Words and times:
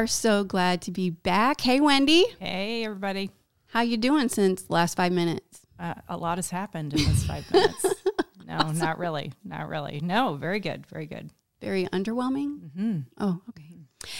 Hey 0.00 0.04
everyone, 0.04 0.12
we 0.12 0.32
are 0.32 0.38
so 0.40 0.44
glad 0.44 0.80
to 0.82 0.90
be 0.90 1.10
back. 1.10 1.60
Hey 1.60 1.78
Wendy, 1.78 2.24
Hey, 2.38 2.84
everybody. 2.86 3.30
how 3.66 3.82
you 3.82 3.98
doing 3.98 4.30
since 4.30 4.70
last 4.70 4.96
five 4.96 5.12
minutes? 5.12 5.60
Uh, 5.78 5.92
a 6.08 6.16
lot 6.16 6.38
has 6.38 6.48
happened 6.48 6.94
in 6.94 7.04
this 7.04 7.24
five 7.24 7.44
minutes. 7.52 7.86
No, 8.46 8.72
not 8.72 8.98
really. 8.98 9.32
Not 9.44 9.68
really. 9.68 10.00
No, 10.02 10.34
very 10.34 10.58
good. 10.58 10.84
Very 10.88 11.06
good. 11.06 11.30
Very 11.60 11.86
underwhelming. 11.86 13.04
Oh, 13.18 13.40
okay. 13.50 13.76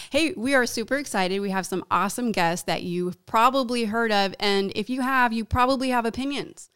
Hey, 0.09 0.31
we 0.37 0.53
are 0.53 0.65
super 0.65 0.95
excited. 0.97 1.39
We 1.41 1.49
have 1.49 1.65
some 1.65 1.83
awesome 1.91 2.31
guests 2.31 2.63
that 2.65 2.83
you've 2.83 3.25
probably 3.25 3.83
heard 3.85 4.09
of, 4.11 4.33
and 4.39 4.71
if 4.73 4.89
you 4.89 5.01
have, 5.01 5.33
you 5.33 5.43
probably 5.43 5.89
have 5.89 6.05
opinions. 6.05 6.69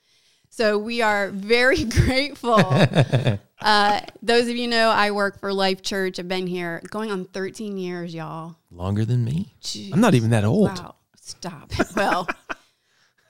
So 0.56 0.78
we 0.78 1.02
are 1.02 1.32
very 1.32 1.84
grateful. 1.84 2.56
uh, 3.62 4.00
those 4.22 4.48
of 4.48 4.56
you 4.56 4.70
know, 4.70 4.90
I 4.90 5.12
work 5.12 5.38
for 5.42 5.52
Life 5.52 5.82
Church. 5.82 6.18
I've 6.18 6.30
been 6.30 6.48
here 6.48 6.82
going 6.92 7.12
on 7.12 7.26
13 7.26 7.78
years, 7.78 8.16
y'all. 8.16 8.56
Longer 8.72 9.04
than 9.04 9.26
me. 9.26 9.54
I'm 9.92 10.00
not 10.00 10.16
even 10.16 10.30
that 10.30 10.46
old. 10.46 10.70
Wow. 10.70 10.96
Stop. 11.20 11.74
Well, 11.98 12.26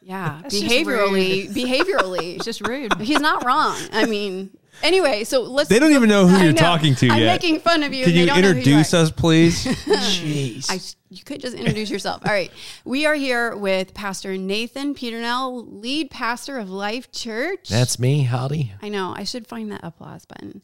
yeah. 0.03 0.38
That's 0.43 0.53
behaviorally, 0.61 1.49
behaviorally, 1.49 2.35
It's 2.35 2.45
just 2.45 2.61
rude. 2.61 2.93
he's 3.01 3.20
not 3.20 3.43
wrong. 3.43 3.76
I 3.91 4.05
mean, 4.05 4.55
anyway, 4.84 5.23
so 5.23 5.43
let's. 5.43 5.70
They 5.70 5.79
don't 5.79 5.93
even 5.93 6.09
know 6.09 6.27
who 6.27 6.35
I 6.37 6.43
you're 6.43 6.54
know. 6.54 6.57
talking 6.59 6.95
to 6.95 7.09
I'm 7.09 7.20
yet. 7.20 7.41
making 7.41 7.59
fun 7.62 7.84
of 7.84 7.93
you. 7.93 8.04
Can 8.05 8.09
and 8.12 8.15
they 8.18 8.21
you 8.21 8.26
don't 8.27 8.41
know 8.41 8.51
who 8.51 8.57
introduce 8.57 8.93
are. 8.93 8.98
us, 8.98 9.12
please? 9.12 9.65
Jeez. 9.65 10.70
I, 10.70 10.79
you 11.09 11.23
could 11.23 11.41
just 11.41 11.55
introduce 11.55 11.90
yourself. 11.90 12.21
All 12.26 12.32
right. 12.32 12.51
We 12.84 13.05
are 13.05 13.15
here 13.15 13.55
with 13.55 13.93
Pastor 13.93 14.37
Nathan 14.37 14.95
Peternel, 14.95 15.65
lead 15.82 16.09
pastor 16.12 16.57
of 16.57 16.70
Life 16.70 17.12
Church. 17.12 17.70
That's 17.70 17.99
me. 17.99 18.23
Howdy. 18.23 18.73
I 18.82 18.90
know. 18.90 19.13
I 19.15 19.23
should 19.23 19.48
find 19.48 19.71
that 19.71 19.82
applause 19.84 20.26
button. 20.26 20.62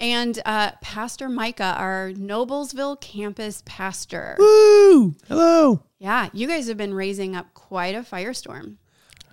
And 0.00 0.40
uh, 0.44 0.72
Pastor 0.80 1.28
Micah, 1.28 1.76
our 1.78 2.10
Noblesville 2.10 3.00
campus 3.00 3.62
pastor. 3.64 4.34
Woo! 4.36 5.14
Hello. 5.28 5.84
Yeah, 6.00 6.28
you 6.32 6.48
guys 6.48 6.66
have 6.66 6.76
been 6.76 6.92
raising 6.92 7.36
up 7.36 7.54
quite 7.54 7.94
a 7.94 8.00
firestorm. 8.00 8.78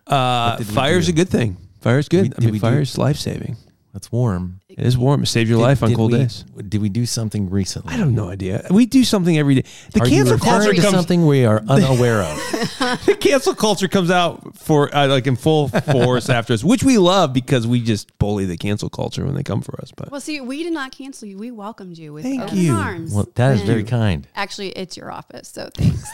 Uh, 0.05 0.57
did 0.57 0.67
fire's 0.67 1.07
a 1.09 1.13
good 1.13 1.29
thing. 1.29 1.57
Fire's 1.81 2.07
good. 2.07 2.25
We- 2.25 2.33
I 2.37 2.39
mean, 2.41 2.51
we 2.51 2.59
do- 2.59 2.61
fire's 2.61 2.99
life 2.99 3.17
saving. 3.17 3.57
That's 3.99 4.13
warm. 4.13 4.61
It 4.69 4.79
is 4.79 4.97
warm. 4.97 5.23
It 5.23 5.25
saves 5.25 5.49
your 5.49 5.59
Did- 5.59 5.63
life 5.65 5.83
on 5.83 5.89
did 5.89 5.97
cold 5.97 6.13
we- 6.13 6.19
days. 6.19 6.45
Did 6.69 6.81
we 6.81 6.87
do 6.87 7.05
something 7.05 7.49
recently? 7.49 7.93
I 7.93 7.97
have 7.97 8.09
no 8.09 8.29
idea. 8.29 8.65
We 8.71 8.85
do 8.85 9.03
something 9.03 9.37
every 9.37 9.55
day. 9.55 9.63
The 9.91 9.99
Are 9.99 10.07
you 10.07 10.15
cancel 10.23 10.35
referring 10.37 10.51
culture 10.61 10.73
to 10.75 10.81
comes. 10.81 10.93
something 10.95 11.25
we 11.27 11.43
are 11.43 11.61
unaware 11.67 12.21
of? 12.21 12.37
The 13.05 13.17
cancel 13.19 13.53
culture 13.55 13.89
comes 13.89 14.09
out 14.09 14.57
for 14.57 14.93
uh, 14.95 15.07
like 15.07 15.27
in 15.27 15.35
full 15.35 15.67
force 15.67 16.29
after 16.37 16.53
us, 16.53 16.63
which 16.63 16.81
we 16.81 16.97
love 16.97 17.33
because 17.33 17.67
we 17.67 17.81
just 17.81 18.17
bully 18.19 18.45
the 18.45 18.55
cancel 18.55 18.89
culture 18.89 19.25
when 19.25 19.35
they 19.35 19.43
come 19.43 19.61
for 19.61 19.79
us. 19.81 19.91
But 19.95 20.11
Well, 20.11 20.21
see, 20.21 20.39
we 20.39 20.63
did 20.63 20.71
not 20.71 20.93
cancel 20.93 21.27
you. 21.27 21.37
We 21.37 21.51
welcomed 21.51 21.97
you 21.97 22.13
with 22.13 22.23
Thank 22.23 22.41
open 22.43 22.57
you. 22.57 22.73
arms. 22.73 23.13
Well, 23.13 23.27
that 23.35 23.55
is 23.55 23.59
And 23.59 23.67
very 23.67 23.83
kind. 23.83 24.25
Actually, 24.33 24.69
it's 24.69 24.95
your 24.95 25.11
office, 25.11 25.49
so 25.49 25.69
thanks. 25.73 26.09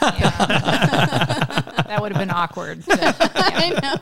That 1.86 1.98
would 2.00 2.10
have 2.12 2.18
been 2.20 2.34
awkward. 2.34 2.82
to- 2.84 2.96
yeah. 2.96 3.14
I 3.20 3.70
know. 3.80 3.94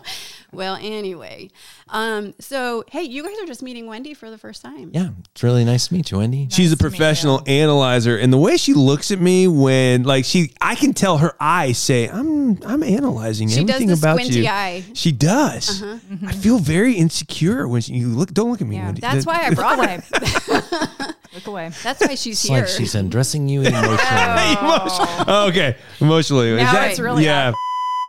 Well, 0.55 0.77
anyway, 0.81 1.51
um, 1.89 2.35
so 2.39 2.85
hey, 2.91 3.03
you 3.03 3.23
guys 3.25 3.37
are 3.43 3.47
just 3.47 3.63
meeting 3.63 3.87
Wendy 3.87 4.15
for 4.15 4.31
the 4.31 4.39
first 4.39 4.63
time. 4.63 4.91
Yeah, 4.93 5.11
it's 5.33 5.43
really 5.43 5.65
nice 5.65 5.89
to 5.89 5.95
meet 5.95 6.11
you, 6.11 6.19
Wendy. 6.19 6.49
she's 6.51 6.73
a 6.73 6.77
to 6.77 6.85
meet 6.85 6.91
you. 6.93 6.97
professional 6.99 7.43
analyzer, 7.47 8.17
and 8.17 8.33
the 8.33 8.39
way 8.39 8.57
she 8.57 8.73
looks 8.75 9.11
at 9.11 9.21
me 9.21 9.47
when 9.49 10.03
like 10.05 10.25
she, 10.25 10.53
I 10.61 10.75
can 10.75 10.93
tell 10.93 11.19
her 11.19 11.35
eyes 11.41 11.79
say, 11.79 12.09
"I'm, 12.09 12.63
I'm 12.65 12.83
analyzing 12.83 13.49
She 13.49 13.57
does 13.65 13.71
everything 13.77 13.89
the 13.89 13.95
about 13.95 14.19
squinty 14.19 14.41
you." 14.41 14.49
eye. 14.49 14.85
She 14.95 15.13
does. 15.13 15.83
I 16.27 16.33
feel 16.33 16.59
very 16.59 16.95
insecure 16.95 17.67
when 17.69 17.81
she, 17.83 17.95
you 17.95 18.09
look. 18.09 18.33
Don't 18.33 18.51
look 18.51 18.61
at 18.61 18.67
me. 18.67 18.77
Yeah, 18.77 18.87
Wendy. 18.87 19.01
That's 19.01 19.27
why 19.27 19.43
I 19.45 19.49
Look 19.51 19.59
brought 19.59 19.79
her. 19.79 19.85
away. 19.85 21.13
Look 21.35 21.47
away. 21.49 21.71
That's 21.83 22.01
why 22.01 22.15
she's 22.15 22.39
It's 22.41 22.43
here. 22.49 22.61
like 22.61 22.69
she's 22.69 22.95
undressing 22.95 23.49
you 23.49 23.63
emotionally. 23.65 23.97
Emotion- 24.61 25.25
Oh, 25.27 25.47
okay, 25.49 25.77
emotionally. 26.01 26.51
Is 26.51 26.59
Now 26.59 26.73
that- 26.73 26.91
it's 26.93 27.01
really 27.01 27.25
yeah. 27.25 27.53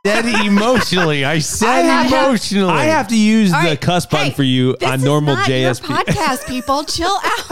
Said 0.06 0.26
emotionally. 0.46 1.26
I 1.26 1.40
said 1.40 1.84
have- 1.84 2.12
emotionally. 2.12 2.72
I 2.72 2.86
have 2.86 3.08
to 3.10 3.18
use 3.18 3.54
All 3.54 3.62
the 3.62 3.70
right, 3.70 3.82
cuss 3.82 4.06
button 4.06 4.28
hey, 4.28 4.34
for 4.34 4.44
you 4.44 4.76
this 4.78 4.90
on 4.90 5.00
is 5.00 5.04
normal 5.04 5.36
not 5.36 5.48
your 5.48 5.74
JSP. 5.74 5.82
podcast, 5.86 6.48
people. 6.48 6.84
Chill 6.84 7.20
out. 7.24 7.52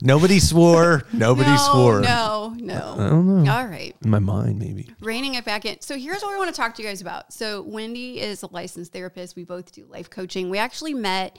Nobody 0.00 0.38
swore. 0.38 1.04
Nobody 1.14 1.48
no, 1.48 1.56
swore. 1.56 2.00
no, 2.02 2.54
no. 2.58 2.94
I 2.98 3.08
don't 3.08 3.42
know. 3.42 3.50
All 3.50 3.66
right. 3.66 3.96
In 4.04 4.10
my 4.10 4.18
mind, 4.18 4.58
maybe. 4.58 4.90
reining 5.00 5.34
it 5.34 5.46
back 5.46 5.64
in. 5.64 5.80
So 5.80 5.96
here's 5.96 6.20
what 6.20 6.30
we 6.30 6.36
want 6.36 6.54
to 6.54 6.56
talk 6.60 6.74
to 6.74 6.82
you 6.82 6.88
guys 6.88 7.00
about. 7.00 7.32
So 7.32 7.62
Wendy 7.62 8.20
is 8.20 8.42
a 8.42 8.48
licensed 8.52 8.92
therapist. 8.92 9.34
We 9.34 9.44
both 9.44 9.72
do 9.72 9.86
life 9.86 10.10
coaching. 10.10 10.50
We 10.50 10.58
actually 10.58 10.92
met 10.92 11.38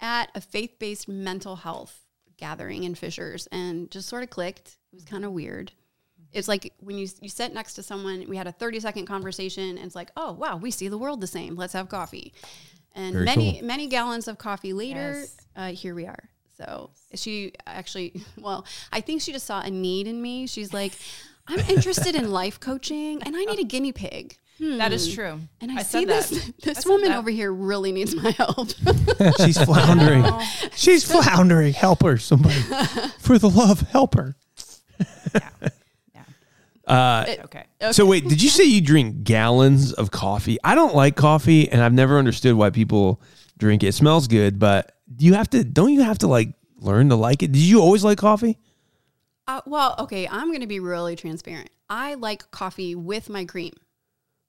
at 0.00 0.30
a 0.34 0.42
faith-based 0.42 1.08
mental 1.08 1.56
health 1.56 1.98
gathering 2.36 2.84
in 2.84 2.94
Fishers 2.94 3.46
and 3.50 3.90
just 3.90 4.06
sort 4.06 4.22
of 4.22 4.28
clicked. 4.28 4.76
It 4.92 4.96
was 4.96 5.04
kind 5.06 5.24
of 5.24 5.32
weird. 5.32 5.72
It's 6.34 6.48
like 6.48 6.72
when 6.80 6.98
you 6.98 7.08
you 7.20 7.28
sit 7.28 7.54
next 7.54 7.74
to 7.74 7.82
someone, 7.82 8.24
we 8.28 8.36
had 8.36 8.46
a 8.46 8.52
30 8.52 8.80
second 8.80 9.06
conversation 9.06 9.78
and 9.78 9.86
it's 9.86 9.94
like, 9.94 10.10
"Oh, 10.16 10.32
wow, 10.32 10.56
we 10.56 10.70
see 10.70 10.88
the 10.88 10.98
world 10.98 11.20
the 11.20 11.26
same. 11.26 11.54
Let's 11.56 11.72
have 11.72 11.88
coffee." 11.88 12.34
And 12.94 13.12
Very 13.14 13.24
many 13.24 13.52
cool. 13.58 13.66
many 13.66 13.86
gallons 13.88 14.28
of 14.28 14.38
coffee 14.38 14.72
later, 14.72 15.20
Yes. 15.20 15.36
uh, 15.56 15.68
here 15.72 15.94
we 15.94 16.06
are. 16.06 16.28
So 16.56 16.90
she 17.14 17.52
actually, 17.66 18.22
well, 18.40 18.66
I 18.92 19.00
think 19.00 19.22
she 19.22 19.32
just 19.32 19.46
saw 19.46 19.60
a 19.60 19.70
need 19.70 20.06
in 20.06 20.20
me. 20.22 20.46
She's 20.46 20.72
like, 20.72 20.92
I'm 21.48 21.58
interested 21.60 22.14
in 22.14 22.30
life 22.30 22.60
coaching 22.60 23.22
and 23.22 23.36
I 23.36 23.44
need 23.44 23.58
a 23.58 23.64
guinea 23.64 23.92
pig. 23.92 24.38
That 24.60 24.92
is 24.92 25.12
true. 25.12 25.40
And 25.60 25.72
I, 25.72 25.76
I 25.78 25.82
see 25.82 26.06
said 26.06 26.08
this 26.08 26.30
that. 26.30 26.38
I 26.48 26.52
this 26.66 26.78
said 26.78 26.88
woman 26.88 27.10
over 27.12 27.28
here 27.30 27.52
really 27.52 27.90
needs 27.90 28.14
my 28.14 28.30
help. 28.30 28.68
She's 29.44 29.58
floundering. 29.62 30.24
She's 30.76 31.04
floundering. 31.04 31.72
Help 31.72 32.04
her, 32.04 32.16
somebody. 32.18 32.54
For 33.18 33.36
the 33.38 33.50
love, 33.50 33.80
help 33.80 34.14
her. 34.14 34.36
Okay. 36.88 37.64
So 37.92 38.06
wait, 38.06 38.28
did 38.28 38.42
you 38.42 38.48
say 38.48 38.64
you 38.64 38.80
drink 38.80 39.24
gallons 39.24 39.92
of 39.92 40.10
coffee? 40.10 40.58
I 40.64 40.74
don't 40.74 40.94
like 40.94 41.16
coffee, 41.16 41.68
and 41.70 41.80
I've 41.82 41.92
never 41.92 42.18
understood 42.18 42.54
why 42.54 42.70
people 42.70 43.20
drink 43.58 43.82
it. 43.82 43.88
It 43.88 43.92
smells 43.94 44.26
good, 44.28 44.58
but 44.58 44.92
do 45.14 45.24
you 45.24 45.34
have 45.34 45.48
to? 45.50 45.64
Don't 45.64 45.92
you 45.92 46.02
have 46.02 46.18
to 46.18 46.26
like 46.26 46.54
learn 46.78 47.08
to 47.10 47.16
like 47.16 47.42
it? 47.42 47.52
Did 47.52 47.62
you 47.62 47.80
always 47.80 48.04
like 48.04 48.18
coffee? 48.18 48.58
uh, 49.46 49.60
well, 49.66 49.94
okay, 49.98 50.26
I'm 50.26 50.48
going 50.48 50.62
to 50.62 50.66
be 50.66 50.80
really 50.80 51.16
transparent. 51.16 51.68
I 51.90 52.14
like 52.14 52.50
coffee 52.50 52.94
with 52.94 53.28
my 53.28 53.44
cream, 53.44 53.74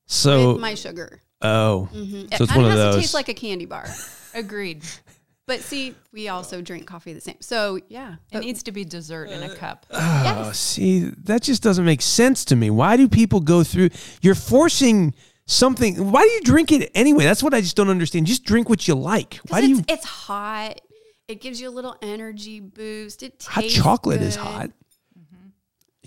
So 0.06 0.54
with 0.54 0.62
my 0.62 0.74
sugar. 0.76 1.22
oh, 1.42 1.90
Mhm. 1.94 2.30
so 2.38 2.44
it's 2.44 2.52
and 2.52 2.52
one 2.52 2.60
it 2.60 2.64
of 2.64 2.70
has 2.72 2.80
those. 2.80 2.96
to 2.96 3.02
taste 3.02 3.14
like 3.14 3.28
a 3.28 3.34
candy 3.34 3.66
bar. 3.66 3.86
Agreed. 4.34 4.84
But 5.48 5.62
see, 5.62 5.94
we 6.12 6.28
also 6.28 6.62
drink 6.62 6.88
coffee 6.88 7.14
the 7.14 7.22
same. 7.22 7.38
So 7.40 7.80
yeah, 7.88 8.16
It 8.32 8.40
needs 8.40 8.64
to 8.64 8.72
be 8.72 8.84
dessert 8.84 9.26
in 9.26 9.44
a 9.44 9.54
uh, 9.54 9.56
cup. 9.56 9.86
Uh, 9.92 10.46
oh, 10.48 10.52
see, 10.54 11.02
that 11.26 11.44
just 11.44 11.62
doesn't 11.62 11.86
make 11.86 12.02
sense 12.02 12.44
to 12.46 12.56
me. 12.56 12.72
Why 12.72 12.98
do 12.98 13.08
people 13.08 13.40
go 13.42 13.64
through? 13.64 13.90
You're 14.22 14.34
forcing 14.34 15.14
something. 15.46 16.12
Why 16.12 16.24
do 16.24 16.30
you 16.32 16.42
drink 16.42 16.72
it 16.72 16.90
anyway? 16.96 17.26
That's 17.26 17.44
what 17.44 17.54
I 17.54 17.62
just 17.62 17.76
don't 17.76 17.90
understand. 17.90 18.26
Just 18.26 18.44
drink 18.44 18.70
what 18.70 18.88
you 18.88 18.96
like. 18.96 19.36
Why 19.50 19.62
do 19.62 19.68
it's, 19.70 19.80
you? 19.80 19.86
it's 19.88 20.06
hot. 20.06 20.82
It 21.28 21.42
gives 21.42 21.62
you 21.62 21.70
a 21.70 21.72
little 21.72 21.96
energy 22.02 22.60
boost. 22.60 23.22
It 23.22 23.46
Hot 23.50 23.62
tastes 23.62 23.78
chocolate 23.78 24.22
is 24.22 24.38
good. 24.38 24.44
hot. 24.46 24.70
Mm-hmm. 25.20 25.48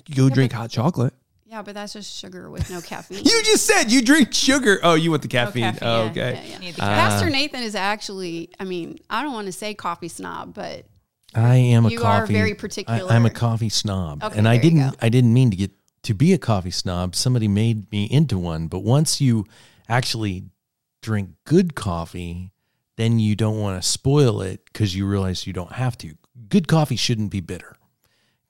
You 0.09 0.15
go 0.15 0.29
drink 0.31 0.53
hot 0.53 0.71
chocolate. 0.71 1.15
Yeah, 1.49 1.63
but 1.63 1.75
that's 1.75 1.95
just 1.95 2.15
sugar 2.15 2.51
with 2.51 2.69
no 2.69 2.83
caffeine. 2.83 3.25
You 3.25 3.43
just 3.43 3.65
said 3.65 3.91
you 3.91 4.03
drink 4.03 4.35
sugar. 4.35 4.81
Oh, 4.83 4.95
you 4.95 5.11
want 5.11 5.23
the 5.23 5.29
oh, 5.29 5.31
caffeine? 5.31 5.63
caffeine, 5.63 5.89
oh, 5.89 6.05
yeah, 6.05 6.11
okay. 6.11 6.43
Yeah, 6.45 6.51
yeah. 6.51 6.59
Need 6.59 6.75
the 6.75 6.81
Pastor 6.83 7.31
Nathan 7.31 7.63
is 7.63 7.75
actually, 7.75 8.51
I 8.61 8.65
mean, 8.65 8.99
I 9.09 9.23
don't 9.23 9.33
want 9.33 9.47
to 9.47 9.53
say 9.53 9.73
coffee 9.73 10.09
snob, 10.09 10.53
but 10.53 10.85
I 11.35 11.57
am 11.57 11.87
a 11.87 11.89
You 11.89 12.03
are 12.03 12.27
very 12.27 12.55
particular. 12.55 13.11
I'm 13.11 13.25
a 13.25 13.31
coffee 13.31 13.71
snob, 13.71 14.25
Okay, 14.25 14.39
and 14.39 14.47
I 14.47 14.57
there 14.59 14.65
you 14.65 14.71
didn't. 14.71 14.91
go. 14.91 14.97
I 15.01 15.09
didn't 15.09 15.33
mean 15.33 15.51
to 15.51 15.57
get 15.57 15.71
to 16.03 16.13
be 16.13 16.35
a 16.35 16.39
coffee 16.39 16.71
snob. 16.71 17.17
Somebody 17.17 17.49
made 17.49 17.91
me 17.91 18.05
into 18.05 18.39
one. 18.39 18.67
But 18.67 18.81
once 18.81 19.19
you 19.19 19.47
actually 19.89 20.45
drink 21.01 21.31
good 21.45 21.75
coffee, 21.75 22.53
then 22.97 23.19
you 23.19 23.35
don't 23.35 23.59
want 23.59 23.83
to 23.83 23.89
spoil 23.89 24.43
it 24.43 24.67
because 24.67 24.95
you 24.95 25.07
realize 25.07 25.47
you 25.47 25.55
don't 25.55 25.73
have 25.73 25.97
to. 25.99 26.15
Good 26.51 26.69
coffee 26.69 26.97
shouldn't 26.97 27.31
be 27.31 27.41
bitter. 27.41 27.78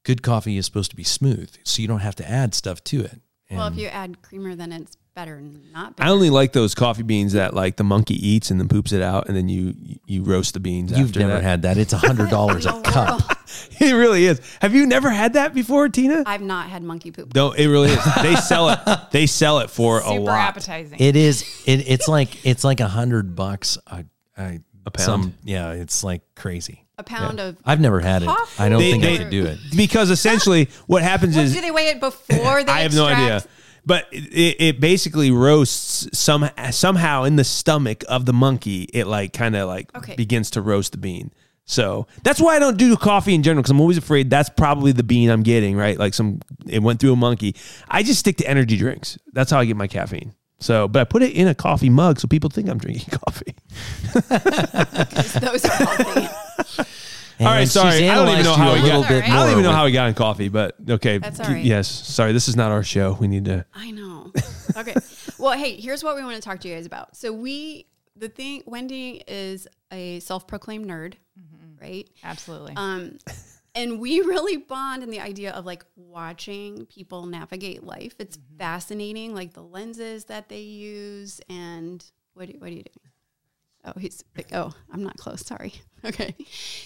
Good 0.08 0.22
coffee 0.22 0.56
is 0.56 0.64
supposed 0.64 0.90
to 0.90 0.96
be 0.96 1.04
smooth, 1.04 1.54
so 1.64 1.82
you 1.82 1.86
don't 1.88 2.00
have 2.00 2.16
to 2.16 2.28
add 2.28 2.54
stuff 2.54 2.82
to 2.84 3.00
it. 3.04 3.20
well, 3.50 3.66
if 3.68 3.76
you 3.76 3.88
add 3.88 4.22
creamer, 4.22 4.54
then 4.56 4.72
it's 4.72 4.96
better, 5.14 5.40
not 5.72 5.94
I 5.98 6.08
only 6.10 6.30
like 6.30 6.52
those 6.52 6.74
coffee 6.74 7.02
beans 7.02 7.32
that 7.34 7.52
like 7.52 7.76
the 7.76 7.84
monkey 7.84 8.14
eats 8.26 8.50
and 8.50 8.58
then 8.60 8.68
poops 8.68 8.92
it 8.92 9.02
out, 9.02 9.28
and 9.28 9.36
then 9.36 9.48
you 9.50 9.74
you 10.06 10.22
roast 10.22 10.54
the 10.54 10.60
beans. 10.60 10.90
You've 10.96 11.08
after 11.08 11.20
never 11.20 11.32
that. 11.34 11.42
had 11.42 11.62
that. 11.62 11.76
It's 11.76 11.92
a 11.92 11.98
hundred 11.98 12.30
dollars 12.38 12.64
a 12.66 12.80
cup. 12.82 13.20
It 13.80 13.92
really 13.94 14.26
is. 14.26 14.40
Have 14.60 14.74
you 14.74 14.86
never 14.86 15.08
had 15.08 15.32
that 15.34 15.54
before, 15.54 15.88
Tina? 15.88 16.22
I've 16.26 16.42
not 16.42 16.68
had 16.68 16.82
monkey 16.82 17.10
poop. 17.10 17.34
No, 17.34 17.52
it 17.52 17.66
really 17.66 17.88
is. 17.90 18.04
They 18.22 18.34
sell 18.50 18.68
it. 18.70 18.78
They 19.10 19.26
sell 19.26 19.60
it 19.60 19.70
for 19.70 20.00
a 20.00 20.04
Super 20.04 20.20
lot. 20.20 20.38
appetizing. 20.48 20.98
It 21.00 21.16
is. 21.16 21.42
It, 21.64 21.88
it's 21.88 22.08
like 22.08 22.44
it's 22.44 22.62
like 22.64 22.80
a 22.80 22.88
hundred 22.88 23.34
bucks 23.36 23.78
a, 23.86 24.04
a, 24.36 24.60
A 24.86 24.90
pound? 24.90 25.04
Some, 25.04 25.34
yeah, 25.44 25.72
it's 25.72 26.04
like 26.04 26.22
crazy. 26.34 26.84
A 26.98 27.04
pound 27.04 27.38
of. 27.40 27.56
I've 27.64 27.80
never 27.80 28.00
had 28.00 28.22
it. 28.24 28.28
I 28.58 28.68
don't 28.68 28.80
They- 28.80 28.90
think 28.90 29.02
they- 29.04 29.14
I 29.14 29.18
could 29.18 29.30
do 29.30 29.46
it. 29.46 29.58
because 29.76 30.10
essentially 30.10 30.68
what 30.86 31.02
happens 31.02 31.36
is 31.36 31.54
do 31.54 31.60
they 31.60 31.70
weigh 31.70 31.88
it 31.88 32.00
before 32.00 32.64
they 32.64 32.72
I 32.72 32.80
have 32.80 32.94
no 32.94 33.06
idea. 33.06 33.42
But 33.86 34.06
it, 34.12 34.56
it 34.60 34.80
basically 34.80 35.30
roasts 35.30 36.06
some 36.18 36.50
somehow 36.72 37.22
in 37.22 37.36
the 37.36 37.44
stomach 37.44 38.04
of 38.08 38.26
the 38.26 38.32
monkey. 38.34 38.82
It 38.92 39.06
like 39.06 39.32
kind 39.32 39.56
of 39.56 39.66
like 39.68 39.94
Okay. 39.96 40.14
begins 40.16 40.50
to 40.50 40.60
roast 40.60 40.92
the 40.92 40.98
bean. 40.98 41.30
So 41.64 42.06
that's 42.22 42.40
why 42.40 42.56
I 42.56 42.58
don't 42.58 42.76
do 42.78 42.96
coffee 42.96 43.34
in 43.34 43.42
general 43.42 43.62
because 43.62 43.70
I'm 43.70 43.80
always 43.80 43.96
afraid 43.98 44.28
that's 44.30 44.48
probably 44.48 44.92
the 44.92 45.02
bean 45.02 45.28
I'm 45.30 45.42
getting, 45.42 45.76
right? 45.76 45.98
Like 45.98 46.14
some, 46.14 46.40
it 46.66 46.82
went 46.82 46.98
through 46.98 47.12
a 47.12 47.16
monkey. 47.16 47.54
I 47.88 48.02
just 48.02 48.18
stick 48.20 48.38
to 48.38 48.48
energy 48.48 48.76
drinks. 48.78 49.18
That's 49.34 49.50
how 49.50 49.60
I 49.60 49.66
get 49.66 49.76
my 49.76 49.86
caffeine. 49.86 50.32
So, 50.60 50.88
but 50.88 51.00
I 51.00 51.04
put 51.04 51.22
it 51.22 51.32
in 51.34 51.46
a 51.48 51.54
coffee 51.54 51.88
mug 51.90 52.18
so 52.18 52.26
people 52.26 52.50
think 52.50 52.68
I'm 52.68 52.78
drinking 52.78 53.16
coffee. 53.26 53.54
Those 55.40 55.64
are 55.64 55.68
healthy. 55.68 56.28
And 57.38 57.46
All 57.46 57.54
right, 57.54 57.68
sorry. 57.68 58.08
I 58.08 58.16
don't 58.16 58.28
even 58.30 58.44
know 58.44 58.54
how 58.54 58.74
we 58.74 58.80
got- 58.80 59.08
bit 59.08 59.22
I 59.22 59.26
I 59.26 59.44
don't 59.44 59.52
even 59.52 59.62
know 59.62 59.70
how 59.72 59.84
we 59.84 59.92
got 59.92 60.08
in 60.08 60.14
coffee, 60.14 60.48
but 60.48 60.74
okay. 60.90 61.18
That's 61.18 61.38
all 61.38 61.46
right. 61.46 61.64
Yes. 61.64 61.86
Sorry, 61.88 62.32
this 62.32 62.48
is 62.48 62.56
not 62.56 62.72
our 62.72 62.82
show. 62.82 63.16
We 63.20 63.28
need 63.28 63.44
to. 63.44 63.64
I 63.74 63.92
know. 63.92 64.32
Okay. 64.76 64.94
well, 65.38 65.52
hey, 65.56 65.80
here's 65.80 66.02
what 66.02 66.16
we 66.16 66.22
want 66.24 66.34
to 66.34 66.42
talk 66.42 66.58
to 66.60 66.68
you 66.68 66.74
guys 66.74 66.86
about. 66.86 67.16
So 67.16 67.32
we, 67.32 67.86
the 68.16 68.28
thing, 68.28 68.64
Wendy 68.66 69.22
is 69.28 69.68
a 69.92 70.18
self-proclaimed 70.20 70.86
nerd, 70.86 71.14
right? 71.80 72.08
Absolutely. 72.24 72.72
Um, 72.76 73.18
and 73.74 74.00
we 74.00 74.20
really 74.22 74.56
bond 74.56 75.02
in 75.02 75.10
the 75.10 75.20
idea 75.20 75.52
of 75.52 75.66
like 75.66 75.84
watching 75.96 76.86
people 76.86 77.26
navigate 77.26 77.84
life. 77.84 78.14
It's 78.18 78.36
mm-hmm. 78.36 78.58
fascinating, 78.58 79.34
like 79.34 79.54
the 79.54 79.62
lenses 79.62 80.26
that 80.26 80.48
they 80.48 80.60
use. 80.60 81.40
And 81.48 82.04
what, 82.34 82.48
do- 82.48 82.58
what 82.58 82.70
are 82.70 82.74
you 82.74 82.82
doing? 82.82 83.12
Oh, 83.84 83.98
he's 83.98 84.24
like, 84.36 84.48
oh, 84.52 84.72
I'm 84.90 85.02
not 85.02 85.16
close. 85.16 85.44
Sorry. 85.44 85.72
Okay. 86.04 86.36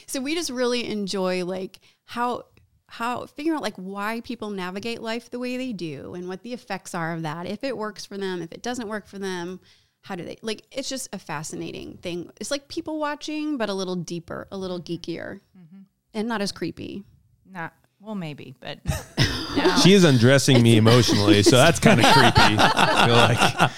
So 0.07 0.23
we 0.23 0.35
just 0.35 0.49
really 0.49 0.91
enjoy 0.91 1.45
like 1.45 1.81
how 2.07 2.47
how 2.89 3.27
figuring 3.27 3.57
out 3.57 3.63
like 3.63 3.77
why 3.77 4.23
people 4.23 4.49
navigate 4.49 5.03
life 5.03 5.31
the 5.31 5.39
way 5.39 5.59
they 5.59 5.75
do 5.75 6.15
and 6.15 6.29
what 6.29 6.43
the 6.43 6.55
effects 6.55 6.95
are 6.95 7.13
of 7.13 7.21
that. 7.21 7.47
If 7.47 7.63
it 7.63 7.77
works 7.77 8.07
for 8.07 8.17
them, 8.17 8.41
if 8.41 8.53
it 8.53 8.63
doesn't 8.63 8.89
work 8.89 9.07
for 9.07 9.19
them, 9.19 9.61
how 10.01 10.17
do 10.17 10.25
they 10.25 10.39
like 10.43 10.63
it's 10.71 10.89
just 10.89 11.09
a 11.13 11.19
fascinating 11.19 11.99
thing. 11.99 12.31
It's 12.41 12.51
like 12.51 12.69
people 12.69 12.99
watching, 12.99 13.57
but 13.57 13.69
a 13.69 13.75
little 13.75 13.97
deeper, 13.97 14.49
a 14.51 14.57
little 14.57 14.81
mm-hmm. 14.81 14.95
geekier. 14.95 15.41
Mm-hmm. 15.59 15.83
And 16.15 16.29
not 16.29 16.41
as 16.43 16.53
creepy. 16.53 17.05
Not 17.51 17.73
well, 18.01 18.15
maybe, 18.15 18.55
but 18.61 18.79
no. 19.57 19.77
She 19.83 19.93
is 19.93 20.05
undressing 20.05 20.61
me 20.63 20.77
emotionally, 20.77 21.43
so 21.43 21.57
that's 21.57 21.79
kind 21.79 22.01
of 22.01 22.07
creepy. 22.13 22.33
I 22.59 23.07
feel 23.07 23.15
like. 23.17 23.71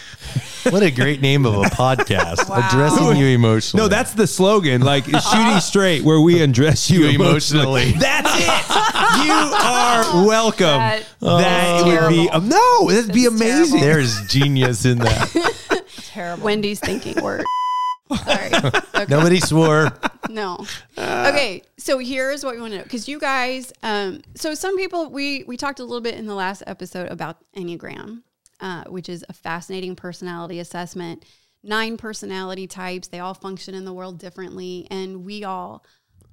What 0.73 0.83
a 0.83 0.91
great 0.91 1.21
name 1.21 1.45
of 1.45 1.55
a 1.57 1.63
podcast. 1.65 2.49
Wow. 2.49 2.67
Addressing 2.67 3.17
you 3.19 3.27
emotionally. 3.27 3.85
No, 3.85 3.89
that's 3.89 4.15
the 4.15 4.27
slogan. 4.27 4.81
Like 4.81 5.05
shooting 5.05 5.61
straight, 5.61 6.03
where 6.05 6.21
we 6.21 6.43
undress 6.43 6.91
you, 6.91 7.01
You 7.01 7.15
emotionally. 7.21 7.91
emotionally. 7.93 8.01
That's 8.01 8.31
it. 8.35 9.27
You 9.27 9.33
are 9.33 10.27
welcome. 10.27 10.79
That- 10.79 11.05
that 11.21 11.85
would 11.85 12.09
be 12.09 12.31
um, 12.31 12.49
no. 12.49 12.89
That'd 12.91 13.13
be 13.13 13.25
That's 13.25 13.35
amazing. 13.37 13.81
There's 13.81 14.27
genius 14.27 14.85
in 14.87 14.99
that. 15.01 15.85
terrible. 16.07 16.45
Wendy's 16.45 16.81
thinking 16.81 17.23
word. 17.23 17.45
Sorry. 18.17 18.51
Okay. 18.95 19.13
Nobody 19.13 19.41
swore. 19.41 19.89
No. 20.31 20.65
Okay, 20.97 21.63
so 21.77 21.99
here's 21.99 22.45
what 22.45 22.55
we 22.55 22.61
want 22.61 22.73
to 22.73 22.79
know 22.79 22.85
because 22.85 23.09
you 23.09 23.19
guys. 23.19 23.73
Um, 23.83 24.23
so 24.37 24.55
some 24.55 24.77
people 24.77 25.11
we 25.11 25.43
we 25.45 25.57
talked 25.57 25.81
a 25.81 25.83
little 25.85 26.01
bit 26.01 26.15
in 26.15 26.27
the 26.27 26.35
last 26.35 26.63
episode 26.67 27.11
about 27.11 27.39
Enneagram, 27.57 28.23
uh, 28.61 28.85
which 28.85 29.09
is 29.09 29.25
a 29.29 29.33
fascinating 29.33 29.97
personality 29.97 30.61
assessment. 30.61 31.25
Nine 31.65 31.97
personality 31.97 32.67
types. 32.69 33.09
They 33.09 33.19
all 33.19 33.35
function 33.35 33.75
in 33.75 33.85
the 33.85 33.93
world 33.93 34.19
differently, 34.19 34.87
and 34.91 35.25
we 35.25 35.43
all 35.43 35.85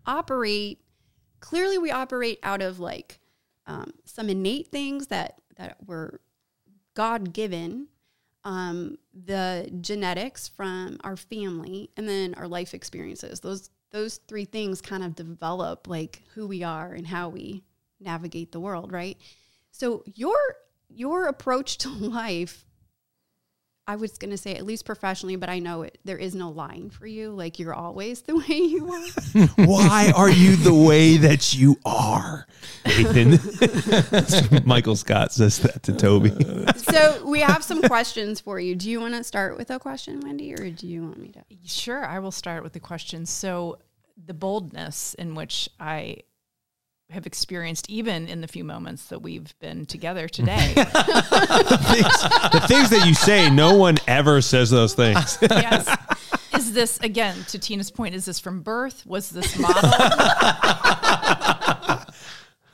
operate. 0.05 0.79
Clearly, 1.39 1.79
we 1.79 1.89
operate 1.89 2.39
out 2.43 2.61
of 2.61 2.79
like 2.79 3.19
um, 3.65 3.91
some 4.05 4.29
innate 4.29 4.67
things 4.67 5.07
that 5.07 5.41
that 5.57 5.77
were 5.87 6.21
God 6.93 7.33
given, 7.33 7.87
um, 8.43 8.97
the 9.13 9.69
genetics 9.81 10.47
from 10.47 10.97
our 11.03 11.15
family, 11.15 11.91
and 11.97 12.07
then 12.07 12.33
our 12.35 12.47
life 12.47 12.73
experiences. 12.73 13.39
Those 13.39 13.69
those 13.91 14.17
three 14.27 14.45
things 14.45 14.81
kind 14.81 15.03
of 15.03 15.15
develop 15.15 15.87
like 15.87 16.23
who 16.33 16.47
we 16.47 16.63
are 16.63 16.93
and 16.93 17.05
how 17.05 17.29
we 17.29 17.63
navigate 17.99 18.51
the 18.51 18.59
world, 18.59 18.91
right? 18.91 19.17
So 19.71 20.03
your 20.15 20.37
your 20.89 21.27
approach 21.27 21.77
to 21.79 21.89
life, 21.89 22.65
I 23.87 23.95
was 23.95 24.17
going 24.17 24.31
to 24.31 24.37
say 24.37 24.55
at 24.55 24.65
least 24.65 24.85
professionally, 24.85 25.35
but 25.35 25.49
I 25.49 25.59
know 25.59 25.81
it, 25.81 25.97
there 26.05 26.17
is 26.17 26.35
no 26.35 26.49
line 26.49 26.89
for 26.89 27.07
you. 27.07 27.31
Like 27.31 27.59
you're 27.59 27.73
always 27.73 28.21
the 28.21 28.35
way 28.49 28.57
you 28.57 28.91
are. 28.91 29.65
Why 29.65 30.13
are 30.15 30.29
you 30.29 30.55
the 30.55 30.73
way 30.73 31.17
that 31.17 31.53
you 31.53 31.77
are, 31.83 32.47
Nathan? 32.85 33.39
Michael 34.65 34.95
Scott 34.95 35.33
says 35.33 35.59
that 35.59 35.83
to 35.83 35.93
Toby. 35.93 36.31
so 36.77 37.25
we 37.25 37.41
have 37.41 37.63
some 37.63 37.81
questions 37.81 38.39
for 38.39 38.59
you. 38.59 38.75
Do 38.75 38.89
you 38.89 39.01
want 39.01 39.15
to 39.15 39.23
start 39.23 39.57
with 39.57 39.71
a 39.71 39.79
question, 39.79 40.21
Wendy, 40.21 40.53
or 40.53 40.69
do 40.69 40.87
you 40.87 41.03
want 41.03 41.17
me 41.17 41.29
to? 41.29 41.41
Sure, 41.65 42.05
I 42.05 42.19
will 42.19 42.31
start 42.31 42.63
with 42.63 42.73
the 42.73 42.79
question. 42.79 43.25
So, 43.25 43.79
the 44.23 44.33
boldness 44.33 45.15
in 45.15 45.33
which 45.33 45.67
I 45.79 46.17
have 47.11 47.25
experienced, 47.25 47.89
even 47.89 48.27
in 48.27 48.41
the 48.41 48.47
few 48.47 48.63
moments 48.63 49.05
that 49.05 49.21
we've 49.21 49.53
been 49.59 49.85
together 49.85 50.27
today. 50.29 50.73
things, 50.73 50.85
the 50.85 52.65
things 52.67 52.89
that 52.89 53.03
you 53.05 53.13
say, 53.13 53.49
no 53.49 53.75
one 53.75 53.97
ever 54.07 54.41
says 54.41 54.69
those 54.69 54.93
things. 54.93 55.37
yes. 55.49 55.97
Is 56.55 56.73
this, 56.73 56.99
again, 56.99 57.45
to 57.49 57.59
Tina's 57.59 57.89
point, 57.89 58.13
is 58.13 58.25
this 58.25 58.37
from 58.39 58.61
birth? 58.61 59.05
Was 59.05 59.29
this 59.29 59.57
model? 59.57 59.89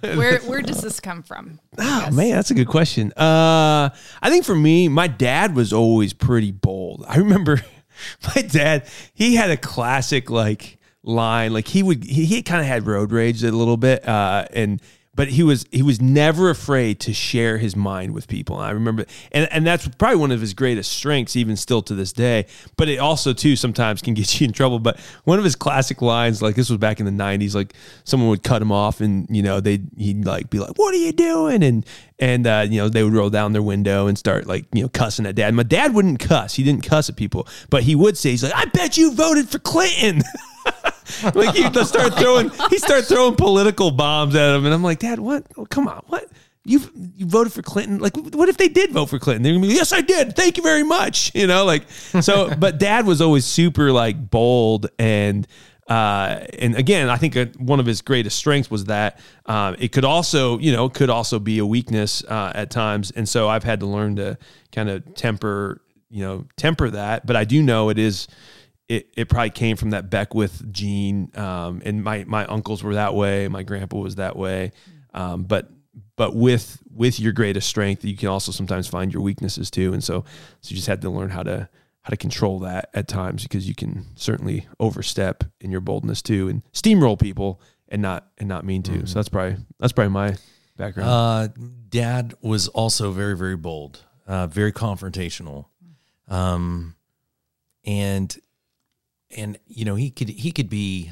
where, 0.02 0.40
where 0.40 0.62
does 0.64 0.82
this 0.82 1.00
come 1.00 1.22
from? 1.22 1.60
Oh 1.78 2.10
man, 2.12 2.32
that's 2.32 2.50
a 2.50 2.56
good 2.56 2.68
question. 2.68 3.14
Uh, 3.16 3.90
I 4.22 4.30
think 4.30 4.46
for 4.46 4.56
me, 4.56 4.88
my 4.88 5.08
dad 5.08 5.56
was 5.56 5.74
always 5.74 6.12
pretty 6.14 6.52
bold. 6.52 7.06
I 7.08 7.18
remember 7.18 7.62
my 8.36 8.42
dad; 8.42 8.88
he 9.14 9.36
had 9.36 9.52
a 9.52 9.58
classic 9.58 10.32
like 10.32 10.77
line. 11.08 11.54
Like 11.54 11.68
he 11.68 11.82
would, 11.82 12.04
he, 12.04 12.26
he 12.26 12.42
kind 12.44 12.62
of 12.62 12.68
had 12.68 12.86
road 12.86 13.12
rage 13.12 13.44
a 13.44 13.52
little 13.52 13.78
bit, 13.78 14.08
uh, 14.08 14.46
and 14.54 14.82
but 15.18 15.30
he 15.30 15.42
was 15.42 15.66
he 15.72 15.82
was 15.82 16.00
never 16.00 16.52
afraid 16.52 17.00
to 17.00 17.12
share 17.12 17.58
his 17.58 17.76
mind 17.76 18.14
with 18.14 18.28
people. 18.28 18.58
And 18.58 18.66
I 18.66 18.70
remember, 18.70 19.06
and 19.32 19.52
and 19.52 19.66
that's 19.66 19.88
probably 19.88 20.18
one 20.18 20.32
of 20.32 20.40
his 20.40 20.54
greatest 20.54 20.94
strengths, 20.94 21.36
even 21.36 21.56
still 21.56 21.82
to 21.82 21.96
this 21.96 22.14
day. 22.14 22.46
But 22.78 22.88
it 22.88 23.00
also 23.00 23.34
too 23.34 23.56
sometimes 23.56 24.04
can 24.04 24.14
get 24.14 24.40
you 24.40 24.46
in 24.46 24.54
trouble. 24.54 24.78
But 24.78 25.00
one 25.24 25.40
of 25.40 25.44
his 25.44 25.56
classic 25.56 26.04
lines, 26.04 26.44
like 26.44 26.56
this 26.56 26.70
was 26.70 26.78
back 26.78 27.00
in 27.00 27.08
the 27.08 27.12
'90s, 27.12 27.56
like 27.56 27.74
someone 28.04 28.30
would 28.30 28.44
cut 28.44 28.62
him 28.62 28.72
off, 28.72 29.02
and 29.02 29.28
you 29.36 29.42
know 29.42 29.60
they 29.60 29.82
he'd 29.98 30.24
like 30.24 30.52
be 30.52 30.60
like, 30.60 30.78
"What 30.78 30.94
are 30.94 30.98
you 30.98 31.12
doing?" 31.12 31.64
and 31.64 31.84
and 32.20 32.46
uh, 32.46 32.68
you 32.70 32.78
know 32.80 32.88
they 32.88 33.04
would 33.04 33.14
roll 33.14 33.32
down 33.32 33.54
their 33.54 33.64
window 33.64 34.06
and 34.06 34.20
start 34.20 34.46
like 34.46 34.66
you 34.72 34.84
know 34.84 34.90
cussing 34.90 35.26
at 35.26 35.34
dad. 35.34 35.56
My 35.56 35.64
dad 35.64 35.96
wouldn't 35.96 36.20
cuss; 36.20 36.54
he 36.54 36.64
didn't 36.64 36.84
cuss 36.84 37.10
at 37.10 37.16
people, 37.16 37.48
but 37.72 37.82
he 37.82 37.96
would 37.96 38.20
say, 38.20 38.30
"He's 38.30 38.44
like, 38.44 38.54
I 38.56 38.66
bet 38.66 38.98
you 38.98 39.12
voted 39.14 39.50
for 39.50 39.58
Clinton." 39.58 40.22
like 41.34 41.56
he 41.56 41.64
start 41.84 42.14
throwing 42.18 42.50
he 42.70 42.78
start 42.78 43.06
throwing 43.06 43.36
political 43.36 43.92
bombs 43.92 44.36
at 44.36 44.56
him. 44.56 44.66
And 44.66 44.74
i'm 44.74 44.84
like 44.84 45.00
dad 45.00 45.20
what? 45.20 45.46
Oh, 45.58 45.66
come 45.66 45.88
on 45.88 46.02
what? 46.08 46.28
You 46.66 46.82
you 47.16 47.26
voted 47.26 47.54
for 47.54 47.62
clinton? 47.62 48.00
Like 48.00 48.16
what 48.16 48.50
if 48.50 48.58
they 48.58 48.68
did 48.68 48.92
vote 48.92 49.08
for 49.08 49.20
clinton? 49.20 49.44
They're 49.44 49.54
gonna 49.54 49.68
be 49.68 49.74
yes 49.74 49.94
i 49.94 50.02
did. 50.02 50.36
Thank 50.36 50.58
you 50.58 50.64
very 50.64 50.84
much. 50.84 51.32
You 51.38 51.48
know 51.48 51.66
like 51.66 51.90
so 52.22 52.54
but 52.56 52.80
dad 52.80 53.06
was 53.06 53.22
always 53.22 53.46
super 53.46 53.92
like 53.92 54.30
bold. 54.30 54.90
And 54.98 55.48
uh, 55.88 56.46
and 56.60 56.76
again, 56.76 57.10
I 57.10 57.16
think 57.18 57.38
uh, 57.38 57.46
one 57.58 57.80
of 57.80 57.86
his 57.86 58.02
greatest 58.02 58.38
strengths 58.38 58.70
was 58.70 58.86
that 58.86 59.20
um, 59.46 59.76
it 59.80 59.92
could 59.94 60.04
also, 60.04 60.60
you 60.60 60.74
know, 60.74 60.90
could 60.90 61.10
also 61.10 61.40
be 61.40 61.60
a 61.60 61.66
weakness 61.66 62.24
uh, 62.26 62.52
at 62.54 62.70
times. 62.70 63.12
And 63.12 63.28
so 63.28 63.48
I've 63.48 63.64
had 63.64 63.80
to 63.80 63.86
learn 63.86 64.18
to 64.18 64.38
kind 64.74 64.90
of 64.90 65.16
temper, 65.16 65.82
you 66.10 66.24
know, 66.26 66.46
temper 66.58 66.90
that. 66.90 67.26
But 67.26 67.38
I 67.38 67.46
do 67.46 67.64
know 67.64 67.90
it 67.90 67.98
is, 67.98 68.28
it, 68.90 69.10
it 69.16 69.30
probably 69.30 69.50
came 69.50 69.76
from 69.76 69.90
that 69.92 70.10
Beckwith 70.10 70.72
gene. 70.72 71.32
Um, 71.36 71.82
and 71.86 72.04
my, 72.04 72.24
my 72.26 72.46
uncles 72.46 72.84
were 72.84 72.94
that 72.94 73.14
way. 73.14 73.48
My 73.48 73.64
grandpa 73.64 73.98
was 73.98 74.16
that 74.16 74.36
way. 74.36 74.72
Um, 75.14 75.44
but, 75.44 75.70
but 76.16 76.36
with, 76.36 76.82
with 76.94 77.20
your 77.20 77.34
greatest 77.34 77.68
strength, 77.68 78.06
you 78.06 78.16
can 78.16 78.30
also 78.30 78.52
sometimes 78.52 78.88
find 78.88 79.14
your 79.14 79.22
weaknesses 79.22 79.70
too. 79.70 79.94
And 79.94 80.04
so, 80.04 80.24
so 80.62 80.70
you 80.70 80.76
just 80.76 80.88
had 80.88 81.02
to 81.02 81.10
learn 81.10 81.30
how 81.30 81.44
to, 81.44 81.70
how 82.02 82.10
to 82.10 82.18
control 82.18 82.60
that 82.60 82.90
at 82.94 83.08
times 83.08 83.44
because 83.44 83.68
you 83.68 83.76
can 83.76 84.06
certainly 84.16 84.68
overstep 84.80 85.44
in 85.60 85.72
your 85.72 85.82
boldness 85.82 86.22
too 86.22 86.48
and 86.48 86.64
steamroll 86.72 87.20
people 87.20 87.62
and 87.90 88.02
not, 88.02 88.28
and 88.38 88.48
not 88.48 88.64
mean 88.64 88.84
to. 88.84 89.06
So 89.06 89.16
that's 89.16 89.30
probably, 89.30 89.58
that's 89.80 89.94
probably 89.94 90.14
my 90.14 90.36
background. 90.78 91.10
Uh, 91.10 91.48
Dad 91.90 92.36
was 92.42 92.68
also 92.70 93.12
very, 93.12 93.36
very 93.36 93.58
bold, 93.58 94.04
uh, 94.26 94.48
very 94.48 94.72
confrontational, 94.72 95.66
um, 96.28 96.96
and 97.86 98.38
and 99.36 99.58
you 99.68 99.86
know 99.86 99.96
he 99.96 100.10
could 100.10 100.30
he 100.30 100.52
could 100.52 100.70
be 100.70 101.12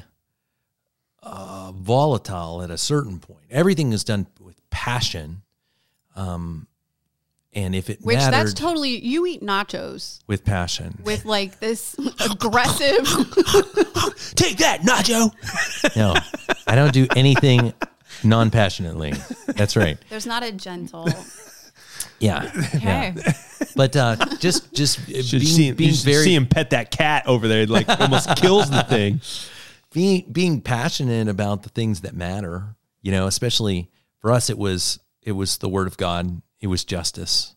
uh, 1.22 1.72
volatile 1.74 2.62
at 2.62 2.70
a 2.70 2.78
certain 2.78 3.18
point. 3.18 3.44
Everything 3.50 3.92
is 3.92 4.04
done 4.04 4.26
with 4.40 4.58
passion, 4.70 5.42
um, 6.14 6.66
and 7.52 7.74
if 7.74 7.90
it 7.90 8.00
Which 8.02 8.16
mattered 8.16 8.32
that's 8.36 8.54
totally 8.54 8.98
you 9.04 9.26
eat 9.26 9.42
nachos 9.42 10.20
with 10.26 10.44
passion, 10.44 11.00
with 11.04 11.24
like 11.24 11.58
this 11.58 11.94
aggressive. 12.24 13.06
Take 14.34 14.58
that, 14.58 14.80
Nacho. 14.82 15.30
no, 15.96 16.14
I 16.66 16.74
don't 16.74 16.92
do 16.92 17.06
anything 17.16 17.72
non-passionately. 18.22 19.14
That's 19.46 19.76
right. 19.76 19.98
There's 20.10 20.26
not 20.26 20.42
a 20.42 20.52
gentle. 20.52 21.08
Yeah, 22.20 22.50
Okay. 22.74 23.12
yeah. 23.16 23.32
But 23.74 23.94
uh, 23.96 24.16
just 24.38 24.72
just 24.72 24.98
Should 25.06 25.30
being, 25.40 25.42
see 25.44 25.68
him, 25.68 25.76
being 25.76 25.92
should 25.94 26.04
very 26.04 26.24
see 26.24 26.34
him 26.34 26.46
pet 26.46 26.70
that 26.70 26.90
cat 26.90 27.26
over 27.26 27.46
there. 27.46 27.66
Like 27.66 27.88
almost 28.00 28.34
kills 28.36 28.70
the 28.70 28.82
thing. 28.84 29.20
being 29.92 30.24
being 30.32 30.60
passionate 30.62 31.28
about 31.28 31.62
the 31.62 31.68
things 31.68 32.00
that 32.02 32.14
matter, 32.14 32.74
you 33.02 33.12
know, 33.12 33.26
especially 33.26 33.90
for 34.20 34.32
us, 34.32 34.48
it 34.50 34.56
was 34.58 34.98
it 35.22 35.32
was 35.32 35.58
the 35.58 35.68
word 35.68 35.86
of 35.86 35.96
God, 35.98 36.40
it 36.60 36.68
was 36.68 36.84
justice, 36.84 37.54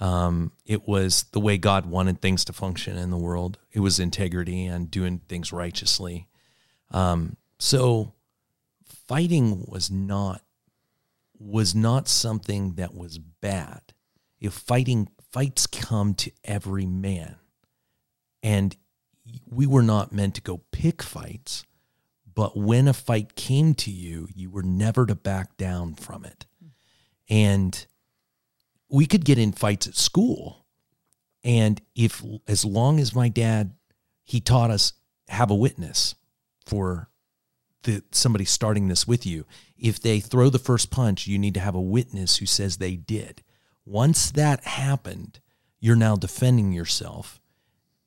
um, 0.00 0.52
it 0.66 0.86
was 0.86 1.24
the 1.32 1.40
way 1.40 1.56
God 1.56 1.86
wanted 1.86 2.20
things 2.20 2.44
to 2.46 2.52
function 2.52 2.98
in 2.98 3.10
the 3.10 3.16
world. 3.16 3.58
It 3.72 3.80
was 3.80 3.98
integrity 3.98 4.66
and 4.66 4.90
doing 4.90 5.20
things 5.28 5.50
righteously. 5.52 6.28
Um, 6.90 7.36
so 7.58 8.12
fighting 9.08 9.64
was 9.66 9.90
not 9.90 10.42
was 11.38 11.74
not 11.74 12.06
something 12.08 12.74
that 12.74 12.94
was 12.94 13.18
bad. 13.18 13.80
If 14.44 14.52
fighting 14.52 15.08
fights 15.32 15.66
come 15.66 16.12
to 16.16 16.30
every 16.44 16.84
man, 16.84 17.36
and 18.42 18.76
we 19.46 19.66
were 19.66 19.82
not 19.82 20.12
meant 20.12 20.34
to 20.34 20.42
go 20.42 20.60
pick 20.70 21.02
fights, 21.02 21.64
but 22.34 22.54
when 22.54 22.86
a 22.86 22.92
fight 22.92 23.36
came 23.36 23.72
to 23.76 23.90
you, 23.90 24.28
you 24.34 24.50
were 24.50 24.62
never 24.62 25.06
to 25.06 25.14
back 25.14 25.56
down 25.56 25.94
from 25.94 26.26
it. 26.26 26.44
And 27.26 27.86
we 28.90 29.06
could 29.06 29.24
get 29.24 29.38
in 29.38 29.52
fights 29.52 29.86
at 29.86 29.94
school. 29.94 30.66
And 31.42 31.80
if, 31.94 32.22
as 32.46 32.66
long 32.66 33.00
as 33.00 33.14
my 33.14 33.30
dad, 33.30 33.72
he 34.24 34.40
taught 34.40 34.70
us 34.70 34.92
have 35.28 35.50
a 35.50 35.54
witness 35.54 36.16
for 36.66 37.08
the, 37.84 38.02
somebody 38.10 38.44
starting 38.44 38.88
this 38.88 39.06
with 39.08 39.24
you. 39.24 39.46
If 39.78 40.02
they 40.02 40.20
throw 40.20 40.50
the 40.50 40.58
first 40.58 40.90
punch, 40.90 41.26
you 41.26 41.38
need 41.38 41.54
to 41.54 41.60
have 41.60 41.74
a 41.74 41.80
witness 41.80 42.36
who 42.36 42.46
says 42.46 42.76
they 42.76 42.96
did. 42.96 43.42
Once 43.84 44.30
that 44.30 44.64
happened, 44.64 45.40
you're 45.80 45.96
now 45.96 46.16
defending 46.16 46.72
yourself, 46.72 47.40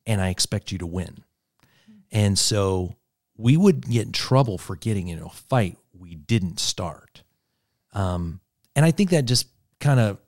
and 0.05 0.22
I 0.22 0.29
expect 0.29 0.72
you 0.72 0.77
to 0.79 0.88
win. 0.88 1.24
And 2.12 2.38
so 2.38 2.96
we 3.38 3.57
would 3.57 3.88
get 3.89 4.07
in 4.07 4.12
trouble 4.12 4.57
for 4.57 4.75
getting 4.75 5.07
in 5.10 5.19
a 5.19 5.29
fight 5.29 5.77
we 5.93 6.15
didn't 6.15 6.60
start. 6.60 7.24
Um, 7.93 8.39
and 8.75 8.86
I 8.86 8.91
think 8.91 9.10
that 9.12 9.25
just 9.25 9.48
kind 9.79 10.00
of, 10.00 10.19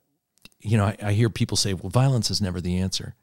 you 0.60 0.76
know, 0.76 0.84
I, 0.84 0.96
I 1.02 1.12
hear 1.12 1.30
people 1.30 1.56
say, 1.56 1.74
well, 1.74 1.90
violence 1.90 2.30
is 2.30 2.40
never 2.40 2.60
the 2.60 2.78
answer. 2.78 3.14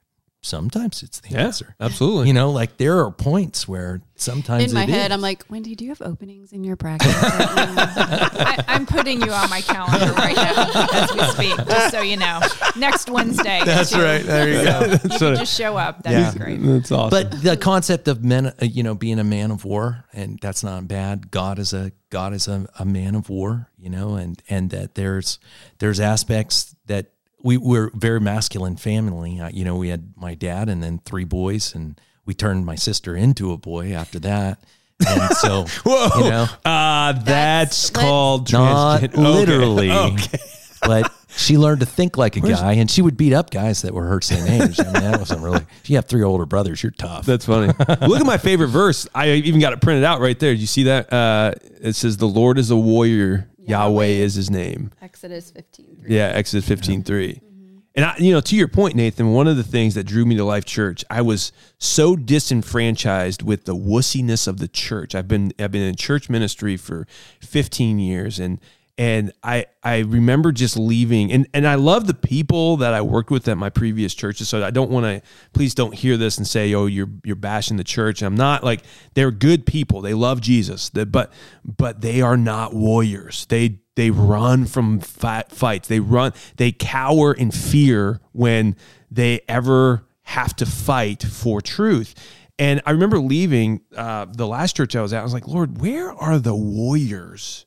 Sometimes 0.48 1.04
it's 1.04 1.20
the 1.20 1.30
Yeah, 1.32 1.46
answer. 1.46 1.76
absolutely. 1.80 2.28
You 2.28 2.34
know, 2.34 2.52
like 2.52 2.78
there 2.78 3.00
are 3.00 3.12
points 3.12 3.68
where 3.68 4.02
sometimes 4.16 4.64
In 4.72 4.74
my 4.74 4.84
it 4.84 4.90
head, 4.90 5.12
is. 5.12 5.16
I'm 5.16 5.22
like, 5.22 5.44
Wendy, 5.50 5.76
do 5.76 5.84
you 5.84 5.92
have 5.92 6.02
openings 6.02 6.54
in 6.54 6.64
your 6.64 6.76
practice? 6.78 7.14
I, 7.22 8.64
I'm 8.68 8.86
putting 8.86 9.22
you 9.22 9.32
on 9.32 9.50
my 9.50 9.62
calendar 9.62 10.14
right 10.14 10.36
now 10.36 10.54
as 10.94 11.14
we 11.14 11.22
speak, 11.52 11.66
just 11.68 11.92
so 11.92 12.02
you 12.02 12.18
know. 12.18 12.40
Next 12.76 13.10
Wednesday. 13.10 13.62
That's 13.66 13.94
right. 13.94 14.24
There 14.24 14.48
you 14.48 14.64
go. 14.64 14.92
You 14.94 14.98
can 15.20 15.36
just 15.36 15.56
show 15.58 15.78
up. 15.78 16.04
That'd 16.04 16.34
be 16.34 16.40
great. 16.44 16.58
That's 16.62 16.92
awesome. 16.92 17.10
but 17.10 17.42
the 17.44 17.58
concept 17.58 18.08
of 18.08 18.24
men, 18.24 18.48
uh, 18.48 18.54
you 18.62 18.84
know, 18.84 18.96
being 18.96 19.20
a 19.20 19.24
man 19.24 19.52
of 19.52 19.66
war, 19.66 20.06
and 20.14 20.40
that's 20.42 20.64
not 20.64 20.88
bad. 20.88 21.30
God 21.32 21.60
is 21.60 21.74
a 21.74 21.92
God 22.10 22.34
is 22.34 22.48
a, 22.48 22.68
a 22.80 22.86
man 22.86 23.16
of 23.16 23.30
war, 23.30 23.70
you 23.78 23.90
know, 23.90 24.16
and 24.16 24.42
and 24.50 24.70
that 24.70 24.96
there's 24.96 25.40
there's 25.80 26.00
aspects 26.00 26.76
that 26.86 27.12
we 27.44 27.58
were 27.58 27.92
very 27.94 28.20
masculine 28.20 28.78
family. 28.78 29.40
Uh, 29.40 29.50
you 29.50 29.64
know, 29.66 29.76
we 29.76 29.90
had 29.90 30.14
my 30.18 30.34
dad 30.34 30.70
and 30.70 30.82
then 30.84 31.00
three 31.06 31.24
boys, 31.26 31.74
and 31.76 32.00
we 32.26 32.34
turned 32.34 32.66
my 32.66 32.76
sister 32.76 33.16
into 33.16 33.52
a 33.52 33.58
boy 33.58 33.94
after 33.94 34.20
that. 34.20 34.60
And 35.08 35.32
so, 35.38 35.66
Whoa. 35.86 36.24
you 36.24 36.30
know, 36.32 36.48
uh, 36.66 37.14
that's, 37.14 37.90
That's- 37.90 37.90
called 37.92 38.52
not 38.52 39.02
transgen- 39.02 39.18
literally, 39.18 39.92
Okay. 39.92 40.40
but 40.82 41.14
she 41.30 41.56
learned 41.58 41.82
to 41.82 41.86
think 41.86 42.18
like 42.18 42.36
a 42.36 42.40
guy, 42.40 42.74
and 42.74 42.90
she 42.90 43.04
would 43.04 43.16
beat 43.16 43.32
up 43.34 43.52
guys 43.52 43.84
that 43.84 43.94
were 43.94 44.08
her 44.08 44.22
same 44.22 44.48
age. 44.48 44.80
I 44.80 44.84
mean, 44.86 44.94
that 44.94 45.20
wasn't 45.20 45.42
really. 45.44 45.62
If 45.84 45.90
you 45.92 45.98
have 45.98 46.06
three 46.06 46.24
older 46.24 46.48
brothers, 46.48 46.82
you're 46.82 46.92
tough. 46.94 47.28
That's 47.28 47.46
funny. 47.46 47.68
Look 47.68 48.20
at 48.20 48.26
my 48.26 48.38
favorite 48.40 48.70
verse. 48.70 49.08
I 49.14 49.30
even 49.34 49.60
got 49.62 49.74
it 49.74 49.82
printed 49.82 50.04
out 50.04 50.20
right 50.20 50.38
there. 50.40 50.54
Did 50.54 50.62
you 50.62 50.68
see 50.68 50.84
that? 50.84 51.14
Uh, 51.14 51.52
it 51.80 51.94
says, 51.94 52.18
"The 52.18 52.28
Lord 52.28 52.58
is 52.58 52.72
a 52.72 52.76
warrior. 52.78 53.48
Yahweh, 53.68 54.06
Yahweh. 54.06 54.24
is 54.24 54.36
His 54.36 54.50
name." 54.50 54.92
Exodus 55.02 55.52
15. 55.52 56.06
Yeah, 56.08 56.28
Exodus 56.28 56.68
fifteen 56.68 57.04
three. 57.04 57.36
Mm-hmm. 57.36 57.78
And 57.96 58.06
I, 58.06 58.16
you 58.18 58.32
know, 58.32 58.42
to 58.42 58.56
your 58.56 58.68
point, 58.68 58.96
Nathan, 58.96 59.34
one 59.34 59.48
of 59.48 59.58
the 59.58 59.64
things 59.64 59.96
that 59.96 60.04
drew 60.04 60.24
me 60.26 60.38
to 60.38 60.44
Life 60.44 60.66
Church, 60.66 61.04
I 61.10 61.22
was 61.22 61.52
so 61.80 62.16
disenfranchised 62.16 63.42
with 63.42 63.66
the 63.66 63.76
wussiness 63.76 64.48
of 64.48 64.60
the 64.60 64.68
church. 64.68 65.16
I've 65.16 65.28
been 65.28 65.52
I've 65.60 65.72
been 65.72 65.82
in 65.82 65.96
church 65.96 66.30
ministry 66.30 66.78
for 66.78 67.08
15 67.42 67.98
years, 68.00 68.40
and 68.40 68.60
and 68.98 69.32
I 69.44 69.68
I 69.84 70.00
remember 70.00 70.52
just 70.52 70.76
leaving, 70.78 71.32
and 71.32 71.48
and 71.54 71.68
I 71.68 71.76
love 71.76 72.08
the 72.08 72.14
people 72.14 72.78
that 72.78 72.94
I 72.94 73.02
worked 73.02 73.30
with 73.30 73.48
at 73.48 73.58
my 73.58 73.70
previous 73.70 74.14
churches. 74.16 74.50
So 74.50 74.64
I 74.64 74.72
don't 74.72 74.90
want 74.90 75.06
to, 75.06 75.22
please 75.54 75.76
don't 75.76 75.94
hear 75.94 76.18
this 76.18 76.38
and 76.38 76.48
say, 76.48 76.74
oh, 76.74 76.88
you're 76.88 77.10
you're 77.24 77.36
bashing 77.36 77.78
the 77.78 77.84
church. 77.84 78.22
I'm 78.22 78.36
not 78.36 78.64
like 78.64 78.82
they're 79.14 79.32
good 79.32 79.66
people. 79.66 80.02
They 80.02 80.14
love 80.14 80.42
Jesus, 80.42 80.90
They- 80.90 81.04
but 81.06 81.32
but 81.64 82.02
they 82.02 82.22
are 82.22 82.38
not 82.38 82.74
warriors. 82.74 83.46
They 83.50 83.80
they 83.96 84.10
run 84.12 84.66
from 84.66 85.00
fight, 85.00 85.52
fights. 85.52 85.88
They 85.88 86.00
run. 86.00 86.34
They 86.58 86.72
cower 86.72 87.34
in 87.34 87.52
fear 87.52 88.20
when 88.32 88.76
they 89.12 89.42
ever 89.48 90.04
have 90.24 90.56
to 90.58 90.66
fight 90.66 91.24
for 91.24 91.62
truth. 91.62 92.14
And 92.60 92.82
I 92.88 92.92
remember 92.92 93.20
leaving 93.20 93.82
uh, 93.96 94.26
the 94.32 94.48
last 94.48 94.76
church 94.76 94.96
I 94.96 95.02
was 95.04 95.14
at. 95.14 95.20
I 95.20 95.24
was 95.24 95.34
like, 95.34 95.48
Lord, 95.48 95.80
where 95.80 96.12
are 96.12 96.40
the 96.40 96.56
warriors? 96.56 97.67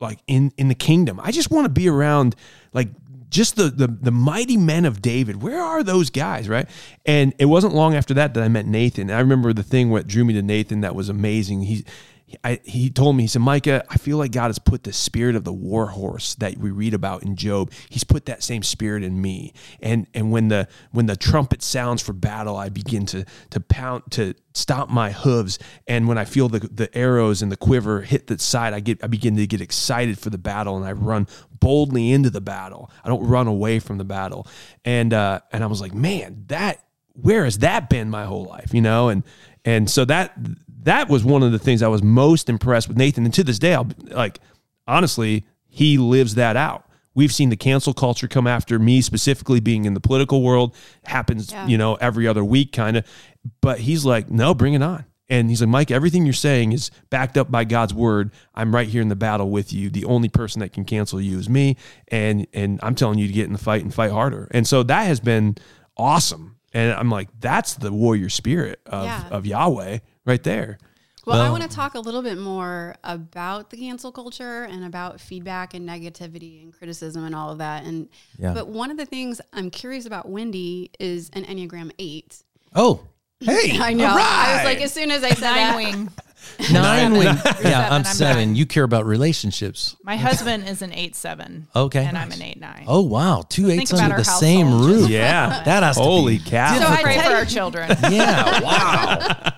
Like 0.00 0.20
in 0.26 0.52
in 0.56 0.68
the 0.68 0.74
kingdom, 0.74 1.20
I 1.22 1.32
just 1.32 1.50
want 1.50 1.64
to 1.64 1.68
be 1.68 1.88
around 1.88 2.36
like 2.72 2.88
just 3.30 3.56
the, 3.56 3.64
the 3.64 3.88
the 3.88 4.10
mighty 4.10 4.56
men 4.56 4.84
of 4.84 5.02
David. 5.02 5.42
Where 5.42 5.60
are 5.60 5.82
those 5.82 6.10
guys, 6.10 6.48
right? 6.48 6.68
And 7.04 7.34
it 7.38 7.46
wasn't 7.46 7.74
long 7.74 7.94
after 7.94 8.14
that 8.14 8.34
that 8.34 8.42
I 8.42 8.48
met 8.48 8.66
Nathan. 8.66 9.10
I 9.10 9.20
remember 9.20 9.52
the 9.52 9.62
thing 9.62 9.90
what 9.90 10.06
drew 10.06 10.24
me 10.24 10.34
to 10.34 10.42
Nathan 10.42 10.80
that 10.82 10.94
was 10.94 11.08
amazing. 11.08 11.62
He 11.62 11.84
I, 12.44 12.60
he 12.64 12.90
told 12.90 13.16
me, 13.16 13.24
he 13.24 13.26
said, 13.26 13.42
Micah, 13.42 13.84
I 13.88 13.96
feel 13.96 14.18
like 14.18 14.32
God 14.32 14.48
has 14.48 14.58
put 14.58 14.84
the 14.84 14.92
spirit 14.92 15.34
of 15.34 15.44
the 15.44 15.52
war 15.52 15.86
horse 15.86 16.34
that 16.36 16.58
we 16.58 16.70
read 16.70 16.94
about 16.94 17.22
in 17.22 17.36
Job. 17.36 17.72
He's 17.88 18.04
put 18.04 18.26
that 18.26 18.42
same 18.42 18.62
spirit 18.62 19.02
in 19.02 19.20
me. 19.20 19.52
And 19.80 20.06
and 20.14 20.30
when 20.30 20.48
the 20.48 20.68
when 20.92 21.06
the 21.06 21.16
trumpet 21.16 21.62
sounds 21.62 22.02
for 22.02 22.12
battle, 22.12 22.56
I 22.56 22.68
begin 22.68 23.06
to 23.06 23.24
to 23.50 23.60
pound 23.60 24.04
to 24.10 24.34
stomp 24.52 24.90
my 24.90 25.10
hooves. 25.12 25.58
And 25.86 26.06
when 26.06 26.18
I 26.18 26.24
feel 26.24 26.48
the 26.48 26.60
the 26.60 26.94
arrows 26.96 27.40
and 27.40 27.50
the 27.50 27.56
quiver 27.56 28.02
hit 28.02 28.26
the 28.26 28.38
side, 28.38 28.74
I 28.74 28.80
get 28.80 29.02
I 29.02 29.06
begin 29.06 29.36
to 29.36 29.46
get 29.46 29.60
excited 29.60 30.18
for 30.18 30.30
the 30.30 30.38
battle 30.38 30.76
and 30.76 30.84
I 30.84 30.92
run 30.92 31.26
boldly 31.60 32.12
into 32.12 32.30
the 32.30 32.40
battle. 32.40 32.90
I 33.04 33.08
don't 33.08 33.24
run 33.26 33.46
away 33.46 33.78
from 33.78 33.98
the 33.98 34.04
battle. 34.04 34.46
And 34.84 35.14
uh, 35.14 35.40
and 35.52 35.64
I 35.64 35.66
was 35.66 35.80
like, 35.80 35.94
man, 35.94 36.44
that 36.48 36.84
where 37.14 37.44
has 37.44 37.58
that 37.58 37.88
been 37.88 38.10
my 38.10 38.24
whole 38.24 38.44
life? 38.44 38.74
You 38.74 38.82
know, 38.82 39.08
and 39.08 39.24
and 39.64 39.90
so 39.90 40.04
that 40.04 40.36
that 40.82 41.08
was 41.08 41.24
one 41.24 41.42
of 41.42 41.52
the 41.52 41.58
things 41.58 41.82
I 41.82 41.88
was 41.88 42.02
most 42.02 42.48
impressed 42.48 42.88
with 42.88 42.96
Nathan. 42.96 43.24
And 43.24 43.34
to 43.34 43.44
this 43.44 43.58
day, 43.58 43.74
I'll 43.74 43.88
like 44.10 44.38
honestly, 44.86 45.44
he 45.68 45.98
lives 45.98 46.34
that 46.36 46.56
out. 46.56 46.84
We've 47.14 47.32
seen 47.32 47.50
the 47.50 47.56
cancel 47.56 47.92
culture 47.94 48.28
come 48.28 48.46
after 48.46 48.78
me 48.78 49.00
specifically 49.00 49.58
being 49.60 49.84
in 49.84 49.94
the 49.94 50.00
political 50.00 50.42
world 50.42 50.74
happens, 51.04 51.50
Yeah. 51.50 51.66
you 51.66 51.76
know, 51.76 51.96
every 51.96 52.28
other 52.28 52.44
week 52.44 52.72
kind 52.72 52.96
of. 52.96 53.04
But 53.60 53.80
he's 53.80 54.04
like, 54.04 54.30
"No, 54.30 54.54
bring 54.54 54.74
it 54.74 54.82
on." 54.82 55.04
And 55.30 55.50
he's 55.50 55.60
like, 55.60 55.68
"Mike, 55.68 55.90
everything 55.90 56.24
you're 56.24 56.32
saying 56.32 56.72
is 56.72 56.90
backed 57.10 57.36
up 57.36 57.50
by 57.50 57.64
God's 57.64 57.92
word. 57.92 58.30
I'm 58.54 58.74
right 58.74 58.88
here 58.88 59.02
in 59.02 59.08
the 59.08 59.16
battle 59.16 59.50
with 59.50 59.72
you. 59.72 59.90
The 59.90 60.04
only 60.04 60.28
person 60.28 60.60
that 60.60 60.72
can 60.72 60.84
cancel 60.84 61.20
you 61.20 61.38
is 61.38 61.48
me, 61.48 61.76
and 62.08 62.46
and 62.54 62.78
I'm 62.82 62.94
telling 62.94 63.18
you 63.18 63.26
to 63.26 63.32
get 63.32 63.46
in 63.46 63.52
the 63.52 63.58
fight 63.58 63.82
and 63.82 63.92
fight 63.92 64.12
harder." 64.12 64.48
And 64.52 64.66
so 64.66 64.82
that 64.84 65.02
has 65.06 65.18
been 65.20 65.56
awesome. 65.96 66.56
And 66.74 66.92
I'm 66.92 67.10
like, 67.10 67.28
that's 67.40 67.74
the 67.74 67.90
warrior 67.90 68.28
spirit 68.28 68.80
of, 68.86 69.04
Yeah. 69.06 69.24
of 69.30 69.46
Yahweh 69.46 69.98
right 70.28 70.42
there. 70.42 70.78
Well, 71.26 71.42
I 71.42 71.50
want 71.50 71.62
to 71.62 71.68
talk 71.68 71.94
a 71.94 72.00
little 72.00 72.22
bit 72.22 72.38
more 72.38 72.94
about 73.04 73.68
the 73.68 73.76
cancel 73.76 74.10
culture 74.10 74.62
and 74.64 74.82
about 74.84 75.20
feedback 75.20 75.74
and 75.74 75.86
negativity 75.86 76.62
and 76.62 76.72
criticism 76.72 77.22
and 77.24 77.34
all 77.34 77.50
of 77.52 77.58
that. 77.58 77.84
And 77.84 78.08
Yeah. 78.38 78.54
but 78.54 78.68
one 78.68 78.90
of 78.90 78.96
the 78.96 79.04
things 79.04 79.38
I'm 79.52 79.68
curious 79.70 80.06
about 80.06 80.26
Wendy 80.28 80.90
is 80.98 81.28
an 81.34 81.44
Enneagram 81.44 81.90
eight. 81.98 82.42
Oh, 82.74 83.00
hey, 83.40 83.78
I 83.78 83.92
know. 83.92 84.06
all 84.08 84.16
I 84.16 84.54
was 84.56 84.64
like, 84.64 84.80
as 84.80 84.90
soon 84.92 85.10
as 85.10 85.22
I 85.22 85.30
said 85.30 85.40
Nine 85.50 85.56
that, 85.56 85.76
wing. 85.76 86.10
nine 86.72 87.12
wing. 87.12 87.22
Yeah, 87.24 87.42
seven, 87.42 87.66
I'm 87.74 87.92
I'm 87.92 88.04
seven. 88.04 88.36
nine. 88.48 88.56
You 88.56 88.64
care 88.64 88.84
about 88.84 89.04
relationships. 89.04 89.96
My 90.02 90.16
husband 90.16 90.66
is 90.66 90.80
an 90.80 90.94
eight 90.94 91.14
seven. 91.14 91.66
Okay. 91.76 92.06
And 92.06 92.16
I'm 92.16 92.32
an 92.32 92.40
eight 92.40 92.58
nine. 92.58 92.84
Oh 92.86 93.02
wow, 93.02 93.44
two 93.46 93.66
think 93.66 93.82
eights 93.82 93.92
under 93.92 94.16
the 94.16 94.24
same 94.24 94.68
household. 94.68 94.86
roof. 94.90 95.10
Yeah. 95.10 95.62
That 95.64 95.82
has 95.82 95.96
to 95.96 96.02
Holy 96.02 96.38
be 96.38 96.44
cow. 96.44 96.78
So 96.78 96.86
I 96.86 96.94
I 96.94 97.02
pray 97.02 97.18
for 97.18 97.34
our 97.34 97.44
children. 97.44 97.90
Yeah, 98.10 98.60
wow. 98.62 99.52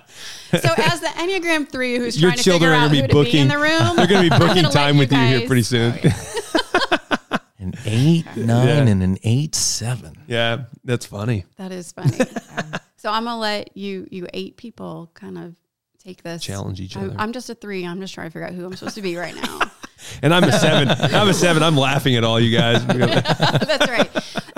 so 0.59 0.73
as 0.77 0.99
the 1.01 1.07
Enneagram 1.17 1.69
three, 1.69 1.97
who's 1.97 2.19
Your 2.21 2.29
trying 2.31 2.37
to 2.37 2.43
children 2.43 2.71
figure 2.71 2.73
are 2.73 2.75
out 2.75 2.91
gonna 2.91 3.07
be 3.07 3.13
who 3.13 3.23
to 3.25 3.31
be 3.31 3.37
in 3.39 3.47
the 3.47 3.57
room, 3.57 3.95
They're 3.95 4.07
going 4.07 4.23
to 4.23 4.29
be 4.29 4.31
I'm 4.35 4.39
booking 4.39 4.63
gonna 4.63 4.73
time 4.73 4.97
with 4.97 5.11
you 5.11 5.17
here 5.19 5.39
guys- 5.39 5.47
pretty 5.47 5.63
soon. 5.63 5.93
An 7.59 7.73
eight, 7.85 8.25
nine, 8.35 8.67
Yeah. 8.87 8.91
and 8.91 9.03
an 9.03 9.17
eight, 9.23 9.53
seven. 9.53 10.15
yeah, 10.27 10.63
that's 10.83 11.05
funny. 11.05 11.45
That 11.57 11.71
is 11.71 11.91
funny. 11.91 12.19
Um, 12.19 12.73
so 12.97 13.11
I'm 13.11 13.25
gonna 13.25 13.37
let 13.39 13.77
you 13.77 14.07
you 14.09 14.25
eight 14.33 14.57
people 14.57 15.11
kind 15.13 15.37
of 15.37 15.55
take 16.03 16.23
this 16.23 16.41
Challenge 16.41 16.81
each 16.81 16.97
I'm- 16.97 17.11
other. 17.11 17.19
I'm 17.19 17.31
just 17.33 17.51
a 17.51 17.55
three. 17.55 17.85
I'm 17.85 18.01
just 18.01 18.15
trying 18.15 18.27
to 18.27 18.31
figure 18.31 18.47
out 18.47 18.53
who 18.55 18.65
I'm 18.65 18.75
supposed 18.75 18.95
to 18.95 19.01
be 19.03 19.15
right 19.15 19.35
now. 19.35 19.59
And 20.23 20.33
I'm 20.33 20.43
a 20.43 20.51
seven. 20.51 20.89
I'm 20.89 21.27
a 21.27 21.33
seven. 21.33 21.61
I'm 21.61 21.77
laughing 21.77 22.15
at 22.15 22.23
all 22.23 22.39
you 22.39 22.57
guys. 22.57 22.83
That's 22.87 23.87
right. 23.87 24.09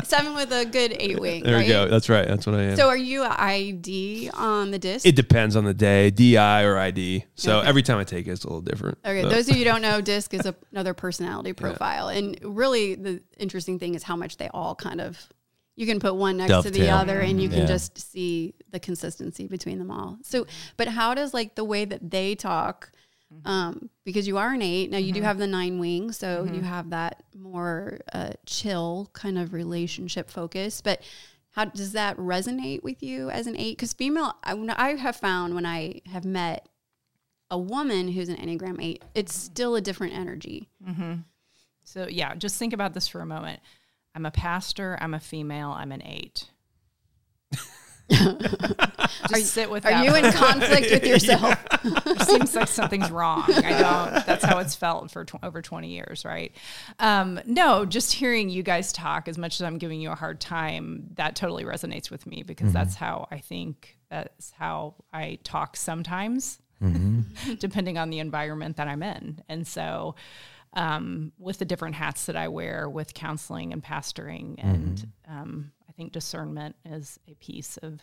Seven 0.07 0.33
with 0.35 0.51
a 0.51 0.65
good 0.65 0.95
eight 0.99 1.19
wing. 1.19 1.43
There 1.43 1.55
right? 1.55 1.63
we 1.63 1.67
go. 1.67 1.87
That's 1.87 2.09
right. 2.09 2.27
That's 2.27 2.45
what 2.45 2.55
I 2.55 2.63
am. 2.63 2.75
So 2.75 2.87
are 2.87 2.97
you 2.97 3.23
ID 3.23 4.29
on 4.33 4.71
the 4.71 4.79
disc? 4.79 5.05
it 5.05 5.15
depends 5.15 5.55
on 5.55 5.63
the 5.65 5.73
day, 5.73 6.09
DI 6.11 6.63
or 6.63 6.77
ID. 6.77 7.25
So 7.35 7.59
Okay. 7.59 7.67
every 7.67 7.83
time 7.83 7.97
I 7.97 8.03
take 8.03 8.27
it, 8.27 8.31
it's 8.31 8.43
a 8.43 8.47
little 8.47 8.61
different. 8.61 8.97
Okay, 9.05 9.21
So- 9.21 9.29
those 9.29 9.49
of 9.49 9.55
you 9.55 9.63
who 9.63 9.71
don't 9.71 9.81
know, 9.89 10.01
DISC 10.01 10.33
is 10.33 10.45
a, 10.45 10.55
another 10.71 10.93
personality 10.93 11.53
profile, 11.53 12.07
and 12.09 12.37
really 12.43 12.95
the 12.95 13.21
interesting 13.37 13.79
thing 13.79 13.95
is 13.95 14.03
how 14.03 14.15
much 14.15 14.37
they 14.37 14.49
all 14.53 14.75
kind 14.75 15.01
of 15.01 15.17
you 15.75 15.87
can 15.87 15.99
put 15.99 16.13
one 16.13 16.37
next 16.37 16.61
to 16.63 16.69
the 16.69 16.89
other, 16.89 17.19
and 17.19 17.41
you 17.41 17.49
can 17.49 17.59
Yeah. 17.61 17.65
just 17.65 17.97
see 17.97 18.53
the 18.69 18.79
consistency 18.79 19.47
between 19.47 19.79
them 19.79 19.89
all. 19.89 20.19
So, 20.21 20.45
but 20.77 20.87
how 20.87 21.15
does 21.15 21.33
like 21.33 21.55
the 21.55 21.63
way 21.63 21.83
that 21.85 22.11
they 22.11 22.35
talk? 22.35 22.91
Um, 23.45 23.89
because 24.05 24.27
you 24.27 24.37
are 24.37 24.53
an 24.53 24.61
eight 24.61 24.91
now, 24.91 24.97
you 24.97 25.11
do 25.11 25.21
have 25.21 25.37
the 25.37 25.47
nine 25.47 25.79
wings, 25.79 26.17
so 26.17 26.47
you 26.51 26.61
have 26.61 26.89
that 26.91 27.23
more 27.35 27.99
uh, 28.13 28.31
chill 28.45 29.09
kind 29.13 29.37
of 29.37 29.53
relationship 29.53 30.29
focus. 30.29 30.81
But 30.81 31.01
how 31.51 31.65
does 31.65 31.91
that 31.93 32.17
resonate 32.17 32.83
with 32.83 33.03
you 33.03 33.29
as 33.29 33.47
an 33.47 33.55
eight? 33.57 33.77
Because 33.77 33.93
female, 33.93 34.33
I, 34.43 34.55
I 34.75 34.95
have 34.95 35.15
found 35.15 35.55
when 35.55 35.65
I 35.65 36.01
have 36.11 36.25
met 36.25 36.67
a 37.51 37.57
woman 37.57 38.07
who's 38.07 38.29
an 38.29 38.37
Enneagram 38.37 38.83
8, 38.83 39.03
it's 39.13 39.35
still 39.35 39.75
a 39.75 39.81
different 39.81 40.13
energy. 40.13 40.69
So 41.83 42.07
yeah, 42.09 42.33
just 42.35 42.57
think 42.57 42.73
about 42.73 42.93
this 42.93 43.07
for 43.07 43.21
a 43.21 43.25
moment. 43.25 43.59
I'm 44.15 44.25
a 44.25 44.31
pastor. 44.31 44.97
I'm 44.99 45.13
a 45.13 45.19
female. 45.19 45.69
I'm 45.71 45.91
an 45.91 46.01
eight. 46.03 46.49
just 49.29 49.53
sit 49.53 49.69
with 49.69 49.85
Are 49.85 49.91
that. 49.91 50.05
you 50.05 50.15
in 50.15 50.31
conflict 50.33 50.91
with 50.91 51.05
yourself? 51.07 51.57
it 51.83 52.21
seems 52.21 52.55
like 52.55 52.67
something's 52.67 53.09
wrong. 53.11 53.43
I 53.47 53.71
don't. 53.71 54.25
That's 54.25 54.43
how 54.43 54.59
it's 54.59 54.75
felt 54.75 55.09
for 55.11 55.25
tw- 55.25 55.35
over 55.43 55.61
20 55.61 55.89
years, 55.89 56.25
right? 56.25 56.51
Um, 56.99 57.39
no, 57.45 57.85
just 57.85 58.13
hearing 58.13 58.49
you 58.49 58.63
guys 58.63 58.91
talk, 58.91 59.27
as 59.27 59.37
much 59.37 59.55
as 59.59 59.61
I'm 59.61 59.77
giving 59.77 60.01
you 60.01 60.11
a 60.11 60.15
hard 60.15 60.39
time, 60.41 61.07
that 61.15 61.35
totally 61.35 61.63
resonates 61.63 62.11
with 62.11 62.25
me 62.27 62.43
because 62.43 62.73
that's 62.73 62.95
how 62.95 63.27
I 63.31 63.39
think. 63.39 63.97
That's 64.09 64.51
how 64.51 64.95
I 65.11 65.39
talk 65.43 65.75
sometimes, 65.75 66.59
depending 67.59 67.97
on 67.97 68.09
the 68.11 68.19
environment 68.19 68.77
that 68.77 68.87
I'm 68.87 69.03
in, 69.03 69.41
and 69.49 69.65
so. 69.67 70.15
Um, 70.75 71.33
with 71.37 71.59
the 71.59 71.65
different 71.65 71.93
hats 71.93 72.25
that 72.25 72.35
I 72.35 72.47
wear 72.47 72.89
with 72.89 73.13
counseling 73.13 73.73
and 73.73 73.83
pastoring, 73.83 74.55
and 74.57 75.07
um, 75.29 75.71
I 75.93 75.95
think 75.95 76.11
discernment 76.11 76.75
is 76.85 77.19
a 77.27 77.35
piece 77.35 77.77
of 77.77 77.99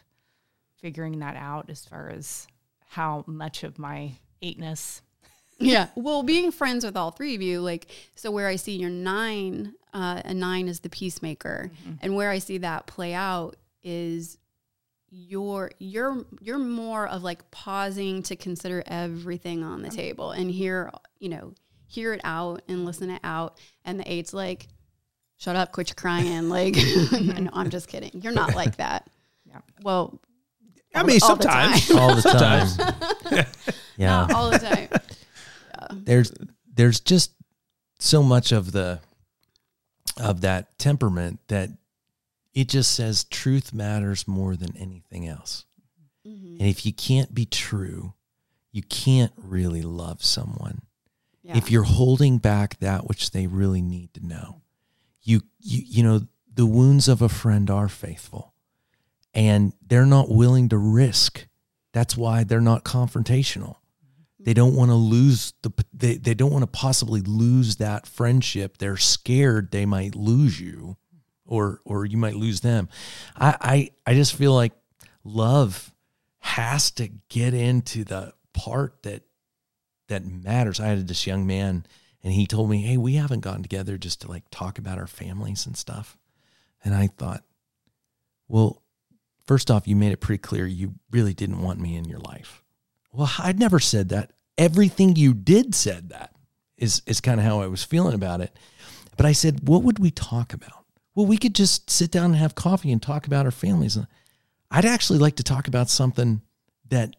figuring 0.80 1.18
that 1.18 1.36
out 1.36 1.68
as 1.68 1.84
far 1.84 2.08
as 2.08 2.46
how 2.86 3.24
much 3.26 3.64
of 3.64 3.78
my 3.78 4.12
eightness 4.42 5.02
yeah. 5.60 5.88
Well, 5.94 6.22
being 6.22 6.52
friends 6.52 6.86
with 6.86 6.96
all 6.96 7.10
three 7.10 7.34
of 7.34 7.42
you, 7.42 7.60
like, 7.60 7.90
so 8.14 8.30
where 8.30 8.48
I 8.48 8.56
see 8.56 8.76
your 8.76 8.88
nine, 8.88 9.74
uh, 9.92 10.22
a 10.24 10.32
nine 10.32 10.68
is 10.68 10.80
the 10.80 10.88
peacemaker, 10.88 11.70
and 12.00 12.16
where 12.16 12.30
I 12.30 12.38
see 12.38 12.56
that 12.58 12.86
play 12.86 13.12
out 13.12 13.56
is 13.82 14.38
you're 15.10 15.70
you're 15.78 16.24
you're 16.40 16.58
more 16.58 17.06
of 17.08 17.22
like 17.22 17.50
pausing 17.50 18.22
to 18.22 18.36
consider 18.36 18.82
everything 18.86 19.62
on 19.62 19.82
the 19.82 19.90
table 19.90 20.30
and 20.30 20.50
hear 20.50 20.90
you 21.18 21.28
know 21.28 21.52
hear 21.88 22.14
it 22.14 22.20
out 22.24 22.62
and 22.68 22.86
listen 22.86 23.10
it 23.10 23.20
out. 23.22 23.58
And 23.84 24.00
the 24.00 24.10
eight's 24.10 24.32
like 24.32 24.68
shut 25.40 25.56
up 25.56 25.72
quit 25.72 25.88
your 25.88 25.94
crying 25.96 26.48
like 26.56 26.76
no 27.12 27.50
i'm 27.52 27.68
just 27.70 27.88
kidding 27.88 28.10
you're 28.22 28.32
not 28.32 28.54
like 28.54 28.76
that 28.76 29.06
Yeah. 29.46 29.58
well 29.82 30.20
I 30.94 31.02
mean, 31.04 31.18
all 31.22 31.36
the 31.36 31.42
sometimes. 31.42 31.86
time. 31.88 31.98
all 31.98 32.14
the 32.16 32.22
time. 33.32 33.46
yeah. 33.96 34.08
not 34.08 34.32
all 34.32 34.50
the 34.50 34.58
time 34.58 34.88
there's 36.04 36.32
there's 36.74 37.00
just 37.00 37.32
so 37.98 38.22
much 38.22 38.50
of 38.52 38.72
the 38.72 39.00
of 40.16 40.40
that 40.42 40.78
temperament 40.78 41.38
that 41.48 41.70
it 42.54 42.68
just 42.68 42.92
says 42.94 43.24
truth 43.24 43.72
matters 43.72 44.26
more 44.26 44.56
than 44.56 44.76
anything 44.76 45.26
else. 45.28 45.64
Mm-hmm. 46.26 46.56
And 46.60 46.68
if 46.68 46.84
you 46.84 46.92
can't 46.92 47.32
be 47.32 47.44
true, 47.46 48.14
you 48.72 48.82
can't 48.82 49.32
really 49.36 49.82
love 49.82 50.22
someone. 50.24 50.82
yeah. 51.42 51.56
If 51.56 51.70
you're 51.70 51.84
holding 51.84 52.38
back 52.38 52.78
that 52.80 53.06
which 53.06 53.30
they 53.30 53.46
really 53.46 53.80
need 53.82 54.12
to 54.14 54.26
know. 54.26 54.59
You 55.22 55.42
you 55.60 55.82
you 55.86 56.02
know 56.02 56.22
the 56.52 56.66
wounds 56.66 57.08
of 57.08 57.22
a 57.22 57.28
friend 57.28 57.70
are 57.70 57.88
faithful 57.88 58.54
and 59.34 59.72
they're 59.86 60.06
not 60.06 60.28
willing 60.28 60.68
to 60.70 60.78
risk. 60.78 61.46
That's 61.92 62.16
why 62.16 62.44
they're 62.44 62.60
not 62.60 62.84
confrontational. 62.84 63.76
They 64.38 64.54
don't 64.54 64.74
want 64.74 64.90
to 64.90 64.94
lose 64.94 65.52
the 65.62 65.70
they, 65.92 66.16
they 66.16 66.34
don't 66.34 66.52
want 66.52 66.62
to 66.62 66.66
possibly 66.66 67.20
lose 67.20 67.76
that 67.76 68.06
friendship. 68.06 68.78
They're 68.78 68.96
scared 68.96 69.70
they 69.70 69.86
might 69.86 70.14
lose 70.14 70.58
you 70.58 70.96
or 71.44 71.80
or 71.84 72.06
you 72.06 72.16
might 72.16 72.36
lose 72.36 72.60
them. 72.60 72.88
I 73.36 73.56
I, 74.06 74.12
I 74.12 74.14
just 74.14 74.34
feel 74.34 74.54
like 74.54 74.72
love 75.24 75.92
has 76.38 76.90
to 76.92 77.08
get 77.28 77.52
into 77.52 78.04
the 78.04 78.32
part 78.54 79.02
that 79.02 79.22
that 80.08 80.24
matters. 80.24 80.80
I 80.80 80.88
had 80.88 81.06
this 81.06 81.26
young 81.26 81.46
man 81.46 81.84
and 82.22 82.32
he 82.32 82.46
told 82.46 82.70
me, 82.70 82.82
Hey, 82.82 82.96
we 82.96 83.14
haven't 83.14 83.40
gotten 83.40 83.62
together 83.62 83.98
just 83.98 84.20
to 84.22 84.28
like 84.28 84.44
talk 84.50 84.78
about 84.78 84.98
our 84.98 85.06
families 85.06 85.66
and 85.66 85.76
stuff. 85.76 86.18
And 86.84 86.94
I 86.94 87.08
thought, 87.08 87.42
well, 88.48 88.82
first 89.46 89.70
off, 89.70 89.86
you 89.86 89.96
made 89.96 90.12
it 90.12 90.20
pretty 90.20 90.40
clear 90.40 90.66
you 90.66 90.94
really 91.10 91.34
didn't 91.34 91.62
want 91.62 91.80
me 91.80 91.96
in 91.96 92.04
your 92.04 92.18
life. 92.18 92.62
Well, 93.12 93.30
I'd 93.38 93.58
never 93.58 93.78
said 93.78 94.08
that. 94.10 94.32
Everything 94.56 95.16
you 95.16 95.34
did 95.34 95.74
said 95.74 96.10
that 96.10 96.34
is 96.76 97.02
is 97.06 97.20
kind 97.20 97.40
of 97.40 97.46
how 97.46 97.60
I 97.60 97.66
was 97.66 97.84
feeling 97.84 98.14
about 98.14 98.40
it. 98.40 98.56
But 99.16 99.26
I 99.26 99.32
said, 99.32 99.68
what 99.68 99.82
would 99.82 99.98
we 99.98 100.10
talk 100.10 100.52
about? 100.52 100.84
Well, 101.14 101.26
we 101.26 101.38
could 101.38 101.54
just 101.54 101.90
sit 101.90 102.10
down 102.10 102.26
and 102.26 102.36
have 102.36 102.54
coffee 102.54 102.92
and 102.92 103.02
talk 103.02 103.26
about 103.26 103.44
our 103.44 103.52
families. 103.52 103.98
I'd 104.70 104.84
actually 104.84 105.18
like 105.18 105.36
to 105.36 105.42
talk 105.42 105.68
about 105.68 105.90
something 105.90 106.40
that, 106.88 107.16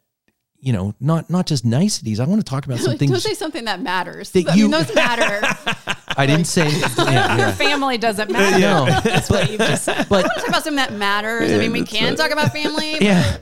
you 0.62 0.72
know, 0.72 0.96
not 1.00 1.30
not 1.30 1.48
just 1.48 1.66
niceties. 1.66 2.20
I 2.20 2.26
want 2.26 2.40
to 2.40 2.46
talk 2.50 2.66
about 2.66 2.78
some 2.80 2.92
Don't 2.92 2.98
things. 2.98 3.24
say 3.24 3.34
something 3.34 3.66
that 3.66 3.82
matters. 3.82 4.32
That 4.32 4.50
I 4.50 4.56
mean, 4.56 4.72
those 4.72 4.94
matter. 4.96 5.46
I 6.16 6.26
didn't 6.26 6.46
say. 6.46 6.70
Yeah, 6.70 7.36
your 7.38 7.48
yeah. 7.48 7.52
family 7.54 7.98
doesn't 7.98 8.32
matter. 8.32 8.60
No, 8.60 8.86
That's 9.02 9.30
what 9.30 9.52
you 9.52 9.58
just 9.58 9.86
said. 9.86 10.08
but 10.08 10.24
talk 10.24 10.48
about 10.48 10.64
something 10.64 10.76
that 10.76 10.94
matters. 10.94 11.52
I 11.52 11.58
mean, 11.58 11.72
we 11.72 11.84
can 11.84 12.16
talk 12.16 12.32
about 12.32 12.54
family. 12.54 12.94
but- 13.00 13.02
yeah 13.02 13.38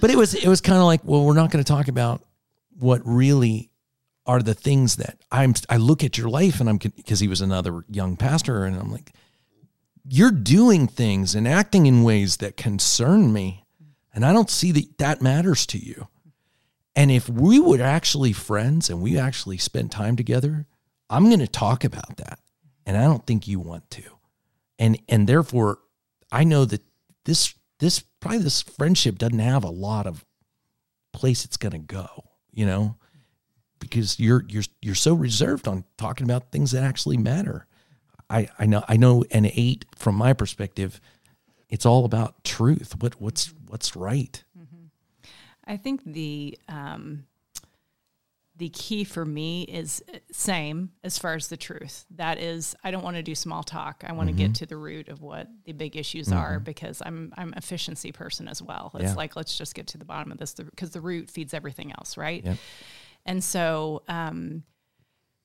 but 0.00 0.10
it 0.10 0.16
was 0.16 0.34
it 0.34 0.46
was 0.48 0.60
kind 0.60 0.78
of 0.78 0.84
like 0.84 1.00
well 1.04 1.24
we're 1.24 1.34
not 1.34 1.50
going 1.50 1.62
to 1.62 1.68
talk 1.68 1.88
about 1.88 2.22
what 2.78 3.00
really 3.04 3.70
are 4.26 4.40
the 4.40 4.54
things 4.54 4.96
that 4.96 5.18
i'm 5.30 5.52
i 5.68 5.76
look 5.76 6.02
at 6.04 6.16
your 6.16 6.28
life 6.28 6.60
and 6.60 6.68
i'm 6.68 6.78
because 6.78 7.20
he 7.20 7.28
was 7.28 7.40
another 7.40 7.84
young 7.90 8.16
pastor 8.16 8.64
and 8.64 8.76
i'm 8.78 8.90
like 8.90 9.12
you're 10.08 10.30
doing 10.30 10.86
things 10.86 11.34
and 11.34 11.46
acting 11.46 11.86
in 11.86 12.02
ways 12.02 12.38
that 12.38 12.56
concern 12.56 13.32
me 13.32 13.64
and 14.14 14.24
i 14.24 14.32
don't 14.32 14.50
see 14.50 14.72
that 14.72 14.98
that 14.98 15.20
matters 15.22 15.66
to 15.66 15.78
you 15.78 16.08
and 16.96 17.10
if 17.10 17.28
we 17.28 17.58
were 17.60 17.80
actually 17.80 18.32
friends 18.32 18.90
and 18.90 19.00
we 19.00 19.18
actually 19.18 19.58
spent 19.58 19.92
time 19.92 20.16
together 20.16 20.66
i'm 21.08 21.26
going 21.26 21.40
to 21.40 21.48
talk 21.48 21.84
about 21.84 22.16
that. 22.16 22.38
And 22.86 22.96
i 22.96 23.02
don't 23.02 23.26
think 23.26 23.46
you 23.46 23.60
want 23.60 23.90
to. 23.90 24.02
And 24.78 25.00
and 25.08 25.28
therefore 25.28 25.78
i 26.32 26.44
know 26.44 26.64
that 26.64 26.82
this 27.24 27.54
this 27.78 28.00
probably 28.20 28.38
this 28.38 28.62
friendship 28.62 29.18
doesn't 29.18 29.38
have 29.38 29.64
a 29.64 29.70
lot 29.70 30.06
of 30.06 30.24
place 31.12 31.44
it's 31.44 31.56
going 31.56 31.72
to 31.72 31.78
go 31.78 32.30
you 32.52 32.66
know? 32.66 32.96
Because 33.78 34.20
you're 34.20 34.44
you're 34.48 34.64
you're 34.82 34.94
so 34.94 35.14
reserved 35.14 35.66
on 35.66 35.84
talking 35.96 36.26
about 36.26 36.50
things 36.52 36.72
that 36.72 36.84
actually 36.84 37.16
matter. 37.16 37.66
I 38.28 38.48
i 38.58 38.66
know 38.66 38.84
i 38.88 38.96
know 38.98 39.24
an 39.30 39.46
8 39.46 39.86
from 39.96 40.16
my 40.16 40.34
perspective 40.34 41.00
it's 41.70 41.86
all 41.86 42.04
about 42.04 42.44
truth. 42.44 43.00
What 43.00 43.18
what's 43.20 43.54
what's 43.68 43.96
right 43.96 44.44
I 45.70 45.76
think 45.76 46.02
the 46.04 46.58
um, 46.68 47.24
the 48.56 48.68
key 48.68 49.04
for 49.04 49.24
me 49.24 49.62
is 49.62 50.02
uh, 50.12 50.18
same 50.32 50.90
as 51.02 51.18
far 51.18 51.34
as 51.34 51.48
the 51.48 51.56
truth. 51.56 52.04
That 52.16 52.38
is, 52.38 52.74
I 52.84 52.90
don't 52.90 53.02
want 53.04 53.16
to 53.16 53.22
do 53.22 53.34
small 53.34 53.62
talk. 53.62 54.04
I 54.06 54.12
want 54.12 54.28
to 54.28 54.34
get 54.34 54.54
to 54.56 54.66
the 54.66 54.76
root 54.76 55.08
of 55.08 55.22
what 55.22 55.48
the 55.64 55.72
big 55.72 55.96
issues 55.96 56.30
are 56.30 56.58
because 56.60 57.00
I'm 57.06 57.32
I'm 57.38 57.54
efficiency 57.56 58.12
person 58.12 58.48
as 58.48 58.60
well. 58.60 58.90
It's 58.94 59.04
Yeah. 59.04 59.14
like 59.14 59.36
let's 59.36 59.56
just 59.56 59.74
get 59.74 59.86
to 59.88 59.98
the 59.98 60.04
bottom 60.04 60.30
of 60.32 60.38
this 60.38 60.52
because 60.54 60.90
the 60.90 61.00
root 61.00 61.30
feeds 61.30 61.54
everything 61.54 61.92
else, 61.92 62.16
right? 62.18 62.44
Yep. 62.44 62.56
And 63.26 63.42
so 63.44 64.02
um, 64.08 64.64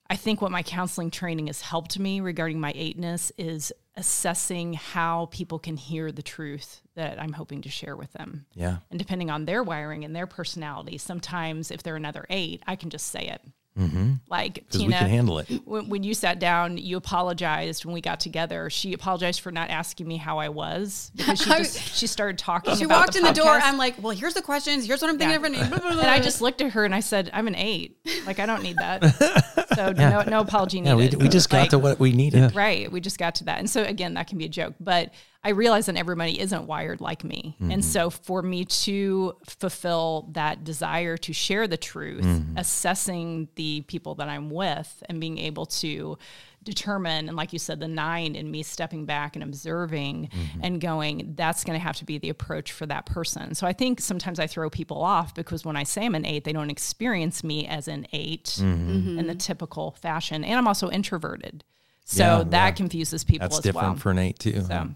I 0.10 0.16
think 0.16 0.42
what 0.42 0.52
my 0.52 0.64
counseling 0.64 1.10
training 1.10 1.48
has 1.48 1.62
helped 1.62 1.98
me 1.98 2.20
regarding 2.20 2.60
my 2.60 2.72
eightness 2.76 3.32
is 3.38 3.74
assessing 3.96 4.74
how 4.74 5.28
people 5.32 5.58
can 5.58 5.78
hear 5.78 6.12
the 6.12 6.22
truth 6.22 6.82
that 6.96 7.20
I'm 7.20 7.34
hoping 7.34 7.62
to 7.64 7.70
share 7.70 7.96
with 7.96 8.12
them. 8.14 8.46
yeah 8.54 8.78
And 8.92 9.00
depending 9.00 9.30
on 9.30 9.46
their 9.46 9.64
wiring 9.64 10.04
and 10.04 10.16
their 10.16 10.28
personality, 10.28 10.98
sometimes 10.98 11.72
if 11.72 11.82
they're 11.82 11.96
another 11.96 12.26
eight, 12.30 12.62
I 12.68 12.76
can 12.76 12.90
just 12.90 13.08
say 13.08 13.28
it. 13.28 13.42
Mm-hmm. 13.78 14.14
Like 14.30 14.54
because 14.56 14.78
we 14.80 14.86
Tina, 14.86 15.00
can 15.00 15.10
handle 15.10 15.40
it 15.40 15.50
when, 15.66 15.90
when 15.90 16.04
you 16.04 16.14
sat 16.14 16.40
down, 16.40 16.78
you 16.78 16.96
apologized 16.96 17.84
when 17.84 17.94
we 17.94 18.00
got 18.00 18.20
together. 18.22 18.70
She 18.70 18.94
apologized 18.94 19.42
for 19.42 19.52
not 19.52 19.70
asking 19.70 20.08
me 20.08 20.16
how 20.18 20.38
I 20.38 20.48
was 20.50 21.12
because 21.16 21.40
she 21.42 21.50
just 21.58 21.96
she 21.98 22.08
started 22.08 22.38
talking. 22.38 22.76
She 22.78 22.86
about 22.86 23.02
walked 23.02 23.16
in 23.18 23.24
the 23.24 23.34
door. 23.34 23.52
I'm 23.52 23.78
like, 23.78 23.96
well, 24.02 24.16
here's 24.16 24.34
the 24.34 24.42
questions. 24.42 24.86
Here's 24.86 25.02
what 25.02 25.10
I'm 25.10 25.18
thinking 25.18 25.54
Yeah. 25.54 25.76
of. 25.76 25.84
and 25.84 26.00
I 26.10 26.20
just 26.22 26.42
looked 26.42 26.62
at 26.62 26.72
her 26.72 26.86
and 26.86 26.96
I 26.96 27.02
said, 27.02 27.30
"I'm 27.34 27.48
an 27.48 27.56
eight. 27.56 27.98
Like 28.26 28.40
I 28.40 28.46
don't 28.46 28.64
need 28.64 28.78
that. 28.78 29.52
So 29.76 29.92
no, 29.92 30.22
no 30.22 30.40
apology 30.40 30.80
yeah 30.80 30.94
needed. 30.96 31.20
we, 31.20 31.26
we 31.26 31.30
just 31.30 31.50
got 31.50 31.58
Like, 31.62 31.70
to 31.72 31.80
what 31.80 32.00
we 32.00 32.14
needed 32.14 32.56
Right. 32.56 32.90
We 32.90 33.02
just 33.02 33.18
got 33.18 33.36
to 33.36 33.44
that. 33.46 33.60
And 33.60 33.70
so 33.70 33.84
again, 33.84 34.14
that 34.14 34.28
can 34.28 34.38
be 34.38 34.46
a 34.46 34.50
joke, 34.50 34.74
but 34.80 35.12
I 35.46 35.50
realize 35.50 35.86
that 35.86 35.96
everybody 35.96 36.40
isn't 36.40 36.66
wired 36.66 37.00
like 37.02 37.24
me. 37.24 37.56
Mm-hmm. 37.62 37.72
And 37.72 37.86
so 37.86 38.10
for 38.10 38.42
me 38.42 38.66
to 38.66 39.38
fulfill 39.46 40.28
that 40.34 40.64
desire 40.64 41.16
to 41.18 41.32
share 41.34 41.68
the 41.68 41.78
truth, 41.78 42.26
Mm-hmm. 42.26 42.58
assessing 42.58 43.48
the 43.56 43.82
people 43.82 44.16
that 44.16 44.28
I'm 44.28 44.50
with 44.50 45.04
and 45.08 45.20
being 45.22 45.38
able 45.38 45.66
to 45.68 46.18
determine 46.64 47.28
and 47.28 47.38
like 47.38 47.54
you 47.54 47.60
said 47.60 47.80
the 47.80 47.88
9 47.88 48.36
in 48.36 48.50
me 48.50 48.64
stepping 48.64 49.06
back 49.06 49.36
and 49.36 49.44
observing 49.44 50.30
Mm-hmm. 50.34 50.60
and 50.64 50.82
going 50.82 51.34
that's 51.36 51.64
going 51.64 51.78
to 51.80 51.84
have 51.84 51.96
to 51.98 52.06
be 52.06 52.18
the 52.18 52.30
approach 52.30 52.72
for 52.72 52.88
that 52.88 53.06
person. 53.06 53.54
So 53.54 53.68
I 53.68 53.74
think 53.74 54.02
sometimes 54.02 54.40
I 54.40 54.48
throw 54.48 54.70
people 54.72 55.04
off 55.04 55.36
because 55.36 55.64
when 55.64 55.76
I 55.78 55.84
say 55.84 56.06
I'm 56.06 56.16
an 56.16 56.26
8 56.26 56.44
they 56.44 56.54
don't 56.54 56.72
experience 56.72 57.44
me 57.44 57.68
as 57.68 57.88
an 57.88 58.08
8 58.12 58.44
Mm-hmm. 58.46 59.20
in 59.20 59.28
the 59.28 59.36
typical 59.36 59.92
fashion 59.92 60.44
and 60.44 60.58
I'm 60.58 60.68
also 60.68 60.90
introverted. 60.90 61.64
So 62.06 62.24
Yeah, 62.24 62.44
that 62.50 62.66
yeah. 62.66 62.72
confuses 62.72 63.24
people 63.24 63.48
That's 63.48 63.60
different 63.60 63.88
well. 63.88 63.96
for 63.98 64.12
an 64.12 64.20
eight 64.20 64.40
too. 64.40 64.62
So- 64.62 64.96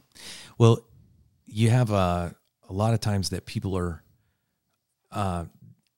Well, 0.58 0.80
you 1.46 1.70
have 1.72 1.92
uh, 1.92 2.30
a 2.70 2.74
lot 2.74 2.94
of 2.94 3.00
times 3.02 3.30
that 3.30 3.46
people 3.46 3.76
are. 3.78 4.04
Uh, 5.12 5.46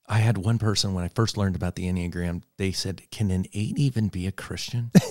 I 0.08 0.18
had 0.20 0.38
one 0.38 0.58
person 0.58 0.94
when 0.94 1.04
I 1.04 1.10
first 1.10 1.38
learned 1.38 1.56
about 1.56 1.76
the 1.76 1.84
Enneagram. 1.92 2.44
They 2.58 2.72
said, 2.72 3.02
"Can 3.12 3.30
an 3.32 3.46
eight 3.54 3.78
even 3.78 4.08
be 4.08 4.26
a 4.28 4.32
Christian?" 4.32 4.92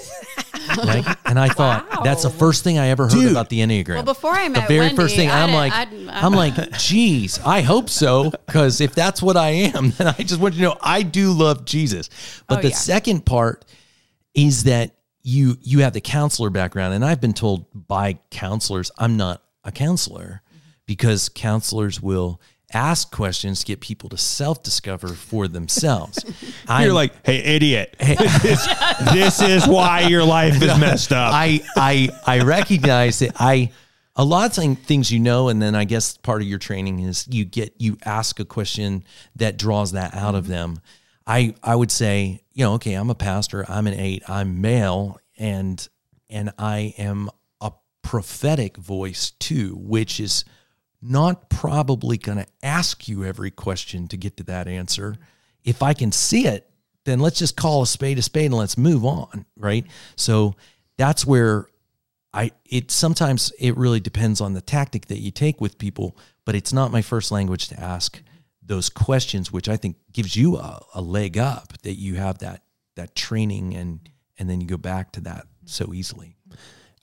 Like, 0.76 1.04
and 1.24 1.36
I 1.38 1.48
thought 1.48 2.04
that's 2.04 2.22
the 2.22 2.30
first 2.30 2.62
thing 2.62 2.78
I 2.78 2.88
ever 2.88 3.04
heard 3.04 3.12
Dude. 3.12 3.30
about 3.32 3.48
the 3.48 3.58
Enneagram. 3.58 3.94
Well, 3.94 4.02
before 4.04 4.32
I 4.34 4.48
met 4.48 4.68
the 4.68 4.68
very 4.68 4.80
Wendy, 4.86 4.94
first 4.96 5.16
thing, 5.16 5.28
I'm 5.28 5.52
like, 5.52 5.72
I 5.72 5.88
I'm 6.08 6.32
like, 6.32 6.54
geez, 6.78 7.40
I 7.44 7.62
hope 7.62 7.88
so, 7.90 8.30
because 8.46 8.80
if 8.80 8.94
that's 8.94 9.20
what 9.20 9.36
I 9.36 9.48
am, 9.48 9.90
then 9.98 10.06
I 10.06 10.22
just 10.22 10.38
want 10.40 10.54
you 10.54 10.58
to 10.60 10.64
know 10.66 10.76
I 10.80 11.02
do 11.02 11.32
love 11.32 11.64
Jesus. 11.64 12.08
But 12.46 12.58
Oh, 12.58 12.62
the 12.62 12.68
yeah. 12.68 12.74
second 12.76 13.26
part 13.26 13.64
is 14.32 14.64
that 14.64 14.94
you 15.22 15.56
you 15.60 15.80
have 15.80 15.92
the 15.92 16.00
counselor 16.00 16.50
background, 16.50 16.94
and 16.94 17.04
I've 17.04 17.20
been 17.20 17.34
told 17.34 17.66
by 17.88 18.18
counselors 18.30 18.90
I'm 18.98 19.16
not 19.16 19.42
a 19.64 19.72
counselor 19.72 20.42
because 20.86 21.28
counselors 21.28 22.00
will 22.00 22.40
ask 22.72 23.10
questions 23.10 23.60
to 23.60 23.66
get 23.66 23.80
people 23.80 24.08
to 24.08 24.16
self 24.16 24.62
discover 24.62 25.08
for 25.08 25.48
themselves. 25.48 26.24
You're 26.68 26.92
like, 26.92 27.12
hey, 27.24 27.38
idiot. 27.38 27.96
this, 28.00 28.66
this 29.12 29.42
is 29.42 29.66
why 29.66 30.02
your 30.02 30.24
life 30.24 30.62
is 30.62 30.78
messed 30.78 31.12
up. 31.12 31.32
I 31.34 31.60
I 31.76 32.08
I 32.26 32.40
recognize 32.40 33.18
that 33.20 33.32
I 33.38 33.72
a 34.16 34.24
lot 34.24 34.46
of 34.50 34.54
thing- 34.54 34.76
things 34.76 35.10
you 35.10 35.18
know, 35.18 35.48
and 35.48 35.60
then 35.60 35.74
I 35.74 35.84
guess 35.84 36.16
part 36.16 36.42
of 36.42 36.48
your 36.48 36.58
training 36.58 37.00
is 37.00 37.26
you 37.30 37.44
get 37.44 37.74
you 37.78 37.96
ask 38.04 38.40
a 38.40 38.44
question 38.44 39.04
that 39.36 39.56
draws 39.56 39.92
that 39.92 40.14
out 40.14 40.34
of 40.34 40.44
mm-hmm. 40.44 40.52
them. 40.52 40.80
I 41.30 41.54
I 41.62 41.76
would 41.76 41.92
say, 41.92 42.42
you 42.52 42.64
know, 42.64 42.74
okay, 42.74 42.94
I'm 42.94 43.08
a 43.08 43.14
pastor, 43.14 43.64
I'm 43.68 43.86
an 43.86 43.94
eight, 43.94 44.28
I'm 44.28 44.60
male, 44.60 45.20
and 45.38 45.88
and 46.28 46.52
I 46.58 46.92
am 46.98 47.30
a 47.60 47.70
prophetic 48.02 48.76
voice 48.76 49.30
too, 49.30 49.76
which 49.76 50.18
is 50.18 50.44
not 51.00 51.48
probably 51.48 52.18
going 52.18 52.38
to 52.38 52.46
ask 52.64 53.06
you 53.08 53.24
every 53.24 53.52
question 53.52 54.08
to 54.08 54.16
get 54.16 54.36
to 54.38 54.42
that 54.44 54.66
answer. 54.66 55.16
If 55.62 55.82
I 55.82 55.94
can 55.94 56.10
see 56.10 56.46
it, 56.46 56.68
then 57.04 57.20
let's 57.20 57.38
just 57.38 57.56
call 57.56 57.82
a 57.82 57.86
spade 57.86 58.18
a 58.18 58.22
spade 58.22 58.46
and 58.46 58.54
let's 58.54 58.76
move 58.76 59.04
on, 59.04 59.46
right? 59.56 59.86
So 60.16 60.56
that's 60.98 61.24
where 61.24 61.68
I 62.34 62.50
it 62.66 62.90
sometimes 62.90 63.52
it 63.60 63.76
really 63.76 64.00
depends 64.00 64.40
on 64.40 64.54
the 64.54 64.60
tactic 64.60 65.06
that 65.06 65.20
you 65.20 65.30
take 65.30 65.60
with 65.60 65.78
people, 65.78 66.16
but 66.44 66.56
it's 66.56 66.72
not 66.72 66.90
my 66.90 67.02
first 67.02 67.30
language 67.30 67.68
to 67.68 67.78
ask 67.78 68.20
those 68.70 68.88
questions, 68.88 69.52
which 69.52 69.68
I 69.68 69.76
think 69.76 69.96
gives 70.12 70.36
you 70.36 70.56
a, 70.56 70.80
a 70.94 71.02
leg 71.02 71.36
up 71.36 71.76
that 71.82 71.94
you 71.94 72.14
have 72.14 72.38
that 72.38 72.62
that 72.94 73.14
training 73.14 73.74
and 73.74 74.08
and 74.38 74.48
then 74.48 74.60
you 74.60 74.66
go 74.66 74.76
back 74.76 75.12
to 75.12 75.20
that 75.22 75.46
so 75.66 75.92
easily. 75.92 76.36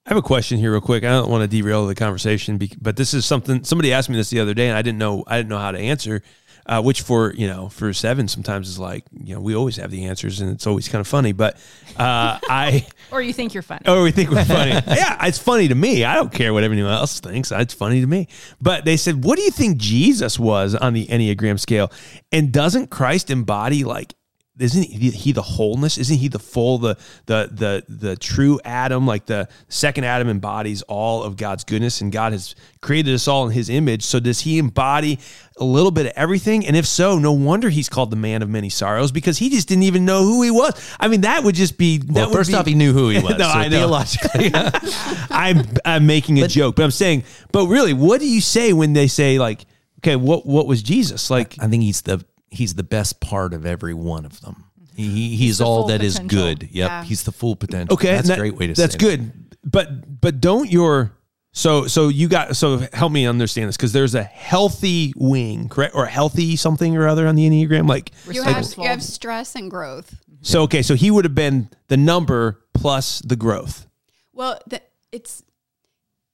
I 0.06 0.12
have 0.12 0.18
a 0.18 0.22
question 0.22 0.58
here, 0.58 0.72
real 0.72 0.80
quick. 0.80 1.04
I 1.04 1.10
don't 1.10 1.30
want 1.30 1.42
to 1.42 1.48
derail 1.48 1.86
the 1.86 1.94
conversation, 1.94 2.58
but 2.82 2.96
this 2.96 3.14
is 3.14 3.26
something 3.26 3.66
somebody 3.66 3.92
asked 3.92 4.10
me 4.10 4.16
this 4.16 4.30
the 4.30 4.40
other 4.40 4.54
day, 4.54 4.70
and 4.70 4.78
I 4.78 4.82
didn't 4.82 4.98
know 4.98 5.26
I 5.28 5.36
didn't 5.36 5.50
know 5.50 5.58
how 5.58 5.72
to 5.72 5.78
answer. 5.78 6.24
Uh, 6.68 6.82
which 6.82 7.02
for 7.02 7.34
you 7.34 7.48
know 7.48 7.70
for 7.70 7.94
seven 7.94 8.28
sometimes 8.28 8.68
is 8.68 8.78
like 8.78 9.06
you 9.24 9.34
know 9.34 9.40
we 9.40 9.56
always 9.56 9.78
have 9.78 9.90
the 9.90 10.06
answers, 10.06 10.42
and 10.42 10.52
it's 10.52 10.68
always 10.68 10.90
kind 10.90 11.00
of 11.00 11.08
funny. 11.08 11.32
But 11.32 11.56
uh, 11.96 12.40
I 12.50 12.86
Or 13.12 13.22
you 13.22 13.32
think 13.32 13.54
you're 13.54 13.64
funny. 13.64 13.84
oh 13.86 14.04
we 14.04 14.12
think 14.12 14.30
we're 14.30 14.44
funny. 14.44 14.72
yeah, 14.88 15.26
it's 15.26 15.38
funny 15.38 15.70
to 15.70 15.76
me. 15.76 16.04
I 16.04 16.16
don't 16.16 16.32
care 16.32 16.54
what 16.54 16.64
anyone 16.66 16.92
else 16.92 17.22
thinks. 17.22 17.52
It's 17.54 17.74
funny 17.74 18.02
to 18.02 18.08
me. 18.08 18.28
But 18.62 18.84
they 18.84 18.98
said, 18.98 19.24
what 19.24 19.38
do 19.38 19.44
you 19.44 19.52
think 19.52 19.78
Jesus 19.78 20.38
was 20.38 20.76
on 20.76 20.94
the 20.94 21.08
Enneagram 21.08 21.58
scale? 21.58 21.90
And 22.34 22.52
doesn't 22.52 22.88
Christ 22.90 23.30
embody 23.30 23.86
like 23.86 24.14
isn't 24.60 24.84
he, 24.84 25.12
he 25.12 25.32
the 25.32 25.42
wholeness? 25.42 25.98
Isn't 25.98 26.18
he 26.18 26.28
the 26.28 26.40
full, 26.40 26.78
the 26.80 26.98
the 27.26 27.50
the 27.52 27.84
the 27.88 28.16
true 28.16 28.60
Adam? 28.66 29.06
Like 29.06 29.26
the 29.26 29.48
second 29.70 30.04
Adam 30.06 30.30
embodies 30.30 30.82
all 30.84 31.24
of 31.24 31.38
God's 31.38 31.64
goodness, 31.64 32.02
and 32.02 32.12
God 32.12 32.32
has 32.32 32.56
created 32.82 33.14
us 33.14 33.28
all 33.28 33.46
in 33.46 33.52
His 33.54 33.70
image. 33.70 34.04
So 34.04 34.20
does 34.20 34.40
He 34.42 34.58
embody 34.58 35.20
a 35.58 35.64
little 35.64 35.92
bit 35.92 36.08
of 36.08 36.14
everything? 36.16 36.66
And 36.66 36.76
if 36.76 36.86
so, 36.86 37.20
no 37.20 37.32
wonder 37.34 37.70
He's 37.70 37.90
called 37.90 38.10
the 38.12 38.16
man 38.16 38.42
of 38.42 38.50
many 38.50 38.70
sorrows 38.70 39.12
because 39.12 39.38
He 39.38 39.50
just 39.50 39.68
didn't 39.68 39.84
even 39.84 40.06
know 40.06 40.24
who 40.24 40.42
He 40.44 40.52
was. 40.52 40.74
I 41.00 41.08
mean, 41.08 41.22
that 41.22 41.44
would 41.44 41.56
just 41.56 41.78
be. 41.78 41.98
That 42.00 42.14
Well, 42.14 42.32
first 42.32 42.50
be- 42.52 42.56
off, 42.56 42.66
he 42.66 42.74
knew 42.76 42.94
who 42.94 43.10
he 43.10 43.20
was. 43.24 43.38
No, 43.38 43.46
so 43.46 43.60
I 43.60 43.68
know. 43.68 43.78
theologically, 43.78 44.52
I'm 45.30 45.64
I'm 45.86 46.06
making 46.08 46.42
a 46.42 46.48
joke, 46.48 46.76
but 46.76 46.84
I'm 46.84 46.92
saying, 46.92 47.24
but 47.52 47.68
really, 47.68 47.94
what 47.94 48.20
do 48.20 48.28
you 48.28 48.42
say 48.42 48.74
when 48.74 48.94
they 48.94 49.08
say 49.08 49.38
like, 49.40 49.66
okay, 50.00 50.16
what 50.16 50.46
what 50.46 50.68
was 50.68 50.82
Jesus 50.84 51.30
like? 51.30 51.56
I 51.60 51.68
think 51.68 51.84
he's 51.84 52.02
the 52.02 52.24
he's 52.50 52.74
the 52.76 52.84
best 52.84 53.20
part 53.20 53.54
of 53.54 53.66
every 53.66 53.94
one 53.94 54.26
of 54.26 54.42
them. 54.42 54.66
He, 54.96 55.36
he's 55.36 55.60
the 55.60 55.66
all 55.66 55.82
full 55.82 55.88
that 55.90 56.02
is 56.04 56.16
potential. 56.16 56.40
good. 56.40 56.64
Yep, 56.64 56.72
Yeah. 56.74 57.04
he's 57.04 57.24
the 57.24 57.32
full 57.32 57.56
potential. 57.56 57.94
Okay, 57.94 58.16
that's 58.16 58.28
that- 58.30 58.38
a 58.38 58.42
great 58.42 58.56
way 58.56 58.68
to 58.68 58.76
say. 58.76 58.82
That's 58.84 58.94
say. 58.94 59.00
good, 59.00 59.56
but 59.64 60.20
but 60.22 60.42
don't 60.42 60.70
your 60.72 61.12
so 61.52 61.86
so 61.88 62.08
you 62.10 62.28
got 62.28 62.56
so 62.56 62.80
help 62.94 63.12
me 63.12 63.28
understand 63.28 63.70
this 63.70 63.78
because 63.78 63.94
there's 63.94 64.16
a 64.16 64.24
healthy 64.24 65.14
wing, 65.16 65.70
correct, 65.70 65.94
or 65.96 66.06
healthy 66.08 66.56
something 66.56 66.96
or 66.98 67.08
other 67.08 67.28
on 67.28 67.36
the 67.36 67.48
enneagram, 67.48 67.88
like 67.88 68.12
You 68.32 68.42
have, 68.44 68.66
you 68.78 68.84
have 68.86 69.04
stress 69.04 69.56
and 69.56 69.70
growth. 69.70 70.16
so. 70.42 70.64
Okay, 70.64 70.82
so 70.82 70.96
he 70.96 71.12
would 71.12 71.26
have 71.26 71.36
been 71.36 71.70
the 71.90 71.98
number 71.98 72.64
plus 72.74 73.20
the 73.20 73.36
growth. 73.36 73.86
Well, 74.34 74.60
the, 74.68 74.82
it's 75.12 75.44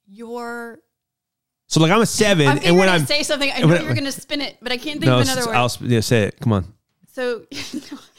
your. 0.06 0.78
So 1.74 1.80
like 1.80 1.90
I'm 1.90 2.02
a 2.02 2.06
seven, 2.06 2.46
I'm 2.46 2.60
and 2.62 2.78
when 2.78 2.86
to 2.86 2.94
I'm 2.94 3.04
say 3.04 3.24
something, 3.24 3.50
I 3.50 3.54
and 3.54 3.62
know 3.62 3.74
when 3.74 3.84
you're 3.84 3.94
going 3.94 4.04
to 4.04 4.12
spin 4.12 4.40
it, 4.40 4.58
but 4.62 4.70
I 4.70 4.76
can't 4.76 5.00
think 5.00 5.06
no, 5.06 5.18
of 5.18 5.22
another 5.22 5.46
word. 5.46 5.56
I'll 5.56 5.72
yeah, 5.80 5.98
say 5.98 6.22
it. 6.22 6.38
Come 6.38 6.52
on. 6.52 6.72
So, 7.14 7.46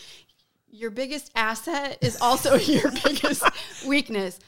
your 0.70 0.91
biggest 0.91 1.32
asset 1.38 2.00
is 2.02 2.20
also 2.20 2.56
your 2.58 2.91
biggest 2.91 3.44
weakness. 3.88 4.39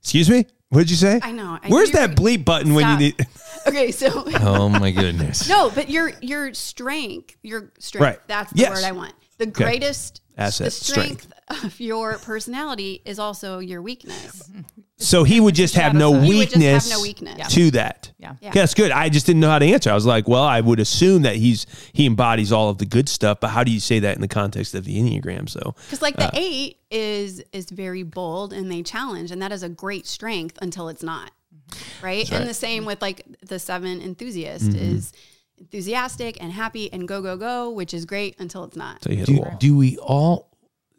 Excuse 0.00 0.30
me. 0.30 0.46
What 0.70 0.80
did 0.80 0.90
you 0.90 0.96
say? 0.96 1.20
I 1.22 1.32
know. 1.32 1.58
I 1.62 1.68
Where's 1.68 1.90
that 1.90 2.12
bleep 2.12 2.46
button 2.46 2.72
when 2.72 2.88
you 2.88 2.96
need? 2.96 3.26
Okay, 3.66 3.90
so 3.92 4.24
Oh 4.40 4.70
my 4.70 4.90
goodness. 4.90 5.46
no, 5.46 5.68
but 5.68 5.90
your 5.90 6.12
your 6.22 6.54
strength, 6.54 7.36
your 7.42 7.70
strength. 7.78 8.02
Right. 8.02 8.18
That's 8.26 8.50
the 8.54 8.60
Yes. 8.60 8.70
word 8.70 8.84
I 8.84 8.92
want. 8.92 9.12
The 9.36 9.44
greatest 9.44 10.22
Asset, 10.38 10.64
the 10.64 10.70
strength, 10.70 11.30
of 11.62 11.78
your 11.78 12.16
personality 12.16 13.02
is 13.04 13.18
also 13.18 13.58
your 13.58 13.82
weakness. 13.82 14.50
So 15.02 15.24
he 15.24 15.40
would 15.40 15.54
just 15.54 15.74
have 15.74 15.94
no 15.94 16.20
He 16.20 16.36
would 16.38 16.50
just 16.50 16.54
have 16.56 16.62
weakness, 16.62 16.90
no 16.90 17.00
weakness. 17.02 17.54
to 17.54 17.70
that. 17.72 18.12
Yeah. 18.18 18.34
Yeah. 18.40 18.50
That's 18.52 18.74
good. 18.74 18.90
I 18.92 19.08
just 19.08 19.26
didn't 19.26 19.40
know 19.40 19.48
how 19.50 19.58
to 19.58 19.64
answer. 19.66 19.90
I 19.90 19.94
was 19.94 20.04
like, 20.06 20.28
well, 20.28 20.42
I 20.44 20.60
would 20.60 20.78
assume 20.78 21.22
that 21.22 21.36
he's 21.36 21.66
he 21.92 22.06
embodies 22.06 22.52
all 22.52 22.68
of 22.70 22.78
the 22.78 22.86
good 22.86 23.08
stuff, 23.08 23.40
but 23.40 23.48
how 23.48 23.64
do 23.64 23.70
you 23.72 23.80
say 23.80 23.98
that 24.00 24.14
in 24.14 24.20
the 24.20 24.28
context 24.28 24.74
of 24.74 24.84
the 24.84 24.96
enneagram? 25.00 25.48
So 25.48 25.74
Because 25.86 26.02
like 26.02 26.16
the 26.16 26.26
Uh. 26.28 26.30
eight 26.34 26.76
is 26.90 27.42
is 27.52 27.70
very 27.70 28.02
bold 28.02 28.52
and 28.52 28.70
they 28.70 28.82
challenge, 28.82 29.30
and 29.30 29.40
that 29.42 29.52
is 29.52 29.62
a 29.62 29.68
great 29.68 30.06
strength 30.06 30.58
until 30.62 30.88
it's 30.88 31.02
not. 31.02 31.30
Right. 32.02 32.30
And 32.32 32.48
the 32.48 32.54
same 32.54 32.84
with 32.84 33.00
like 33.00 33.24
the 33.46 33.58
seven 33.58 34.00
enthusiast 34.02 34.66
Mm-hmm. 34.70 34.96
is 34.96 35.12
enthusiastic 35.58 36.42
and 36.42 36.52
happy 36.52 36.92
and 36.92 37.06
go 37.06 37.22
go 37.22 37.36
go, 37.36 37.70
which 37.70 37.94
is 37.94 38.04
great 38.04 38.34
until 38.38 38.64
it's 38.64 38.76
not. 38.76 39.02
so 39.04 39.10
you 39.10 39.16
hit 39.18 39.28
a 39.28 39.32
Do, 39.32 39.38
wall. 39.40 39.56
do 39.58 39.76
we 39.76 39.96
all? 39.98 40.48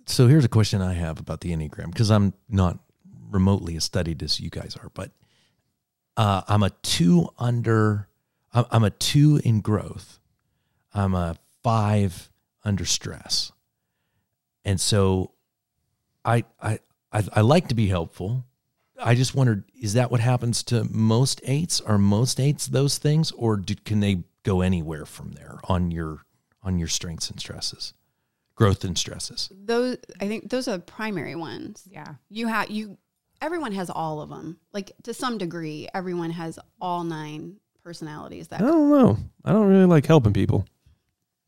So 0.06 0.28
here's 0.28 0.46
a 0.46 0.50
question 0.50 0.82
I 0.82 0.94
have 0.94 1.20
about 1.20 1.42
the 1.42 1.52
enneagram 1.52 1.88
because 1.92 2.10
I'm 2.12 2.34
not 2.50 2.80
remotely 3.32 3.76
as 3.76 3.84
studied 3.84 4.22
as 4.22 4.39
you 4.39 4.50
guys 4.50 4.76
are, 4.76 4.91
but 4.94 5.12
uh, 6.17 6.41
I'm 6.48 6.63
a 6.63 6.70
two 6.70 7.30
under. 7.39 8.08
I'm 8.54 8.65
I'm 8.72 8.84
a 8.84 8.89
two 8.89 9.39
in 9.44 9.62
growth. 9.62 10.20
I'm 10.94 11.15
a 11.15 11.38
five 11.63 12.30
under 12.63 12.86
stress, 12.86 13.52
and 14.65 14.80
so 14.80 15.32
I 16.26 16.44
I 16.62 16.80
I, 17.12 17.24
I 17.34 17.41
like 17.41 17.70
to 17.70 17.76
be 17.76 17.88
helpful. 17.88 18.46
I 19.04 19.15
just 19.15 19.34
wondered, 19.34 19.63
is 19.74 19.94
that 19.94 20.12
what 20.12 20.20
happens 20.20 20.62
to 20.63 20.84
most 20.84 21.41
eights? 21.44 21.82
Are 21.82 21.98
most 21.98 22.39
eights 22.39 22.67
those 22.67 23.00
things, 23.00 23.32
or 23.32 23.58
do, 23.58 23.74
can 23.74 24.00
they 24.00 24.24
go 24.44 24.62
anywhere 24.62 25.06
from 25.06 25.32
there 25.32 25.60
on 25.63 25.91
your 25.91 26.26
on 26.62 26.78
your 26.78 26.88
strengths 26.88 27.30
and 27.30 27.39
stresses, 27.39 27.94
growth 28.56 28.84
and 28.84 28.98
stresses? 28.98 29.50
Those 29.52 29.98
I 30.20 30.28
think 30.28 30.50
those 30.50 30.67
are 30.67 30.78
the 30.78 30.84
primary 30.84 31.36
ones. 31.36 31.88
Yeah. 31.89 32.15
You 32.30 32.48
have 32.48 32.70
you 32.70 32.98
everyone 33.42 33.72
has 33.74 33.90
all 33.90 34.22
of 34.22 34.30
them. 34.30 34.58
Like 34.74 34.92
to 35.04 35.14
some 35.14 35.38
degree, 35.38 35.88
everyone 35.94 36.32
has 36.32 36.60
all 36.80 37.04
nine 37.04 37.58
personalities 37.84 38.48
that 38.50 38.62
I 38.62 38.66
don't 38.66 38.90
know. 38.90 39.18
I 39.44 39.52
don't 39.54 39.68
really 39.68 39.86
like 39.86 40.06
helping 40.06 40.34
people. 40.34 40.66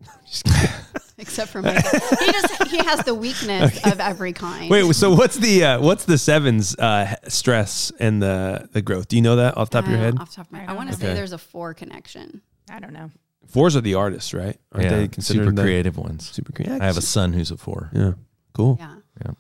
except 1.17 1.51
for 1.51 1.61
Micah. 1.61 1.99
he 2.19 2.31
just 2.31 2.63
he 2.67 2.77
has 2.77 3.03
the 3.05 3.13
weakness 3.13 3.79
of 3.91 3.99
every 3.99 4.33
kind. 4.33 4.69
Wait, 4.69 4.93
so 4.95 5.13
what's 5.15 5.37
the 5.37 5.63
uh, 5.63 5.81
what's 5.81 6.05
the 6.05 6.17
sevens 6.17 6.75
uh, 6.77 7.15
stress 7.27 7.91
and 7.99 8.21
the 8.21 8.67
the 8.71 8.81
growth? 8.81 9.07
Do 9.07 9.15
you 9.15 9.21
know 9.21 9.37
that 9.37 9.55
off 9.57 9.69
the 9.69 9.77
top 9.79 9.85
of 9.85 9.91
your 9.91 9.99
Uh, 9.99 10.03
head? 10.03 10.19
Off 10.19 10.29
the 10.29 10.35
top 10.37 10.47
of 10.47 10.51
my, 10.51 10.65
I 10.65 10.71
I, 10.71 10.73
want 10.73 10.91
to 10.91 10.97
know. 10.99 11.07
say 11.07 11.13
there's 11.13 11.31
a 11.33 11.37
four 11.37 11.73
connection. 11.73 12.41
I 12.69 12.79
don't 12.79 12.93
know. 12.93 13.11
Fours 13.47 13.75
are 13.75 13.81
the 13.81 13.93
artists, 13.95 14.33
right? 14.33 14.57
Aren't 14.71 14.89
yeah, 14.89 14.97
they 14.97 15.07
considered 15.07 15.43
super 15.45 15.55
the- 15.55 15.61
creative 15.61 15.97
ones. 15.97 16.29
Super 16.29 16.51
creative. 16.51 16.81
I 16.81 16.85
have 16.85 16.97
a 16.97 17.01
son 17.01 17.33
who's 17.33 17.51
a 17.51 17.57
four. 17.57 17.89
yeah, 17.93 18.13
cool. 18.53 18.77
Yeah. 18.79 18.95
Yeah. 19.23 19.31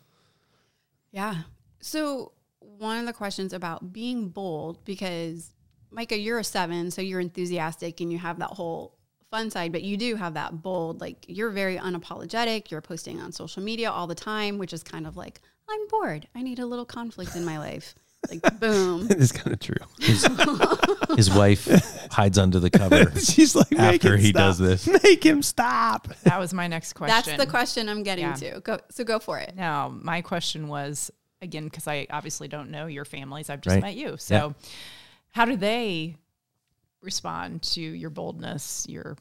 Yeah. 1.11 1.35
So 1.81 2.31
one 2.77 2.97
of 2.99 3.05
the 3.05 3.13
questions 3.13 3.53
about 3.53 3.93
being 3.93 4.29
bold, 4.29 4.83
because 4.85 5.53
Micah, 5.91 6.17
you're 6.17 6.39
a 6.39 6.43
seven, 6.43 6.91
so 6.91 7.01
you're 7.01 7.19
enthusiastic 7.19 8.01
and 8.01 8.11
you 8.11 8.17
have 8.17 8.39
that 8.39 8.49
whole 8.49 8.95
fun 9.31 9.49
side, 9.51 9.71
but 9.71 9.81
you 9.83 9.97
do 9.97 10.15
have 10.15 10.33
that 10.35 10.61
bold, 10.61 11.01
like 11.01 11.25
you're 11.27 11.49
very 11.51 11.77
unapologetic. 11.77 12.69
You're 12.71 12.81
posting 12.81 13.19
on 13.21 13.31
social 13.31 13.63
media 13.63 13.89
all 13.91 14.07
the 14.07 14.15
time, 14.15 14.57
which 14.57 14.73
is 14.73 14.83
kind 14.83 15.07
of 15.07 15.17
like, 15.17 15.39
I'm 15.69 15.87
bored. 15.87 16.27
I 16.35 16.41
need 16.43 16.59
a 16.59 16.65
little 16.65 16.85
conflict 16.85 17.35
in 17.35 17.45
my 17.45 17.57
life. 17.57 17.95
Like 18.29 18.59
boom. 18.59 19.07
It's 19.09 19.31
kind 19.31 19.53
of 19.53 19.59
true. 19.59 19.75
His, 19.99 20.25
his 21.17 21.29
wife 21.31 21.67
hides 22.11 22.37
under 22.37 22.59
the 22.59 22.69
cover. 22.69 23.11
She's 23.19 23.53
like, 23.55 23.71
"Make 23.71 23.79
After 24.05 24.13
him 24.15 24.19
he 24.21 24.29
stop. 24.29 24.39
does 24.39 24.57
this. 24.59 24.87
make 25.03 25.23
him 25.25 25.41
stop. 25.41 26.07
That 26.23 26.39
was 26.39 26.53
my 26.53 26.67
next 26.67 26.93
question. 26.93 27.13
That's 27.35 27.43
the 27.43 27.49
question 27.49 27.89
I'm 27.89 28.03
getting 28.03 28.23
Yeah. 28.25 28.33
to. 28.35 28.59
Go 28.61 28.77
so 28.91 29.03
go 29.03 29.19
for 29.19 29.39
it. 29.39 29.53
Now, 29.55 29.89
my 29.89 30.21
question 30.21 30.67
was 30.69 31.11
again 31.43 31.65
because 31.65 31.87
I 31.87 32.07
obviously 32.09 32.47
don't 32.47 32.71
know 32.71 32.87
your 32.87 33.05
families. 33.05 33.49
I've 33.49 33.61
just 33.61 33.75
Right. 33.75 33.83
met 33.83 33.95
you. 33.95 34.15
So, 34.17 34.55
how 35.31 35.45
do 35.45 35.55
they 35.55 36.15
respond 37.01 37.61
to 37.61 37.81
your 37.81 38.09
boldness, 38.09 38.85
your 38.89 39.17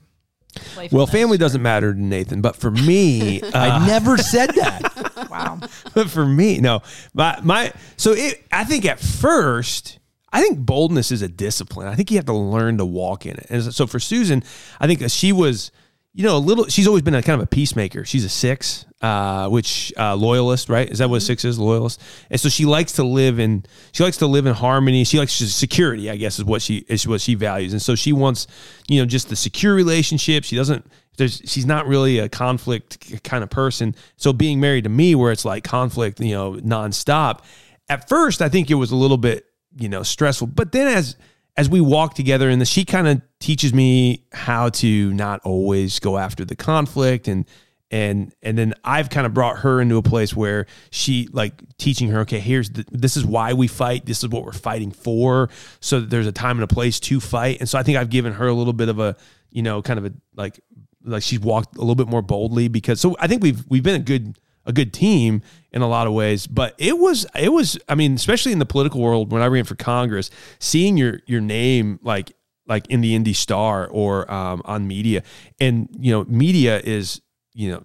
Well, 0.90 1.06
family 1.06 1.38
doesn't 1.38 1.62
matter 1.62 1.92
to 1.94 2.00
Nathan, 2.00 2.40
but 2.42 2.56
for 2.56 2.70
me, 2.70 3.40
uh, 3.40 3.50
I 3.54 3.86
never 3.86 4.16
said 4.18 4.50
that. 4.50 5.28
Wow. 5.30 5.58
but 5.94 6.10
for 6.10 6.26
me, 6.26 6.58
no. 6.60 6.82
My 7.14 7.38
my 7.42 7.72
so 7.96 8.12
it 8.12 8.44
I 8.52 8.64
think 8.64 8.84
at 8.84 9.00
first, 9.00 9.98
I 10.32 10.40
think 10.42 10.58
boldness 10.58 11.10
is 11.10 11.22
a 11.22 11.28
discipline. 11.28 11.88
I 11.88 11.94
think 11.94 12.10
you 12.10 12.18
have 12.18 12.26
to 12.26 12.34
learn 12.34 12.78
to 12.78 12.84
walk 12.86 13.24
in 13.26 13.36
it. 13.36 13.46
And 13.50 13.74
so 13.74 13.86
for 13.86 13.98
Susan, 13.98 14.42
I 14.78 14.86
think 14.86 15.00
that 15.00 15.10
she 15.10 15.32
was, 15.32 15.70
you 16.14 16.24
know, 16.24 16.36
a 16.36 16.38
little 16.38 16.66
she's 16.66 16.86
always 16.86 17.02
been 17.02 17.14
a 17.14 17.22
kind 17.22 17.40
of 17.40 17.44
a 17.44 17.48
peacemaker. 17.48 18.04
She's 18.04 18.24
a 18.24 18.28
six, 18.28 18.84
uh, 19.00 19.48
which 19.48 19.92
uh, 19.98 20.14
loyalist, 20.14 20.68
right? 20.68 20.88
Is 20.88 20.98
that 20.98 21.08
what 21.08 21.16
a 21.16 21.20
six 21.20 21.44
is? 21.44 21.58
Loyalist. 21.58 22.02
And 22.30 22.38
so 22.38 22.50
she 22.50 22.66
likes 22.66 22.92
to 22.92 23.02
live 23.02 23.38
in 23.38 23.64
she 23.92 24.02
likes 24.02 24.18
to 24.18 24.26
live 24.26 24.44
in 24.44 24.52
harmony. 24.52 25.04
She 25.04 25.18
likes 25.18 25.32
security, 25.32 26.10
I 26.10 26.16
guess 26.16 26.38
is 26.38 26.44
what 26.44 26.60
she 26.60 26.84
is 26.88 27.06
what 27.08 27.22
she 27.22 27.34
values. 27.34 27.72
And 27.72 27.80
so 27.80 27.94
she 27.94 28.12
wants, 28.12 28.46
you 28.88 29.00
know, 29.00 29.06
just 29.06 29.30
the 29.30 29.36
secure 29.36 29.74
relationship. 29.74 30.44
She 30.44 30.54
doesn't 30.54 30.86
there's 31.16 31.40
she's 31.46 31.64
not 31.64 31.86
really 31.86 32.18
a 32.18 32.28
conflict 32.28 33.22
kind 33.24 33.42
of 33.42 33.48
person. 33.48 33.94
So 34.16 34.34
being 34.34 34.60
married 34.60 34.84
to 34.84 34.90
me, 34.90 35.14
where 35.14 35.32
it's 35.32 35.46
like 35.46 35.64
conflict, 35.64 36.20
you 36.20 36.34
know, 36.34 36.52
nonstop. 36.54 37.40
At 37.88 38.08
first, 38.08 38.42
I 38.42 38.50
think 38.50 38.70
it 38.70 38.74
was 38.74 38.90
a 38.90 38.96
little 38.96 39.16
bit, 39.16 39.46
you 39.78 39.88
know, 39.88 40.02
stressful. 40.02 40.48
But 40.48 40.72
then 40.72 40.88
as 40.88 41.16
as 41.56 41.68
we 41.68 41.80
walk 41.80 42.14
together, 42.14 42.48
in 42.48 42.58
this, 42.58 42.68
she 42.68 42.84
kind 42.84 43.06
of 43.06 43.22
teaches 43.38 43.74
me 43.74 44.24
how 44.32 44.70
to 44.70 45.12
not 45.12 45.40
always 45.44 45.98
go 45.98 46.18
after 46.18 46.44
the 46.44 46.56
conflict, 46.56 47.28
and 47.28 47.44
and 47.90 48.34
and 48.42 48.56
then 48.56 48.72
I've 48.84 49.10
kind 49.10 49.26
of 49.26 49.34
brought 49.34 49.58
her 49.58 49.80
into 49.80 49.96
a 49.96 50.02
place 50.02 50.34
where 50.34 50.66
she 50.90 51.28
like 51.32 51.54
teaching 51.76 52.08
her, 52.08 52.20
okay, 52.20 52.40
here's 52.40 52.70
the, 52.70 52.84
this 52.90 53.16
is 53.16 53.24
why 53.26 53.52
we 53.52 53.66
fight, 53.66 54.06
this 54.06 54.22
is 54.22 54.30
what 54.30 54.44
we're 54.44 54.52
fighting 54.52 54.90
for, 54.90 55.50
so 55.80 56.00
that 56.00 56.08
there's 56.08 56.26
a 56.26 56.32
time 56.32 56.56
and 56.56 56.64
a 56.64 56.74
place 56.74 56.98
to 57.00 57.20
fight, 57.20 57.58
and 57.60 57.68
so 57.68 57.78
I 57.78 57.82
think 57.82 57.98
I've 57.98 58.10
given 58.10 58.32
her 58.32 58.46
a 58.46 58.54
little 58.54 58.72
bit 58.72 58.88
of 58.88 58.98
a, 58.98 59.16
you 59.50 59.62
know, 59.62 59.82
kind 59.82 59.98
of 59.98 60.06
a 60.06 60.12
like 60.34 60.58
like 61.04 61.22
she's 61.22 61.40
walked 61.40 61.76
a 61.76 61.80
little 61.80 61.94
bit 61.94 62.08
more 62.08 62.22
boldly 62.22 62.68
because 62.68 63.00
so 63.00 63.16
I 63.20 63.26
think 63.26 63.42
we've 63.42 63.62
we've 63.68 63.82
been 63.82 64.00
a 64.00 64.04
good 64.04 64.38
a 64.66 64.72
good 64.72 64.92
team 64.92 65.42
in 65.72 65.82
a 65.82 65.88
lot 65.88 66.06
of 66.06 66.12
ways 66.12 66.46
but 66.46 66.74
it 66.78 66.98
was 66.98 67.26
it 67.34 67.52
was 67.52 67.78
I 67.88 67.94
mean 67.94 68.14
especially 68.14 68.52
in 68.52 68.58
the 68.58 68.66
political 68.66 69.00
world 69.00 69.32
when 69.32 69.42
I 69.42 69.46
ran 69.46 69.64
for 69.64 69.74
Congress 69.74 70.30
seeing 70.58 70.96
your 70.96 71.20
your 71.26 71.40
name 71.40 71.98
like 72.02 72.32
like 72.66 72.86
in 72.88 73.00
the 73.00 73.14
Indy 73.14 73.32
Star 73.32 73.88
or 73.88 74.30
um, 74.32 74.62
on 74.64 74.86
media 74.86 75.22
and 75.60 75.88
you 75.98 76.12
know 76.12 76.24
media 76.28 76.80
is 76.80 77.20
you 77.54 77.70
know 77.70 77.82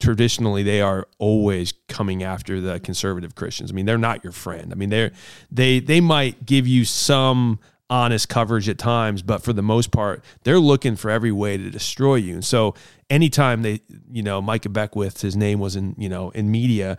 traditionally 0.00 0.62
they 0.62 0.80
are 0.80 1.06
always 1.18 1.72
coming 1.88 2.22
after 2.22 2.60
the 2.60 2.78
conservative 2.80 3.34
Christians. 3.34 3.70
I 3.70 3.74
mean 3.74 3.86
they're 3.86 3.98
not 3.98 4.22
your 4.22 4.32
friend. 4.32 4.72
I 4.72 4.74
mean 4.74 4.90
they're 4.90 5.12
they 5.50 5.80
they 5.80 6.00
might 6.00 6.46
give 6.46 6.66
you 6.66 6.84
some 6.84 7.58
honest 7.88 8.28
coverage 8.28 8.68
at 8.68 8.78
times, 8.78 9.22
but 9.22 9.42
for 9.42 9.52
the 9.52 9.62
most 9.62 9.90
part, 9.90 10.24
they're 10.42 10.58
looking 10.58 10.96
for 10.96 11.10
every 11.10 11.32
way 11.32 11.56
to 11.56 11.70
destroy 11.70 12.16
you. 12.16 12.34
And 12.34 12.44
so 12.44 12.74
anytime 13.08 13.62
they, 13.62 13.80
you 14.10 14.22
know, 14.22 14.42
Micah 14.42 14.68
Beckwith, 14.68 15.20
his 15.20 15.36
name 15.36 15.60
was 15.60 15.76
in, 15.76 15.94
you 15.98 16.08
know, 16.08 16.30
in 16.30 16.50
media, 16.50 16.98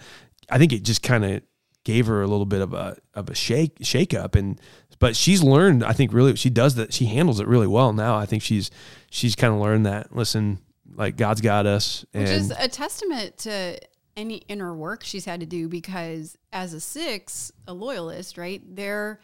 I 0.49 0.57
think 0.57 0.71
it 0.71 0.83
just 0.83 1.03
kind 1.03 1.25
of 1.25 1.41
gave 1.83 2.07
her 2.07 2.21
a 2.21 2.27
little 2.27 2.45
bit 2.45 2.61
of 2.61 2.73
a 2.73 2.97
of 3.13 3.29
a 3.29 3.35
shake 3.35 3.77
shake 3.81 4.13
up 4.13 4.35
and 4.35 4.59
but 4.99 5.15
she's 5.15 5.41
learned 5.41 5.85
I 5.85 5.93
think 5.93 6.11
really 6.11 6.35
she 6.35 6.49
does 6.49 6.75
that 6.75 6.91
she 6.91 7.05
handles 7.05 7.39
it 7.39 7.47
really 7.47 7.67
well 7.67 7.93
now. 7.93 8.17
I 8.17 8.25
think 8.25 8.43
she's 8.43 8.71
she's 9.09 9.35
kind 9.35 9.53
of 9.53 9.61
learned 9.61 9.85
that 9.85 10.13
listen 10.13 10.59
like 10.95 11.15
God's 11.15 11.39
got 11.39 11.65
us 11.65 12.05
and 12.13 12.23
Which 12.23 12.31
is 12.31 12.51
a 12.51 12.67
testament 12.67 13.37
to 13.39 13.79
any 14.17 14.37
inner 14.49 14.75
work 14.75 15.03
she's 15.03 15.23
had 15.23 15.39
to 15.39 15.45
do 15.45 15.69
because 15.69 16.37
as 16.51 16.73
a 16.73 16.81
six, 16.81 17.51
a 17.67 17.73
loyalist, 17.73 18.37
right, 18.37 18.61
their 18.75 19.21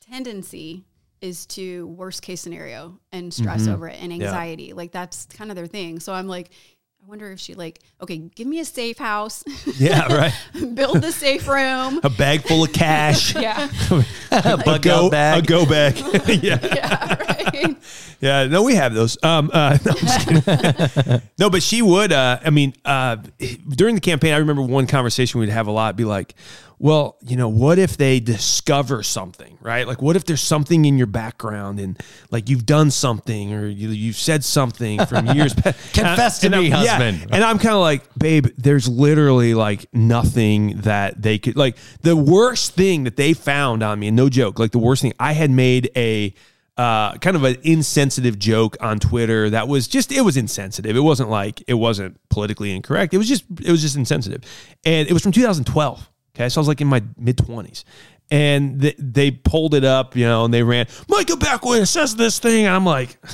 tendency 0.00 0.84
is 1.22 1.46
to 1.46 1.86
worst 1.86 2.20
case 2.20 2.40
scenario 2.40 2.98
and 3.12 3.32
stress 3.32 3.68
over 3.68 3.88
it 3.88 3.96
and 4.02 4.12
anxiety. 4.12 4.72
Like 4.72 4.90
that's 4.92 5.26
kind 5.26 5.50
of 5.50 5.56
their 5.56 5.68
thing. 5.68 6.00
So 6.00 6.12
I'm 6.12 6.26
like, 6.26 6.50
I 7.04 7.08
wonder 7.08 7.32
if 7.32 7.40
she 7.40 7.54
like, 7.54 7.80
okay, 8.00 8.18
give 8.18 8.46
me 8.46 8.60
a 8.60 8.64
safe 8.64 8.96
house, 8.96 9.42
yeah, 9.76 10.06
right. 10.54 10.74
build 10.74 11.00
the 11.02 11.10
safe 11.10 11.48
room. 11.48 12.00
A 12.04 12.10
bag 12.10 12.42
full 12.42 12.62
of 12.64 12.72
cash. 12.72 13.34
Yeah. 13.42 13.68
a 14.30 14.42
a 14.52 14.56
bug 14.56 14.82
go 14.82 15.06
out 15.06 15.10
bag. 15.10 15.42
a 15.42 15.46
go 15.46 15.66
bag. 15.66 15.98
yeah. 16.42 16.58
yeah, 16.62 17.16
right. 17.18 17.76
Yeah, 18.20 18.46
no, 18.46 18.62
we 18.62 18.76
have 18.76 18.94
those. 18.94 19.18
Um, 19.24 19.50
uh, 19.52 19.78
no, 19.84 19.90
I'm 19.90 19.96
just 19.98 20.28
kidding. 20.28 21.22
no, 21.38 21.50
but 21.50 21.62
she 21.62 21.82
would. 21.82 22.12
Uh, 22.12 22.38
I 22.44 22.50
mean, 22.50 22.72
uh, 22.84 23.16
during 23.68 23.96
the 23.96 24.00
campaign, 24.00 24.32
I 24.32 24.36
remember 24.36 24.62
one 24.62 24.86
conversation 24.86 25.40
we'd 25.40 25.48
have 25.48 25.66
a 25.66 25.72
lot. 25.72 25.96
Be 25.96 26.04
like, 26.04 26.34
well, 26.82 27.16
you 27.22 27.36
know, 27.36 27.48
what 27.48 27.78
if 27.78 27.96
they 27.96 28.18
discover 28.18 29.04
something, 29.04 29.56
right? 29.62 29.86
Like, 29.86 30.02
what 30.02 30.16
if 30.16 30.24
there's 30.24 30.40
something 30.40 30.84
in 30.84 30.98
your 30.98 31.06
background 31.06 31.78
and 31.78 31.96
like 32.32 32.48
you've 32.48 32.66
done 32.66 32.90
something 32.90 33.54
or 33.54 33.68
you, 33.68 33.90
you've 33.90 34.16
said 34.16 34.42
something 34.42 35.06
from 35.06 35.26
years 35.28 35.54
back. 35.54 35.76
Confess 35.92 36.40
to 36.40 36.46
And 36.48 36.56
me, 36.56 36.72
I'm- 36.72 36.84
yeah, 36.84 36.98
husband. 36.98 37.30
and 37.32 37.44
I'm 37.44 37.60
kind 37.60 37.76
of 37.76 37.80
like, 37.82 38.02
babe, 38.18 38.48
there's 38.58 38.88
literally 38.88 39.54
like 39.54 39.86
nothing 39.92 40.78
that 40.80 41.22
they 41.22 41.38
could 41.38 41.56
like. 41.56 41.76
The 42.00 42.16
worst 42.16 42.74
thing 42.74 43.04
that 43.04 43.14
they 43.16 43.32
found 43.32 43.84
on 43.84 44.00
me, 44.00 44.08
and 44.08 44.16
no 44.16 44.28
joke, 44.28 44.58
like 44.58 44.72
the 44.72 44.78
worst 44.80 45.02
thing, 45.02 45.12
I 45.20 45.34
had 45.34 45.52
made 45.52 45.88
a 45.96 46.34
uh, 46.76 47.14
kind 47.18 47.36
of 47.36 47.44
an 47.44 47.58
insensitive 47.62 48.40
joke 48.40 48.76
on 48.80 48.98
Twitter 48.98 49.50
that 49.50 49.68
was 49.68 49.86
just 49.86 50.10
it 50.10 50.22
was 50.22 50.36
insensitive. 50.36 50.96
It 50.96 51.00
wasn't 51.00 51.30
like 51.30 51.62
it 51.68 51.74
wasn't 51.74 52.18
politically 52.28 52.74
incorrect. 52.74 53.14
It 53.14 53.18
was 53.18 53.28
just 53.28 53.44
it 53.64 53.70
was 53.70 53.82
just 53.82 53.94
insensitive, 53.94 54.42
and 54.84 55.06
it 55.08 55.12
was 55.12 55.22
from 55.22 55.30
2012. 55.30 56.08
Okay, 56.34 56.48
so 56.48 56.58
I 56.58 56.62
was 56.62 56.68
like 56.68 56.80
in 56.80 56.88
my 56.88 57.02
mid 57.16 57.36
20s. 57.36 57.84
And 58.30 58.80
they, 58.80 58.94
they 58.98 59.30
pulled 59.30 59.74
it 59.74 59.84
up, 59.84 60.16
you 60.16 60.24
know, 60.24 60.46
and 60.46 60.54
they 60.54 60.62
ran, 60.62 60.86
Michael 61.08 61.36
Beckwith 61.36 61.86
says 61.88 62.16
this 62.16 62.38
thing. 62.38 62.64
And 62.64 62.74
I'm 62.74 62.86
like, 62.86 63.18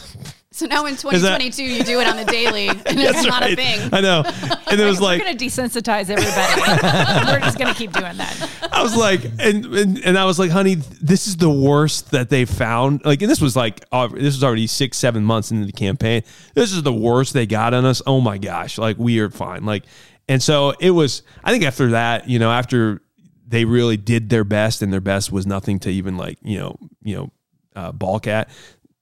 So 0.51 0.67
now 0.67 0.87
in 0.87 0.95
that- 0.95 1.01
2022, 1.03 1.63
you 1.63 1.85
do 1.85 2.01
it 2.01 2.09
on 2.09 2.17
the 2.17 2.25
daily, 2.25 2.67
and 2.69 2.83
it's 2.87 3.25
not 3.25 3.45
a 3.49 3.55
thing. 3.55 3.79
I 3.93 4.01
know. 4.01 4.25
And 4.69 4.81
it 4.81 4.85
was 4.85 5.01
like, 5.01 5.21
We're 5.21 5.27
going 5.27 5.39
to 5.39 5.45
desensitize 5.45 6.11
everybody. 6.11 7.31
We're 7.31 7.39
just 7.39 7.59
going 7.59 7.73
to 7.73 7.79
keep 7.79 7.93
doing 7.93 8.17
that. 8.17 8.69
I 8.73 8.83
was 8.83 8.97
like, 8.97 9.23
and, 9.39 9.65
and 9.67 9.99
and 10.05 10.19
I 10.19 10.25
was 10.25 10.41
like, 10.41 10.51
honey, 10.51 10.75
this 10.75 11.29
is 11.29 11.37
the 11.37 11.51
worst 11.51 12.11
that 12.11 12.29
they 12.29 12.45
found. 12.45 13.05
Like, 13.05 13.23
and 13.23 13.31
this 13.31 13.41
was 13.41 13.55
like, 13.55 13.85
uh, 13.93 14.09
this 14.09 14.35
was 14.35 14.43
already 14.43 14.67
six, 14.67 14.97
seven 14.97 15.23
months 15.23 15.53
into 15.53 15.65
the 15.65 15.73
campaign. 15.73 16.23
This 16.55 16.73
is 16.73 16.83
the 16.83 16.93
worst 16.93 17.35
they 17.35 17.47
got 17.47 17.73
on 17.73 17.85
us. 17.85 18.03
Oh 18.05 18.21
my 18.21 18.37
gosh, 18.39 18.79
like 18.79 18.99
we 18.99 19.21
are 19.21 19.31
fine. 19.31 19.65
Like, 19.65 19.85
and 20.29 20.43
so 20.43 20.75
it 20.79 20.91
was. 20.91 21.23
I 21.43 21.51
think 21.53 21.65
after 21.65 21.91
that, 21.91 22.29
you 22.29 22.39
know, 22.39 22.51
after 22.51 23.01
they 23.47 23.65
really 23.65 23.97
did 23.97 24.29
their 24.29 24.45
best, 24.45 24.83
and 24.83 24.93
their 24.93 25.01
best 25.01 25.33
was 25.33 25.47
nothing 25.47 25.79
to 25.81 25.91
even 25.91 26.17
like, 26.17 26.39
you 26.43 26.59
know, 26.59 26.77
you 27.03 27.17
know, 27.17 27.33
uh, 27.75 27.93
balk 27.93 28.27
at. 28.27 28.51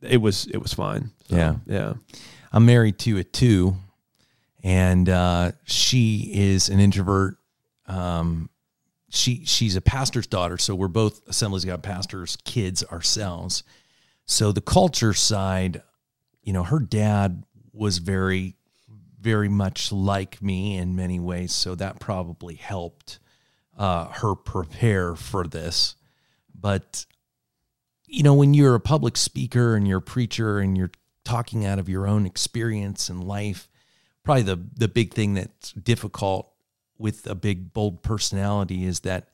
It 0.03 0.19
was 0.19 0.47
it 0.47 0.59
was 0.59 0.73
fine. 0.73 1.11
So, 1.29 1.37
Yeah. 1.37 1.57
yeah. 1.67 1.95
I'm 2.53 2.65
married 2.65 2.99
to 3.01 3.19
a 3.19 3.25
two, 3.25 3.77
and 4.63 5.09
uh, 5.09 5.53
she 5.65 6.31
is 6.33 6.69
an 6.69 6.81
introvert. 6.81 7.37
Um, 7.87 8.51
she 9.09 9.45
she's 9.45 9.77
a 9.77 9.81
pastor's 9.81 10.27
daughter, 10.27 10.59
so 10.59 10.75
we're 10.75 10.89
both 10.89 11.27
Assemblies 11.29 11.65
of 11.65 11.69
God 11.69 11.83
pastors' 11.83 12.37
kids 12.45 12.85
ourselves. 12.85 13.63
So 14.27 14.53
the 14.53 14.61
culture 14.61 15.15
side, 15.15 15.83
you 16.43 16.53
know, 16.53 16.65
her 16.65 16.81
dad 16.81 17.45
was 17.73 17.99
very, 17.99 18.57
very 19.27 19.49
much 19.49 19.91
like 19.91 20.41
me 20.41 20.77
in 20.77 20.95
many 20.95 21.19
ways, 21.19 21.53
so 21.53 21.75
that 21.75 21.99
probably 21.99 22.55
helped 22.55 23.19
uh, 23.77 24.05
her 24.05 24.37
prepare 24.37 25.17
for 25.17 25.49
this. 25.49 25.97
But 26.55 27.05
you 28.07 28.23
know, 28.23 28.35
when 28.35 28.55
you're 28.55 28.77
a 28.77 28.81
public 28.81 29.17
speaker 29.17 29.75
and 29.75 29.89
you're 29.89 29.99
a 29.99 30.13
preacher 30.15 30.61
and 30.61 30.79
you're 30.79 30.93
talking 31.25 31.67
out 31.67 31.81
of 31.81 31.89
your 31.89 32.07
own 32.07 32.25
experience 32.25 33.09
and 33.09 33.25
life, 33.25 33.69
probably 34.23 34.45
the 34.45 34.65
the 34.77 34.87
big 34.87 35.13
thing 35.13 35.35
that's 35.35 35.73
difficult 35.73 36.53
with 36.97 37.27
a 37.27 37.35
big 37.35 37.73
bold 37.73 38.05
personality 38.05 38.85
is 38.85 39.01
that 39.01 39.27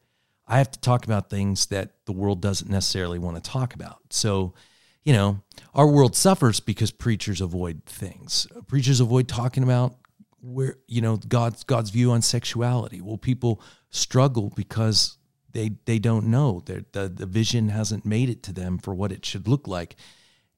I 0.49 0.57
have 0.57 0.71
to 0.71 0.81
talk 0.81 1.05
about 1.05 1.29
things 1.29 1.67
that 1.67 1.91
the 2.07 2.13
world 2.13 2.41
doesn't 2.41 2.71
necessarily 2.71 3.19
want 3.19 3.37
to 3.37 3.43
talk 3.43 3.75
about. 3.75 3.99
So, 4.09 4.55
you 5.05 5.13
know, 5.13 5.43
our 5.75 5.87
world 5.87 6.15
suffers 6.15 6.61
because 6.61 6.91
preachers 6.91 7.41
avoid 7.41 7.85
things. 7.87 8.47
Preachers 8.67 9.01
avoid 9.01 9.29
talking 9.29 9.63
about 9.63 9.97
where 10.41 10.77
you 10.89 11.01
know 11.01 11.17
God's 11.17 11.65
God's 11.65 11.91
view 11.91 12.13
on 12.13 12.23
sexuality. 12.23 13.01
Well, 13.01 13.19
people 13.19 13.61
struggle 13.91 14.53
because 14.55 15.17
they 15.53 15.73
they 15.87 15.99
don't 15.99 16.27
know 16.27 16.63
the 16.65 16.85
the 16.93 17.27
vision 17.27 17.69
hasn't 17.69 18.05
made 18.05 18.29
it 18.29 18.43
to 18.45 18.53
them 18.53 18.79
for 18.79 18.95
what 18.95 19.13
it 19.13 19.25
should 19.25 19.49
look 19.49 19.67
like. 19.67 19.97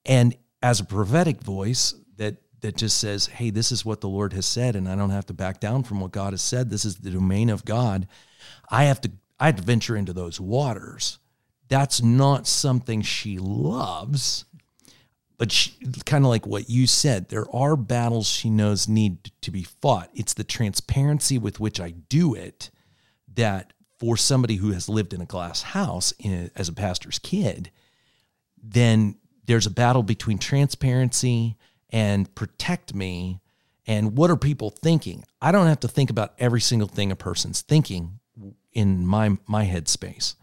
And 0.05 0.37
as 0.63 0.81
a 0.81 0.85
prophetic 0.85 1.43
voice 1.43 1.95
that 2.17 2.37
that 2.61 2.77
just 2.77 2.99
says, 2.99 3.27
"Hey, 3.27 3.51
this 3.51 3.71
is 3.71 3.85
what 3.85 4.01
the 4.01 4.09
Lord 4.09 4.33
has 4.33 4.47
said, 4.47 4.77
and 4.77 4.89
I 4.89 4.97
don't 4.97 5.11
have 5.11 5.27
to 5.27 5.35
back 5.35 5.61
down 5.61 5.85
from 5.85 6.01
what 6.01 6.13
God 6.13 6.33
has 6.33 6.43
said. 6.43 6.71
This 6.71 6.85
is 6.85 6.97
the 6.97 7.11
domain 7.11 7.51
of 7.51 7.65
God." 7.65 8.07
I 8.71 8.85
have 8.85 9.01
to 9.03 9.11
I 9.39 9.47
have 9.47 9.57
to 9.57 9.63
venture 9.63 9.97
into 9.97 10.13
those 10.13 10.41
waters. 10.41 11.19
That's 11.69 12.03
not 12.03 12.47
something 12.47 13.03
she 13.03 13.39
loves, 13.39 14.45
but 15.39 15.69
kind 16.05 16.25
of 16.25 16.29
like 16.29 16.47
what 16.47 16.69
you 16.71 16.87
said, 16.87 17.29
there 17.29 17.47
are 17.55 17.77
battles 17.77 18.29
she 18.29 18.51
knows 18.51 18.89
need 18.89 19.33
to 19.41 19.51
be 19.51 19.63
fought. 19.63 20.11
It's 20.15 20.35
the 20.35 20.45
transparency 20.45 21.39
with 21.39 21.61
which 21.61 21.81
I 21.81 21.91
do 21.91 22.35
it 22.35 22.71
that 23.35 23.73
for 23.99 24.17
somebody 24.17 24.57
who 24.57 24.73
has 24.73 24.89
lived 24.89 25.13
in 25.13 25.21
a 25.21 25.27
glass 25.27 25.63
house 25.63 26.13
in, 26.19 26.51
as 26.55 26.69
a 26.69 26.73
pastor's 26.73 27.19
kid, 27.19 27.71
then 28.63 29.17
there's 29.47 29.67
a 29.67 29.71
battle 29.71 30.03
between 30.03 30.39
transparency 30.39 31.57
and 31.91 32.33
protect 32.35 32.95
me 32.95 33.41
and 33.87 34.17
what 34.17 34.31
are 34.31 34.37
people 34.37 34.71
thinking. 34.71 35.25
I 35.41 35.53
don't 35.53 35.67
have 35.67 35.81
to 35.81 35.89
think 35.89 36.11
about 36.11 36.35
every 36.39 36.61
single 36.61 36.89
thing 36.89 37.13
a 37.13 37.17
person's 37.17 37.61
thinking 37.61 38.21
in 38.73 39.07
my 39.07 39.37
my 39.47 39.67
headspace. 39.67 40.35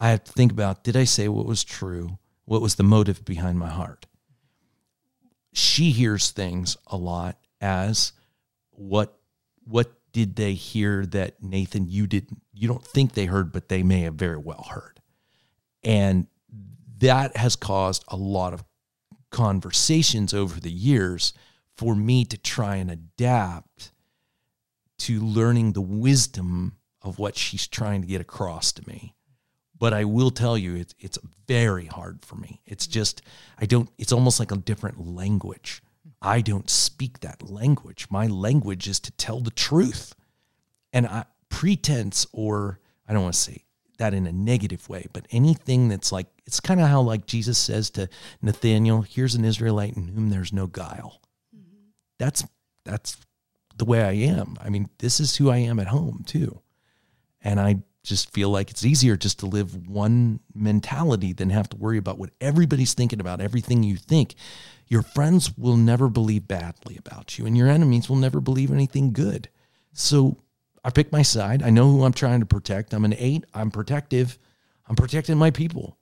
I 0.00 0.10
have 0.10 0.24
to 0.24 0.32
think 0.32 0.50
about 0.50 0.82
did 0.82 0.96
I 0.96 1.04
say 1.04 1.28
what 1.28 1.46
was 1.46 1.62
true? 1.62 2.18
What 2.46 2.62
was 2.62 2.76
the 2.76 2.82
motive 2.82 3.24
behind 3.24 3.58
my 3.58 3.68
heart? 3.68 4.06
She 5.52 5.90
hears 5.90 6.30
things 6.30 6.76
a 6.86 6.96
lot 6.96 7.38
as 7.60 8.12
what 8.70 9.18
what 9.64 9.92
did 10.12 10.36
they 10.36 10.54
hear 10.54 11.06
that 11.06 11.42
Nathan 11.42 11.86
you 11.86 12.06
didn't 12.06 12.42
you 12.52 12.66
don't 12.66 12.84
think 12.84 13.12
they 13.12 13.26
heard 13.26 13.52
but 13.52 13.68
they 13.68 13.82
may 13.82 14.00
have 14.00 14.14
very 14.14 14.38
well 14.38 14.66
heard. 14.70 15.00
And 15.84 16.26
that 16.98 17.36
has 17.36 17.56
caused 17.56 18.04
a 18.08 18.16
lot 18.16 18.52
of 18.52 18.64
conversations 19.30 20.34
over 20.34 20.60
the 20.60 20.72
years 20.72 21.32
for 21.76 21.94
me 21.94 22.24
to 22.24 22.36
try 22.36 22.76
and 22.76 22.90
adapt 22.90 23.92
to 24.98 25.20
learning 25.20 25.72
the 25.72 25.80
wisdom 25.80 26.76
of 27.00 27.18
what 27.18 27.36
she's 27.36 27.66
trying 27.66 28.02
to 28.02 28.06
get 28.06 28.20
across 28.20 28.72
to 28.72 28.86
me. 28.86 29.14
But 29.80 29.94
I 29.94 30.04
will 30.04 30.30
tell 30.30 30.56
you, 30.56 30.76
it's 30.76 30.94
it's 31.00 31.18
very 31.48 31.86
hard 31.86 32.24
for 32.24 32.36
me. 32.36 32.60
It's 32.66 32.86
just 32.86 33.22
I 33.58 33.66
don't. 33.66 33.90
It's 33.98 34.12
almost 34.12 34.38
like 34.38 34.52
a 34.52 34.56
different 34.56 35.04
language. 35.04 35.82
I 36.22 36.42
don't 36.42 36.68
speak 36.68 37.20
that 37.20 37.50
language. 37.50 38.06
My 38.10 38.26
language 38.26 38.86
is 38.86 39.00
to 39.00 39.10
tell 39.12 39.40
the 39.40 39.50
truth, 39.50 40.14
and 40.92 41.06
I, 41.06 41.24
pretense 41.48 42.26
or 42.32 42.78
I 43.08 43.14
don't 43.14 43.22
want 43.22 43.34
to 43.34 43.40
say 43.40 43.64
that 43.96 44.12
in 44.12 44.26
a 44.26 44.32
negative 44.32 44.88
way, 44.88 45.06
but 45.12 45.26
anything 45.30 45.88
that's 45.88 46.12
like 46.12 46.26
it's 46.46 46.60
kind 46.60 46.80
of 46.80 46.88
how 46.88 47.00
like 47.00 47.26
Jesus 47.26 47.56
says 47.58 47.88
to 47.90 48.08
Nathaniel, 48.42 49.00
"Here's 49.00 49.34
an 49.34 49.46
Israelite 49.46 49.96
in 49.96 50.08
whom 50.08 50.28
there's 50.28 50.52
no 50.52 50.66
guile." 50.66 51.22
Mm-hmm. 51.56 51.88
That's 52.18 52.44
that's 52.84 53.16
the 53.78 53.86
way 53.86 54.02
I 54.02 54.12
am. 54.12 54.56
I 54.60 54.68
mean, 54.68 54.90
this 54.98 55.20
is 55.20 55.36
who 55.36 55.48
I 55.48 55.56
am 55.56 55.80
at 55.80 55.86
home 55.86 56.22
too. 56.26 56.60
And 57.42 57.58
I 57.58 57.76
just 58.02 58.32
feel 58.32 58.48
like 58.50 58.70
it's 58.70 58.84
easier 58.84 59.16
just 59.16 59.40
to 59.40 59.46
live 59.46 59.86
one 59.88 60.40
mentality 60.54 61.32
than 61.32 61.50
have 61.50 61.68
to 61.68 61.76
worry 61.76 61.98
about 61.98 62.18
what 62.18 62.30
everybody's 62.40 62.94
thinking 62.94 63.20
about 63.20 63.40
everything 63.40 63.82
you 63.82 63.96
think. 63.96 64.34
Your 64.88 65.02
friends 65.02 65.56
will 65.56 65.76
never 65.76 66.08
believe 66.08 66.48
badly 66.48 66.96
about 66.96 67.38
you, 67.38 67.46
and 67.46 67.56
your 67.56 67.68
enemies 67.68 68.08
will 68.08 68.16
never 68.16 68.40
believe 68.40 68.70
anything 68.72 69.12
good. 69.12 69.48
So 69.92 70.36
I 70.82 70.90
pick 70.90 71.12
my 71.12 71.22
side. 71.22 71.62
I 71.62 71.70
know 71.70 71.90
who 71.90 72.04
I'm 72.04 72.12
trying 72.12 72.40
to 72.40 72.46
protect. 72.46 72.94
I'm 72.94 73.04
an 73.04 73.14
eight. 73.18 73.44
I'm 73.54 73.70
protective. 73.70 74.38
I'm 74.88 74.96
protecting 74.96 75.36
my 75.38 75.50
people. 75.50 75.96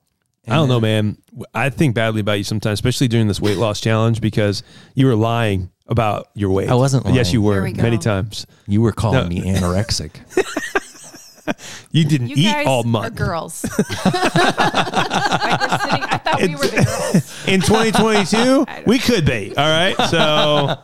And 0.45 0.53
I 0.53 0.57
don't 0.57 0.69
know, 0.69 0.79
man. 0.79 1.17
I 1.53 1.69
think 1.69 1.93
badly 1.95 2.21
about 2.21 2.33
you 2.39 2.43
sometimes, 2.45 2.77
especially 2.77 3.09
during 3.09 3.27
this 3.27 3.41
weight 3.41 3.57
loss 3.57 3.81
challenge, 3.81 4.21
because 4.21 4.63
you 4.95 5.05
were 5.05 5.15
lying 5.15 5.69
about 5.85 6.29
your 6.33 6.49
weight. 6.51 6.69
I 6.69 6.75
wasn't 6.75 7.03
lying. 7.03 7.17
Yes, 7.17 7.33
you 7.33 7.41
were 7.41 7.61
we 7.63 7.73
many 7.73 7.97
times. 7.97 8.47
You 8.67 8.81
were 8.81 8.93
calling 8.93 9.23
No. 9.23 9.27
me 9.29 9.41
anorexic. 9.41 10.11
You 11.91 12.05
didn't 12.05 12.27
You 12.29 12.35
eat 12.37 12.51
guys 12.51 12.67
all 12.67 12.81
are 12.81 12.87
month. 12.87 13.15
girls. 13.15 13.63
like 13.79 13.79
we're 13.83 15.79
sitting, 15.79 16.03
I 16.03 16.21
thought 16.23 16.41
we 16.41 16.55
were 16.55 16.67
the 16.67 16.85
girls. 16.85 17.47
In 17.47 17.61
2022, 17.61 18.65
we 18.85 18.99
could 18.99 19.25
be. 19.25 19.53
All 19.57 19.65
right. 19.67 19.95
So, 20.09 20.77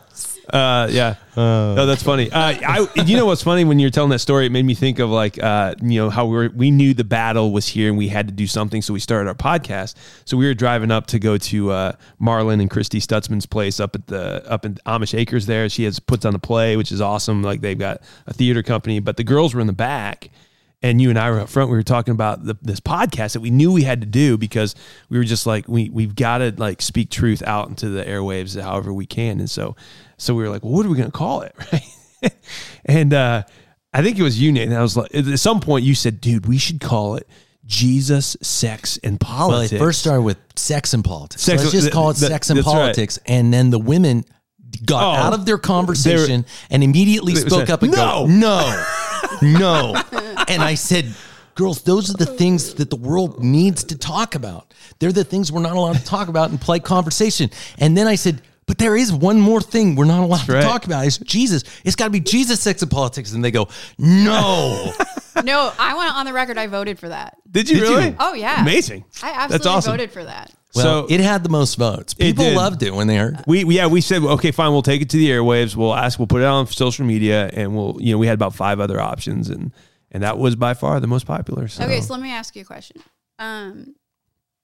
uh, 0.49 0.87
yeah. 0.91 1.15
no, 1.35 1.85
that's 1.85 2.03
funny. 2.03 2.31
Uh, 2.31 2.39
I, 2.39 2.87
you 3.05 3.17
know 3.17 3.25
what's 3.25 3.43
funny 3.43 3.65
when 3.65 3.79
you're 3.79 3.89
telling 3.89 4.09
that 4.11 4.19
story? 4.19 4.45
It 4.45 4.51
made 4.51 4.65
me 4.65 4.73
think 4.75 4.99
of 4.99 5.09
like, 5.09 5.41
uh, 5.41 5.75
you 5.81 5.99
know, 5.99 6.09
how 6.09 6.25
we 6.25 6.35
were, 6.35 6.49
we 6.55 6.71
knew 6.71 6.93
the 6.93 7.03
battle 7.03 7.51
was 7.51 7.67
here 7.67 7.89
and 7.89 7.97
we 7.97 8.07
had 8.07 8.27
to 8.27 8.33
do 8.33 8.47
something, 8.47 8.81
so 8.81 8.93
we 8.93 8.99
started 8.99 9.27
our 9.27 9.35
podcast. 9.35 9.95
So 10.25 10.37
we 10.37 10.45
were 10.45 10.53
driving 10.53 10.91
up 10.91 11.07
to 11.07 11.19
go 11.19 11.37
to 11.37 11.71
uh, 11.71 11.91
Marlin 12.19 12.61
and 12.61 12.69
Christy 12.69 12.99
Stutzman's 12.99 13.45
place 13.45 13.79
up 13.79 13.95
at 13.95 14.07
the 14.07 14.49
up 14.49 14.65
in 14.65 14.75
Amish 14.85 15.17
Acres. 15.17 15.45
There, 15.45 15.67
she 15.69 15.83
has 15.83 15.99
puts 15.99 16.25
on 16.25 16.35
a 16.35 16.39
play, 16.39 16.77
which 16.77 16.91
is 16.91 17.01
awesome. 17.01 17.41
Like 17.43 17.61
they've 17.61 17.77
got 17.77 18.01
a 18.27 18.33
theater 18.33 18.63
company, 18.63 18.99
but 18.99 19.17
the 19.17 19.23
girls 19.23 19.53
were 19.53 19.61
in 19.61 19.67
the 19.67 19.73
back 19.73 20.29
and 20.81 21.01
you 21.01 21.09
and 21.09 21.17
I 21.17 21.31
were 21.31 21.39
up 21.39 21.49
front. 21.49 21.69
We 21.69 21.77
were 21.77 21.83
talking 21.83 22.11
about 22.13 22.45
the, 22.45 22.55
this 22.61 22.79
podcast 22.79 23.33
that 23.33 23.39
we 23.41 23.49
knew 23.49 23.71
we 23.71 23.83
had 23.83 24.01
to 24.01 24.07
do 24.07 24.37
because 24.37 24.75
we 25.09 25.17
were 25.17 25.23
just 25.23 25.45
like 25.47 25.67
we 25.67 25.89
we've 25.89 26.15
got 26.15 26.39
to 26.39 26.53
like 26.57 26.81
speak 26.81 27.09
truth 27.09 27.41
out 27.43 27.69
into 27.69 27.89
the 27.89 28.03
airwaves 28.03 28.59
however 28.61 28.93
we 28.93 29.05
can. 29.05 29.39
And 29.39 29.49
so 29.49 29.75
so 30.17 30.33
we 30.35 30.43
were 30.43 30.49
like, 30.49 30.63
well, 30.63 30.73
what 30.73 30.85
are 30.85 30.89
we 30.89 30.97
going 30.97 31.11
to 31.11 31.17
call 31.17 31.41
it, 31.41 31.55
right? 32.23 32.33
and 32.85 33.13
uh, 33.13 33.43
I 33.93 34.01
think 34.03 34.17
it 34.19 34.23
was 34.23 34.39
you, 34.41 34.51
Nathan. 34.51 34.73
I 34.75 34.81
was 34.81 34.95
like, 34.97 35.13
at 35.13 35.39
some 35.39 35.59
point 35.59 35.85
you 35.85 35.95
said, 35.95 36.21
dude, 36.21 36.45
we 36.45 36.57
should 36.57 36.79
call 36.81 37.15
it 37.15 37.27
Jesus, 37.65 38.37
sex, 38.41 38.99
and 39.03 39.19
politics. 39.19 39.39
Well, 39.39 39.49
politics. 39.49 39.71
it 39.73 39.79
first 39.79 39.99
started 40.01 40.21
with 40.21 40.37
sex 40.55 40.93
and 40.93 41.03
politics. 41.03 41.41
Sex- 41.41 41.61
Let's 41.63 41.71
just 41.73 41.91
call 41.91 42.09
it 42.11 42.17
that- 42.17 42.27
sex 42.27 42.49
and 42.49 42.57
that's 42.57 42.67
right. 42.67 42.73
politics. 42.73 43.19
And 43.25 43.53
then 43.53 43.71
the 43.71 43.79
women 43.79 44.23
got 44.85 45.03
Oh. 45.03 45.21
out 45.27 45.33
of 45.33 45.45
their 45.45 45.57
conversation 45.57 46.45
and 46.69 46.83
immediately 46.83 47.35
spoke 47.35 47.67
said, 47.67 47.71
up 47.71 47.83
and 47.83 47.91
"No." 47.91 47.97
go, 47.97 48.25
no, 48.27 48.83
no. 49.41 50.01
And 50.47 50.61
I 50.61 50.75
said, 50.75 51.11
girls, 51.55 51.81
those 51.81 52.13
are 52.13 52.17
the 52.17 52.25
things 52.27 52.75
that 52.75 52.89
the 52.91 52.95
world 52.95 53.43
needs 53.43 53.83
to 53.85 53.97
talk 53.97 54.35
about. 54.35 54.73
They're 54.99 55.11
the 55.11 55.23
things 55.23 55.51
we're 55.51 55.61
not 55.61 55.75
allowed 55.75 55.95
to 55.95 56.03
talk 56.05 56.27
about 56.27 56.51
in 56.51 56.57
polite 56.59 56.83
conversation. 56.83 57.49
And 57.79 57.97
then 57.97 58.05
I 58.05 58.13
said, 58.15 58.41
but 58.67 58.77
there 58.77 58.95
is 58.95 59.11
one 59.13 59.39
more 59.39 59.61
thing 59.61 59.95
we're 59.95 60.05
not 60.05 60.23
allowed 60.23 60.47
right. 60.49 60.61
to 60.61 60.67
talk 60.67 60.85
about. 60.85 61.05
It's 61.05 61.17
Jesus. 61.17 61.63
It's 61.83 61.95
got 61.95 62.05
to 62.05 62.09
be 62.11 62.19
Jesus, 62.19 62.59
sex, 62.59 62.81
and 62.83 62.91
politics. 62.91 63.31
And 63.33 63.43
they 63.43 63.51
go, 63.51 63.69
no. 63.97 64.93
No, 65.43 65.69
I 65.77 65.93
want 65.95 66.15
on 66.15 66.25
the 66.25 66.31
record. 66.31 66.57
I 66.57 66.67
voted 66.67 66.97
for 66.97 67.09
that. 67.09 67.35
Did 67.51 67.69
you 67.69 67.81
Did 67.81 67.89
you? 67.89 67.97
really? 67.97 68.15
Oh 68.21 68.33
yeah, 68.35 68.61
Amazing. 68.61 69.03
I 69.21 69.31
absolutely 69.31 69.53
That's 69.57 69.65
awesome. 69.65 69.91
voted 69.91 70.11
for 70.13 70.23
that. 70.23 70.49
Well, 70.75 71.07
so 71.07 71.13
it 71.13 71.21
had 71.21 71.43
the 71.43 71.49
most 71.49 71.75
votes. 71.75 72.13
People 72.13 72.45
did. 72.45 72.55
loved 72.55 72.83
it 72.83 72.93
when 72.93 73.07
they 73.07 73.17
heard 73.17 73.39
it. 73.39 73.45
We 73.47 73.63
yeah 73.65 73.87
we 73.87 74.01
said 74.01 74.21
okay 74.23 74.51
fine 74.51 74.71
we'll 74.71 74.81
take 74.81 75.01
it 75.01 75.09
to 75.11 75.17
the 75.17 75.29
airwaves 75.29 75.75
we'll 75.75 75.95
ask 75.95 76.19
we'll 76.19 76.27
put 76.27 76.41
it 76.41 76.45
on 76.45 76.67
social 76.67 77.05
media 77.05 77.49
and 77.53 77.75
we'll 77.75 77.97
you 77.99 78.11
know 78.11 78.17
we 78.17 78.27
had 78.27 78.33
about 78.33 78.53
five 78.53 78.79
other 78.79 78.99
options 78.99 79.49
and 79.49 79.71
and 80.15 80.23
that 80.23 80.37
was 80.37 80.55
by 80.55 80.73
far 80.73 81.01
the 81.01 81.07
most 81.07 81.25
popular. 81.25 81.67
So. 81.67 81.83
Okay, 81.83 81.99
so 81.99 82.13
let 82.13 82.21
me 82.21 82.31
ask 82.31 82.55
you 82.55 82.61
a 82.61 82.65
question. 82.65 83.01
Um, 83.37 83.95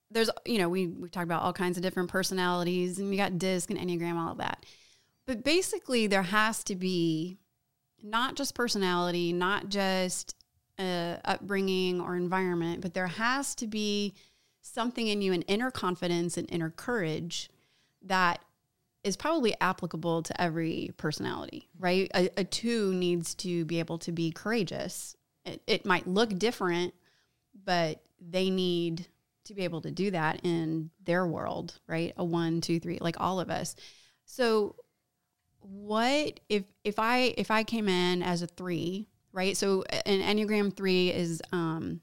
there's, 0.10 0.30
you 0.46 0.58
know, 0.60 0.70
we 0.70 0.88
we 0.88 1.10
talked 1.10 1.26
about 1.26 1.42
all 1.42 1.52
kinds 1.52 1.76
of 1.76 1.84
different 1.84 2.10
personalities, 2.10 3.00
and 3.00 3.12
you 3.12 3.18
got 3.18 3.38
disc 3.38 3.70
and 3.70 3.78
enneagram, 3.78 4.16
all 4.16 4.32
of 4.32 4.38
that. 4.38 4.66
But 5.28 5.44
basically, 5.44 6.08
there 6.08 6.24
has 6.24 6.64
to 6.66 6.76
be 6.76 7.38
not 8.02 8.36
just 8.36 8.56
personality, 8.56 9.34
not 9.34 9.68
just 9.68 10.36
uh, 10.80 11.18
upbringing 11.26 12.00
or 12.00 12.16
environment, 12.16 12.80
but 12.80 12.94
there 12.94 13.08
has 13.08 13.54
to 13.56 13.68
be 13.68 14.14
something 14.62 15.08
in 15.08 15.22
you, 15.22 15.34
an 15.34 15.42
inner 15.44 15.72
confidence 15.72 16.38
and 16.38 16.50
inner 16.52 16.70
courage 16.70 17.50
that 18.04 18.44
is 19.04 19.18
probably 19.18 19.56
applicable 19.60 20.24
to 20.24 20.42
every 20.42 20.92
personality, 20.98 21.68
right? 21.80 22.10
A, 22.14 22.30
a 22.38 22.44
two 22.44 22.94
needs 22.94 23.34
to 23.36 23.66
be 23.66 23.80
able 23.80 23.98
to 24.00 24.12
be 24.12 24.32
courageous. 24.32 25.16
It, 25.46 25.62
it 25.66 25.86
might 25.86 26.08
look 26.08 26.38
different, 26.38 26.94
but 27.66 28.02
they 28.20 28.50
need 28.50 29.08
to 29.46 29.56
be 29.56 29.64
able 29.64 29.82
to 29.82 29.92
do 29.92 30.12
that 30.12 30.42
in 30.44 30.92
their 31.04 31.26
world, 31.26 31.80
right? 31.88 32.14
A 32.18 32.24
one, 32.24 32.62
two, 32.62 32.80
three, 32.80 33.00
like 33.02 33.20
all 33.20 33.40
of 33.40 33.50
us. 33.50 33.76
So, 34.26 34.76
what 35.62 36.40
if 36.50 36.64
if 36.84 36.98
I 36.98 37.34
if 37.38 37.52
I 37.52 37.64
came 37.64 37.88
in 37.88 38.24
as 38.24 38.42
a 38.42 38.48
three, 38.48 39.08
right? 39.32 39.56
So 39.56 39.84
an 40.06 40.22
Enneagram 40.22 40.76
three 40.76 41.10
is 41.10 41.42
um, 41.52 42.02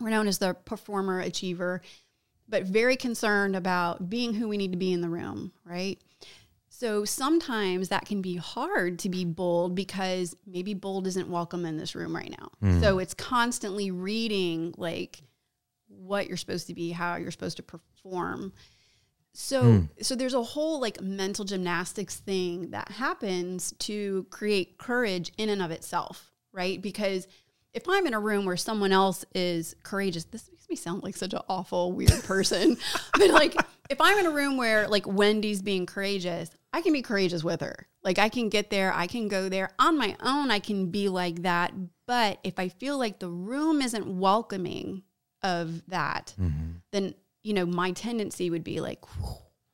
we're 0.00 0.10
known 0.10 0.28
as 0.28 0.38
the 0.38 0.54
performer 0.54 1.20
achiever, 1.20 1.82
but 2.48 2.64
very 2.64 2.96
concerned 2.96 3.56
about 3.56 4.08
being 4.08 4.34
who 4.34 4.48
we 4.48 4.56
need 4.56 4.72
to 4.72 4.78
be 4.78 4.92
in 4.92 5.00
the 5.00 5.08
room, 5.08 5.52
right? 5.64 5.98
So 6.78 7.04
sometimes 7.04 7.88
that 7.88 8.06
can 8.06 8.22
be 8.22 8.36
hard 8.36 9.00
to 9.00 9.08
be 9.08 9.24
bold 9.24 9.74
because 9.74 10.36
maybe 10.46 10.74
bold 10.74 11.08
isn't 11.08 11.28
welcome 11.28 11.64
in 11.64 11.76
this 11.76 11.96
room 11.96 12.14
right 12.14 12.32
now. 12.38 12.50
Hmm. 12.60 12.80
So 12.80 13.00
it's 13.00 13.14
constantly 13.14 13.90
reading 13.90 14.74
like 14.76 15.20
what 15.88 16.28
you're 16.28 16.36
supposed 16.36 16.68
to 16.68 16.74
be, 16.74 16.92
how 16.92 17.16
you're 17.16 17.32
supposed 17.32 17.56
to 17.56 17.64
perform. 17.64 18.52
So 19.32 19.62
hmm. 19.62 19.84
so 20.00 20.14
there's 20.14 20.34
a 20.34 20.42
whole 20.42 20.80
like 20.80 21.00
mental 21.00 21.44
gymnastics 21.44 22.16
thing 22.16 22.70
that 22.70 22.92
happens 22.92 23.72
to 23.80 24.26
create 24.30 24.78
courage 24.78 25.32
in 25.36 25.48
and 25.48 25.60
of 25.60 25.72
itself, 25.72 26.30
right? 26.52 26.80
Because 26.80 27.26
if 27.74 27.88
I'm 27.88 28.06
in 28.06 28.14
a 28.14 28.20
room 28.20 28.44
where 28.44 28.56
someone 28.56 28.92
else 28.92 29.24
is 29.34 29.76
courageous, 29.82 30.24
this 30.24 30.48
makes 30.50 30.68
me 30.68 30.76
sound 30.76 31.02
like 31.02 31.16
such 31.16 31.34
an 31.34 31.40
awful, 31.48 31.92
weird 31.92 32.22
person. 32.24 32.76
but 33.18 33.30
like 33.30 33.54
if 33.90 34.00
I'm 34.00 34.18
in 34.18 34.26
a 34.26 34.30
room 34.30 34.56
where 34.56 34.88
like 34.88 35.06
Wendy's 35.06 35.62
being 35.62 35.86
courageous, 35.86 36.50
I 36.72 36.82
can 36.82 36.92
be 36.92 37.02
courageous 37.02 37.44
with 37.44 37.60
her. 37.60 37.86
Like 38.02 38.18
I 38.18 38.28
can 38.28 38.48
get 38.48 38.70
there, 38.70 38.92
I 38.92 39.06
can 39.06 39.28
go 39.28 39.48
there 39.48 39.70
on 39.78 39.98
my 39.98 40.16
own, 40.20 40.50
I 40.50 40.60
can 40.60 40.90
be 40.90 41.08
like 41.08 41.42
that. 41.42 41.72
But 42.06 42.38
if 42.42 42.58
I 42.58 42.68
feel 42.68 42.98
like 42.98 43.18
the 43.18 43.28
room 43.28 43.82
isn't 43.82 44.06
welcoming 44.06 45.02
of 45.42 45.86
that, 45.88 46.34
mm-hmm. 46.40 46.76
then 46.90 47.14
you 47.42 47.54
know 47.54 47.66
my 47.66 47.92
tendency 47.92 48.50
would 48.50 48.64
be 48.64 48.80
like, 48.80 49.04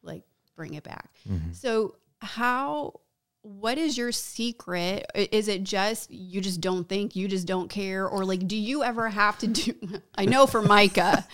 like 0.03 0.25
bring 0.57 0.75
it 0.75 0.83
back. 0.83 1.11
Mm-hmm. 1.29 1.53
So 1.53 1.97
how? 2.21 3.01
What 3.45 3.77
is 3.77 3.99
your 3.99 4.11
secret? 4.11 5.05
Is 5.15 5.49
it 5.49 5.65
just 5.65 6.11
you 6.11 6.41
just 6.41 6.63
don't 6.63 6.89
think, 6.89 7.15
you 7.15 7.29
just 7.29 7.47
don't 7.47 7.69
care, 7.69 8.09
or 8.09 8.25
like 8.25 8.49
do 8.49 8.57
you 8.57 8.83
ever 8.83 9.11
have 9.11 9.39
to 9.41 9.47
do? 9.47 9.75
I 10.15 10.25
know 10.25 10.47
for 10.47 10.63
Micah, 10.63 11.27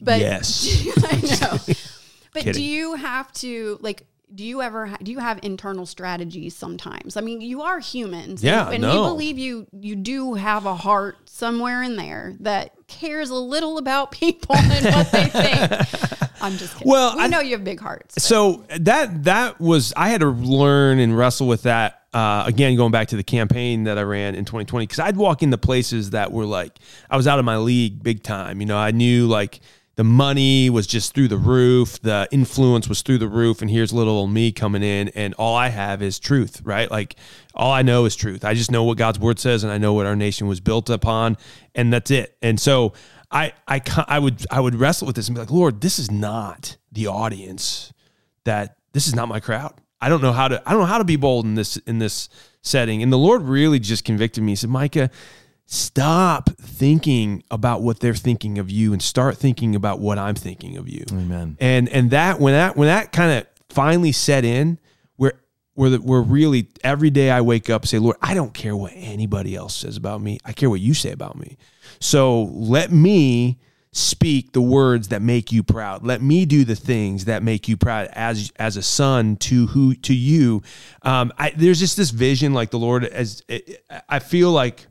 but 0.00 0.20
Yes. 0.20 0.88
I 1.04 1.46
know. 1.46 1.58
But 2.32 2.44
do 2.44 2.62
you 2.62 2.94
have 2.94 3.32
to 3.34 3.78
like? 3.80 4.06
Do 4.32 4.44
you 4.44 4.62
ever 4.62 4.86
ha- 4.86 4.96
do 5.02 5.10
you 5.10 5.18
have 5.18 5.40
internal 5.42 5.86
strategies 5.86 6.54
sometimes? 6.56 7.16
I 7.16 7.20
mean, 7.20 7.40
you 7.40 7.62
are 7.62 7.80
humans, 7.80 8.44
Yeah, 8.44 8.66
and, 8.66 8.74
and 8.74 8.82
no. 8.82 9.02
we 9.02 9.08
believe 9.08 9.38
you. 9.38 9.66
You 9.72 9.96
do 9.96 10.34
have 10.34 10.66
a 10.66 10.74
heart 10.76 11.16
somewhere 11.28 11.82
in 11.82 11.96
there 11.96 12.34
that 12.40 12.72
cares 12.86 13.30
a 13.30 13.34
little 13.34 13.78
about 13.78 14.10
people 14.12 14.54
and 14.56 14.84
what 14.94 15.10
they 15.10 15.24
think. 15.26 16.30
I'm 16.42 16.56
just 16.56 16.74
kidding. 16.74 16.90
Well, 16.90 17.16
we 17.16 17.22
I- 17.24 17.26
know 17.26 17.40
you 17.40 17.52
have 17.52 17.64
big 17.64 17.80
hearts. 17.80 18.22
So 18.22 18.64
that 18.78 19.24
that 19.24 19.60
was 19.60 19.92
I 19.96 20.08
had 20.10 20.20
to 20.20 20.28
learn 20.30 20.98
and 21.00 21.16
wrestle 21.16 21.46
with 21.48 21.62
that 21.64 22.02
uh, 22.14 22.44
again. 22.46 22.76
Going 22.76 22.92
back 22.92 23.08
to 23.08 23.16
the 23.16 23.24
campaign 23.24 23.84
that 23.84 23.98
I 23.98 24.02
ran 24.02 24.34
in 24.36 24.44
2020, 24.44 24.86
because 24.86 25.00
I'd 25.00 25.16
walk 25.16 25.42
into 25.42 25.58
places 25.58 26.10
that 26.10 26.30
were 26.32 26.46
like 26.46 26.78
I 27.10 27.16
was 27.16 27.26
out 27.26 27.38
of 27.40 27.44
my 27.44 27.56
league 27.58 28.02
big 28.02 28.22
time. 28.22 28.60
You 28.60 28.66
know, 28.66 28.78
I 28.78 28.92
knew 28.92 29.26
like 29.26 29.60
the 30.00 30.04
money 30.04 30.70
was 30.70 30.86
just 30.86 31.12
through 31.12 31.28
the 31.28 31.36
roof, 31.36 32.00
the 32.00 32.26
influence 32.30 32.88
was 32.88 33.02
through 33.02 33.18
the 33.18 33.28
roof, 33.28 33.60
and 33.60 33.70
here's 33.70 33.92
little 33.92 34.14
old 34.14 34.30
me 34.30 34.50
coming 34.50 34.82
in, 34.82 35.10
and 35.10 35.34
all 35.34 35.54
I 35.54 35.68
have 35.68 36.00
is 36.00 36.18
truth, 36.18 36.62
right? 36.64 36.90
Like 36.90 37.16
all 37.54 37.70
I 37.70 37.82
know 37.82 38.06
is 38.06 38.16
truth. 38.16 38.42
I 38.42 38.54
just 38.54 38.70
know 38.70 38.82
what 38.82 38.96
God's 38.96 39.18
word 39.18 39.38
says, 39.38 39.62
and 39.62 39.70
I 39.70 39.76
know 39.76 39.92
what 39.92 40.06
our 40.06 40.16
nation 40.16 40.46
was 40.46 40.58
built 40.58 40.88
upon, 40.88 41.36
and 41.74 41.92
that's 41.92 42.10
it. 42.10 42.34
And 42.40 42.58
so. 42.58 42.94
I, 43.32 43.52
I, 43.68 43.80
I 44.08 44.18
would 44.18 44.44
I 44.50 44.58
would 44.58 44.74
wrestle 44.74 45.06
with 45.06 45.14
this 45.14 45.28
and 45.28 45.36
be 45.36 45.40
like, 45.40 45.52
Lord, 45.52 45.82
this 45.82 46.00
is 46.00 46.10
not 46.10 46.76
the 46.90 47.06
audience 47.06 47.92
that 48.42 48.76
this 48.92 49.06
is 49.06 49.14
not 49.14 49.28
my 49.28 49.38
crowd. 49.38 49.72
I 50.00 50.08
don't 50.08 50.20
know 50.20 50.32
how 50.32 50.48
to 50.48 50.60
I 50.66 50.72
don't 50.72 50.80
know 50.80 50.86
how 50.86 50.98
to 50.98 51.04
be 51.04 51.14
bold 51.14 51.44
in 51.44 51.54
this 51.54 51.76
in 51.76 52.00
this 52.00 52.28
setting. 52.62 53.04
And 53.04 53.12
the 53.12 53.18
Lord 53.18 53.42
really 53.42 53.78
just 53.78 54.04
convicted 54.04 54.42
me. 54.42 54.50
He 54.50 54.56
said, 54.56 54.70
Micah, 54.70 55.10
stop 55.72 56.50
thinking 56.58 57.44
about 57.48 57.80
what 57.80 58.00
they're 58.00 58.12
thinking 58.12 58.58
of 58.58 58.68
you 58.68 58.92
and 58.92 59.00
start 59.00 59.36
thinking 59.36 59.76
about 59.76 60.00
what 60.00 60.18
I'm 60.18 60.34
thinking 60.34 60.76
of 60.76 60.88
you. 60.88 61.04
Amen. 61.12 61.56
And 61.60 61.88
and 61.88 62.10
that 62.10 62.40
when 62.40 62.54
that 62.54 62.76
when 62.76 62.88
that 62.88 63.12
kind 63.12 63.38
of 63.38 63.46
finally 63.68 64.10
set 64.10 64.44
in, 64.44 64.80
where 65.14 65.34
where 65.74 65.90
the, 65.90 65.98
where 65.98 66.22
really 66.22 66.66
every 66.82 67.10
day 67.10 67.30
I 67.30 67.40
wake 67.42 67.70
up 67.70 67.86
say, 67.86 68.00
Lord, 68.00 68.16
I 68.20 68.34
don't 68.34 68.52
care 68.52 68.76
what 68.76 68.92
anybody 68.96 69.54
else 69.54 69.76
says 69.76 69.96
about 69.96 70.20
me. 70.20 70.40
I 70.44 70.52
care 70.52 70.68
what 70.68 70.80
you 70.80 70.92
say 70.92 71.12
about 71.12 71.38
me. 71.38 71.56
So 72.00 72.42
let 72.42 72.90
me 72.90 73.60
speak 73.92 74.52
the 74.52 74.62
words 74.62 75.08
that 75.08 75.22
make 75.22 75.52
you 75.52 75.62
proud. 75.62 76.04
Let 76.04 76.20
me 76.20 76.46
do 76.46 76.64
the 76.64 76.76
things 76.76 77.26
that 77.26 77.44
make 77.44 77.68
you 77.68 77.76
proud 77.76 78.08
as 78.12 78.52
as 78.56 78.76
a 78.76 78.82
son 78.82 79.36
to 79.36 79.68
who 79.68 79.94
to 79.94 80.14
you. 80.14 80.62
Um, 81.02 81.32
I, 81.38 81.50
there's 81.50 81.78
just 81.78 81.96
this 81.96 82.10
vision, 82.10 82.54
like 82.54 82.72
the 82.72 82.78
Lord 82.80 83.04
as 83.04 83.44
I 84.08 84.18
feel 84.18 84.50
like 84.50 84.88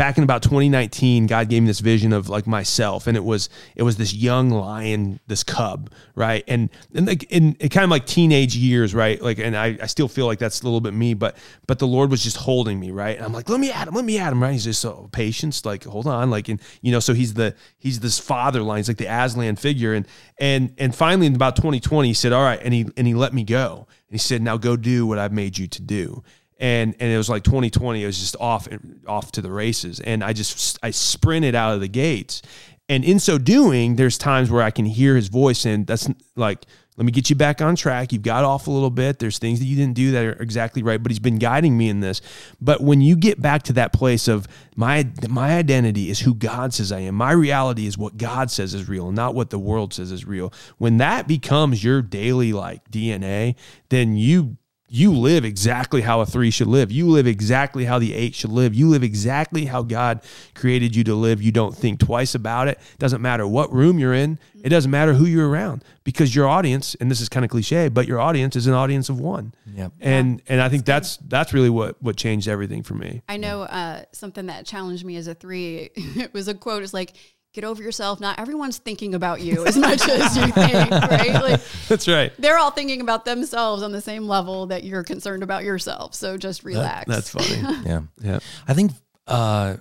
back 0.00 0.16
in 0.16 0.24
about 0.24 0.42
2019 0.42 1.26
god 1.26 1.50
gave 1.50 1.62
me 1.62 1.66
this 1.66 1.80
vision 1.80 2.14
of 2.14 2.30
like 2.30 2.46
myself 2.46 3.06
and 3.06 3.18
it 3.18 3.24
was 3.24 3.50
it 3.76 3.82
was 3.82 3.98
this 3.98 4.14
young 4.14 4.48
lion 4.48 5.20
this 5.26 5.44
cub 5.44 5.90
right? 6.20 6.44
And 6.46 6.68
and 6.94 7.06
like 7.06 7.24
in, 7.24 7.54
in 7.54 7.68
kind 7.70 7.84
of 7.84 7.90
like 7.90 8.04
teenage 8.04 8.54
years 8.54 8.94
right? 8.94 9.20
Like 9.20 9.38
and 9.38 9.56
I, 9.56 9.78
I 9.80 9.86
still 9.86 10.06
feel 10.08 10.26
like 10.26 10.38
that's 10.38 10.60
a 10.60 10.64
little 10.64 10.80
bit 10.80 10.92
me 10.92 11.14
but 11.14 11.36
but 11.66 11.78
the 11.78 11.86
lord 11.86 12.10
was 12.10 12.22
just 12.22 12.36
holding 12.36 12.78
me 12.78 12.90
right? 12.90 13.16
And 13.16 13.24
i'm 13.24 13.32
like 13.32 13.48
let 13.48 13.58
me 13.58 13.72
at 13.72 13.88
him 13.88 13.94
let 13.94 14.04
me 14.04 14.18
at 14.18 14.32
him 14.32 14.42
right? 14.42 14.52
He's 14.52 14.64
just 14.64 14.80
so 14.80 15.08
patience 15.12 15.64
like 15.64 15.84
hold 15.84 16.06
on 16.06 16.30
like 16.30 16.48
and 16.48 16.60
you 16.82 16.92
know 16.92 17.00
so 17.00 17.14
he's 17.14 17.34
the 17.34 17.54
he's 17.78 18.00
this 18.00 18.18
father 18.18 18.62
line 18.62 18.78
he's 18.78 18.88
like 18.88 18.98
the 18.98 19.06
aslan 19.06 19.56
figure 19.56 19.94
and 19.94 20.06
and 20.38 20.74
and 20.78 20.94
finally 20.94 21.26
in 21.26 21.34
about 21.34 21.56
2020 21.56 22.08
he 22.08 22.14
said 22.14 22.32
all 22.32 22.42
right 22.42 22.60
and 22.62 22.74
he 22.74 22.86
and 22.96 23.06
he 23.06 23.14
let 23.14 23.32
me 23.32 23.44
go. 23.44 23.86
And 24.08 24.14
he 24.14 24.18
said 24.18 24.42
now 24.42 24.56
go 24.56 24.76
do 24.76 25.06
what 25.06 25.18
i've 25.18 25.32
made 25.32 25.56
you 25.56 25.68
to 25.68 25.82
do 25.82 26.22
and 26.60 26.94
and 27.00 27.10
it 27.10 27.16
was 27.16 27.28
like 27.28 27.42
2020 27.42 28.02
it 28.02 28.06
was 28.06 28.18
just 28.18 28.36
off 28.38 28.68
off 29.08 29.32
to 29.32 29.42
the 29.42 29.50
races. 29.50 29.98
And 29.98 30.22
i 30.22 30.32
just 30.32 30.78
i 30.82 30.90
sprinted 30.90 31.54
out 31.54 31.74
of 31.74 31.80
the 31.80 31.88
gates. 31.88 32.42
And 32.88 33.04
in 33.04 33.18
so 33.18 33.38
doing 33.38 33.96
there's 33.96 34.18
times 34.18 34.50
where 34.50 34.62
i 34.62 34.70
can 34.70 34.84
hear 34.84 35.16
his 35.16 35.28
voice 35.28 35.64
and 35.64 35.86
that's 35.86 36.08
like 36.36 36.66
let 36.96 37.06
me 37.06 37.12
get 37.12 37.30
you 37.30 37.36
back 37.36 37.62
on 37.62 37.76
track. 37.76 38.12
You've 38.12 38.20
got 38.20 38.44
off 38.44 38.66
a 38.66 38.70
little 38.70 38.90
bit. 38.90 39.20
There's 39.20 39.38
things 39.38 39.58
that 39.60 39.64
you 39.64 39.74
didn't 39.74 39.94
do 39.94 40.10
that 40.10 40.22
are 40.22 40.32
exactly 40.32 40.82
right 40.82 41.02
but 41.02 41.10
he's 41.10 41.18
been 41.18 41.38
guiding 41.38 41.78
me 41.78 41.88
in 41.88 42.00
this. 42.00 42.20
But 42.60 42.82
when 42.82 43.00
you 43.00 43.16
get 43.16 43.40
back 43.40 43.62
to 43.64 43.72
that 43.74 43.94
place 43.94 44.28
of 44.28 44.46
my 44.76 45.08
my 45.26 45.56
identity 45.56 46.10
is 46.10 46.20
who 46.20 46.34
god 46.34 46.74
says 46.74 46.92
i 46.92 47.00
am. 47.00 47.14
My 47.14 47.32
reality 47.32 47.86
is 47.86 47.96
what 47.96 48.18
god 48.18 48.50
says 48.50 48.74
is 48.74 48.86
real 48.86 49.12
not 49.12 49.34
what 49.34 49.48
the 49.48 49.58
world 49.58 49.94
says 49.94 50.12
is 50.12 50.26
real. 50.26 50.52
When 50.76 50.98
that 50.98 51.26
becomes 51.26 51.82
your 51.82 52.02
daily 52.02 52.52
like 52.52 52.90
dna 52.90 53.54
then 53.88 54.14
you 54.14 54.58
you 54.92 55.12
live 55.12 55.44
exactly 55.44 56.00
how 56.00 56.20
a 56.20 56.26
three 56.26 56.50
should 56.50 56.66
live. 56.66 56.90
You 56.90 57.08
live 57.08 57.28
exactly 57.28 57.84
how 57.84 58.00
the 58.00 58.12
eight 58.12 58.34
should 58.34 58.50
live. 58.50 58.74
You 58.74 58.88
live 58.88 59.04
exactly 59.04 59.66
how 59.66 59.82
God 59.82 60.20
created 60.56 60.96
you 60.96 61.04
to 61.04 61.14
live. 61.14 61.40
You 61.40 61.52
don't 61.52 61.76
think 61.76 62.00
twice 62.00 62.34
about 62.34 62.66
it. 62.66 62.76
it 62.94 62.98
Doesn't 62.98 63.22
matter 63.22 63.46
what 63.46 63.72
room 63.72 64.00
you're 64.00 64.12
in. 64.12 64.40
It 64.64 64.70
doesn't 64.70 64.90
matter 64.90 65.14
who 65.14 65.26
you're 65.26 65.48
around 65.48 65.84
because 66.02 66.34
your 66.34 66.48
audience, 66.48 66.96
and 66.96 67.08
this 67.08 67.20
is 67.20 67.28
kind 67.28 67.44
of 67.44 67.52
cliche, 67.52 67.88
but 67.88 68.08
your 68.08 68.20
audience 68.20 68.56
is 68.56 68.66
an 68.66 68.74
audience 68.74 69.08
of 69.08 69.20
one. 69.20 69.54
Yep. 69.72 69.92
And 70.00 70.42
and 70.48 70.60
I 70.60 70.68
think 70.68 70.84
that's 70.84 71.18
that's 71.18 71.54
really 71.54 71.70
what 71.70 72.02
what 72.02 72.16
changed 72.16 72.48
everything 72.48 72.82
for 72.82 72.94
me. 72.94 73.22
I 73.28 73.36
know 73.36 73.62
uh, 73.62 74.02
something 74.10 74.46
that 74.46 74.66
challenged 74.66 75.04
me 75.04 75.16
as 75.16 75.28
a 75.28 75.34
three. 75.34 75.90
It 75.94 76.34
was 76.34 76.48
a 76.48 76.54
quote. 76.54 76.82
It's 76.82 76.92
like, 76.92 77.14
"Get 77.52 77.64
over 77.64 77.82
yourself. 77.82 78.20
Not 78.20 78.38
everyone's 78.38 78.78
thinking 78.78 79.14
about 79.14 79.40
you 79.40 79.66
as 79.66 79.76
much 79.76 80.08
as 80.08 80.36
you 80.36 80.46
think." 80.48 80.90
Right? 80.90 81.30
Like 81.42 81.60
That's 81.88 82.06
right. 82.06 82.32
they're 82.38 82.58
all 82.58 82.70
thinking 82.70 83.00
about 83.00 83.24
themselves 83.24 83.82
on 83.82 83.92
the 83.92 84.00
same 84.00 84.28
level 84.28 84.66
that 84.66 84.84
you're 84.84 85.04
concerned 85.04 85.42
about 85.42 85.64
yourself. 85.64 86.14
So 86.14 86.36
just 86.36 86.64
relax. 86.64 87.06
That's 87.06 87.30
funny. 87.30 87.62
Yeah. 87.86 88.02
yeah. 88.20 88.38
I 88.68 88.74
think 88.74 88.92
uh, 89.26 89.76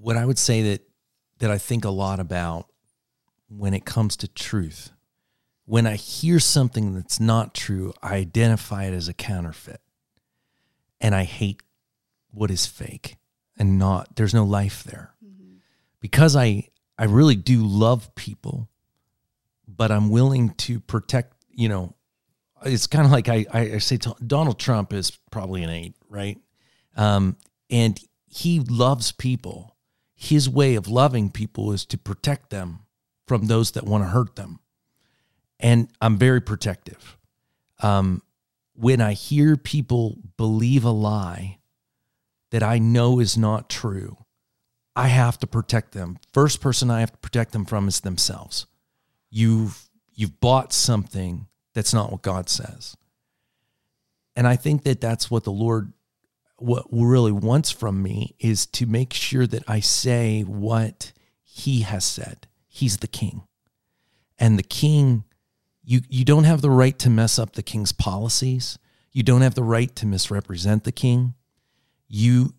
what 0.00 0.16
I 0.16 0.24
would 0.24 0.38
say 0.38 0.62
that 0.62 0.82
that 1.38 1.50
I 1.50 1.58
think 1.58 1.84
a 1.84 1.90
lot 1.90 2.20
about 2.20 2.66
when 3.48 3.74
it 3.74 3.84
comes 3.84 4.16
to 4.18 4.28
truth, 4.28 4.90
when 5.64 5.86
I 5.86 5.96
hear 5.96 6.38
something 6.38 6.94
that's 6.94 7.20
not 7.20 7.54
true, 7.54 7.92
I 8.02 8.14
identify 8.16 8.84
it 8.84 8.94
as 8.94 9.08
a 9.08 9.12
counterfeit, 9.14 9.80
and 11.00 11.14
I 11.14 11.24
hate 11.24 11.62
what 12.30 12.50
is 12.50 12.66
fake 12.66 13.16
and 13.58 13.78
not. 13.78 14.16
There's 14.16 14.34
no 14.34 14.44
life 14.44 14.84
there 14.84 15.14
because 16.00 16.36
I 16.36 16.68
I 17.02 17.06
really 17.06 17.34
do 17.34 17.66
love 17.66 18.14
people, 18.14 18.70
but 19.66 19.90
I'm 19.90 20.08
willing 20.08 20.50
to 20.50 20.78
protect. 20.78 21.34
You 21.50 21.68
know, 21.68 21.96
it's 22.64 22.86
kind 22.86 23.04
of 23.04 23.10
like 23.10 23.28
I 23.28 23.44
I, 23.52 23.78
say 23.78 23.98
Donald 24.24 24.60
Trump 24.60 24.92
is 24.92 25.10
probably 25.32 25.64
an 25.64 25.70
eight, 25.70 25.96
right? 26.08 26.38
Um, 26.96 27.38
and 27.68 27.98
he 28.28 28.60
loves 28.60 29.10
people. 29.10 29.74
His 30.14 30.48
way 30.48 30.76
of 30.76 30.86
loving 30.86 31.32
people 31.32 31.72
is 31.72 31.84
to 31.86 31.98
protect 31.98 32.50
them 32.50 32.86
from 33.26 33.48
those 33.48 33.72
that 33.72 33.82
want 33.82 34.04
to 34.04 34.08
hurt 34.10 34.36
them. 34.36 34.60
And 35.58 35.88
I'm 36.00 36.16
very 36.18 36.40
protective. 36.40 37.18
Um, 37.80 38.22
when 38.74 39.00
I 39.00 39.14
hear 39.14 39.56
people 39.56 40.18
believe 40.36 40.84
a 40.84 40.92
lie 40.92 41.58
that 42.52 42.62
I 42.62 42.78
know 42.78 43.18
is 43.18 43.36
not 43.36 43.68
true, 43.68 44.18
I 44.94 45.08
have 45.08 45.38
to 45.38 45.46
protect 45.46 45.92
them. 45.92 46.18
First 46.32 46.60
person 46.60 46.90
I 46.90 47.00
have 47.00 47.12
to 47.12 47.18
protect 47.18 47.52
them 47.52 47.64
from 47.64 47.88
is 47.88 48.00
themselves. 48.00 48.66
You've 49.30 49.88
you've 50.14 50.40
bought 50.40 50.72
something 50.72 51.46
that's 51.74 51.94
not 51.94 52.12
what 52.12 52.22
God 52.22 52.48
says. 52.48 52.96
And 54.36 54.46
I 54.46 54.56
think 54.56 54.84
that 54.84 55.00
that's 55.00 55.30
what 55.30 55.44
the 55.44 55.52
Lord 55.52 55.92
what 56.58 56.86
really 56.92 57.32
wants 57.32 57.70
from 57.70 58.02
me 58.02 58.36
is 58.38 58.66
to 58.66 58.86
make 58.86 59.12
sure 59.12 59.46
that 59.46 59.64
I 59.66 59.80
say 59.80 60.42
what 60.42 61.12
he 61.42 61.80
has 61.80 62.04
said. 62.04 62.46
He's 62.68 62.98
the 62.98 63.08
king. 63.08 63.42
And 64.38 64.58
the 64.58 64.62
king 64.62 65.24
you 65.84 66.02
you 66.08 66.24
don't 66.24 66.44
have 66.44 66.60
the 66.60 66.70
right 66.70 66.98
to 67.00 67.10
mess 67.10 67.38
up 67.38 67.52
the 67.52 67.62
king's 67.62 67.92
policies. 67.92 68.78
You 69.10 69.22
don't 69.22 69.42
have 69.42 69.54
the 69.54 69.62
right 69.62 69.94
to 69.96 70.06
misrepresent 70.06 70.84
the 70.84 70.92
king. 70.92 71.34
You 72.08 72.54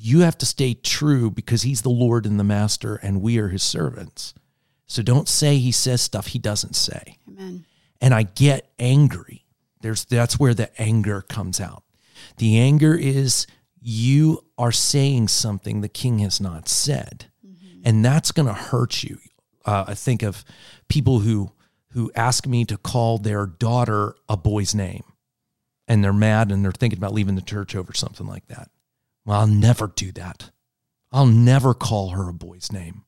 you 0.00 0.20
have 0.20 0.38
to 0.38 0.46
stay 0.46 0.74
true 0.74 1.30
because 1.30 1.62
he's 1.62 1.82
the 1.82 1.90
Lord 1.90 2.24
and 2.24 2.38
the 2.38 2.44
master 2.44 2.96
and 2.96 3.20
we 3.20 3.38
are 3.38 3.48
his 3.48 3.62
servants. 3.62 4.32
So 4.86 5.02
don't 5.02 5.28
say 5.28 5.58
he 5.58 5.72
says 5.72 6.00
stuff 6.00 6.28
he 6.28 6.38
doesn't 6.38 6.74
say. 6.74 7.18
Amen. 7.28 7.66
And 8.00 8.14
I 8.14 8.22
get 8.22 8.70
angry. 8.78 9.44
There's 9.80 10.04
that's 10.04 10.38
where 10.38 10.54
the 10.54 10.70
anger 10.80 11.20
comes 11.22 11.60
out. 11.60 11.82
The 12.36 12.58
anger 12.58 12.94
is 12.94 13.46
you 13.80 14.44
are 14.56 14.72
saying 14.72 15.28
something 15.28 15.80
the 15.80 15.88
king 15.88 16.20
has 16.20 16.40
not 16.40 16.68
said. 16.68 17.26
And 17.84 18.04
that's 18.04 18.32
going 18.32 18.46
to 18.46 18.54
hurt 18.54 19.02
you. 19.02 19.18
Uh, 19.64 19.84
I 19.88 19.94
think 19.94 20.22
of 20.22 20.44
people 20.88 21.20
who 21.20 21.52
who 21.92 22.12
ask 22.14 22.46
me 22.46 22.64
to 22.66 22.76
call 22.76 23.18
their 23.18 23.46
daughter 23.46 24.14
a 24.28 24.36
boy's 24.36 24.74
name 24.74 25.04
and 25.88 26.04
they're 26.04 26.12
mad 26.12 26.52
and 26.52 26.62
they're 26.62 26.70
thinking 26.70 26.98
about 26.98 27.14
leaving 27.14 27.34
the 27.34 27.42
church 27.42 27.74
over 27.74 27.92
something 27.94 28.26
like 28.26 28.46
that. 28.48 28.70
Well, 29.28 29.40
I'll 29.40 29.46
never 29.46 29.88
do 29.88 30.10
that. 30.12 30.52
I'll 31.12 31.26
never 31.26 31.74
call 31.74 32.10
her 32.10 32.30
a 32.30 32.32
boy's 32.32 32.72
name 32.72 33.04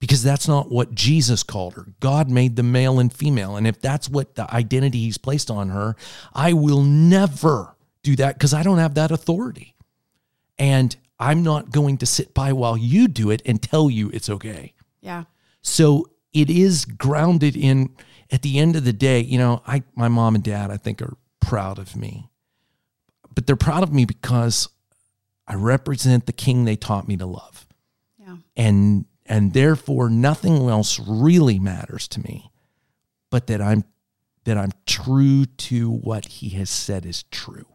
because 0.00 0.20
that's 0.20 0.48
not 0.48 0.68
what 0.68 0.96
Jesus 0.96 1.44
called 1.44 1.74
her. 1.74 1.86
God 2.00 2.28
made 2.28 2.56
the 2.56 2.64
male 2.64 2.98
and 2.98 3.12
female. 3.12 3.56
And 3.56 3.68
if 3.68 3.80
that's 3.80 4.08
what 4.08 4.34
the 4.34 4.52
identity 4.52 4.98
he's 4.98 5.16
placed 5.16 5.48
on 5.48 5.68
her, 5.68 5.94
I 6.34 6.54
will 6.54 6.82
never 6.82 7.76
do 8.02 8.16
that 8.16 8.34
because 8.34 8.52
I 8.52 8.64
don't 8.64 8.78
have 8.78 8.94
that 8.94 9.12
authority. 9.12 9.76
And 10.58 10.96
I'm 11.20 11.44
not 11.44 11.70
going 11.70 11.98
to 11.98 12.06
sit 12.06 12.34
by 12.34 12.52
while 12.52 12.76
you 12.76 13.06
do 13.06 13.30
it 13.30 13.40
and 13.46 13.62
tell 13.62 13.88
you 13.88 14.10
it's 14.10 14.28
okay. 14.28 14.74
Yeah. 15.00 15.24
So 15.62 16.10
it 16.32 16.50
is 16.50 16.84
grounded 16.84 17.56
in 17.56 17.94
at 18.32 18.42
the 18.42 18.58
end 18.58 18.74
of 18.74 18.84
the 18.84 18.92
day, 18.92 19.20
you 19.20 19.38
know, 19.38 19.62
I 19.68 19.84
my 19.94 20.08
mom 20.08 20.34
and 20.34 20.42
dad 20.42 20.72
I 20.72 20.78
think 20.78 21.00
are 21.00 21.16
proud 21.38 21.78
of 21.78 21.94
me. 21.94 22.28
But 23.32 23.46
they're 23.46 23.54
proud 23.54 23.84
of 23.84 23.92
me 23.92 24.04
because 24.04 24.68
I 25.50 25.54
represent 25.56 26.26
the 26.26 26.32
king 26.32 26.64
they 26.64 26.76
taught 26.76 27.08
me 27.08 27.16
to 27.16 27.26
love. 27.26 27.66
Yeah. 28.18 28.36
And 28.56 29.06
and 29.26 29.52
therefore 29.52 30.08
nothing 30.08 30.68
else 30.68 30.98
really 30.98 31.58
matters 31.58 32.06
to 32.08 32.20
me 32.20 32.50
but 33.30 33.46
that 33.46 33.60
I'm 33.60 33.84
that 34.44 34.56
I'm 34.56 34.72
true 34.86 35.44
to 35.44 35.90
what 35.90 36.26
he 36.26 36.50
has 36.50 36.70
said 36.70 37.04
is 37.04 37.24
true. 37.24 37.66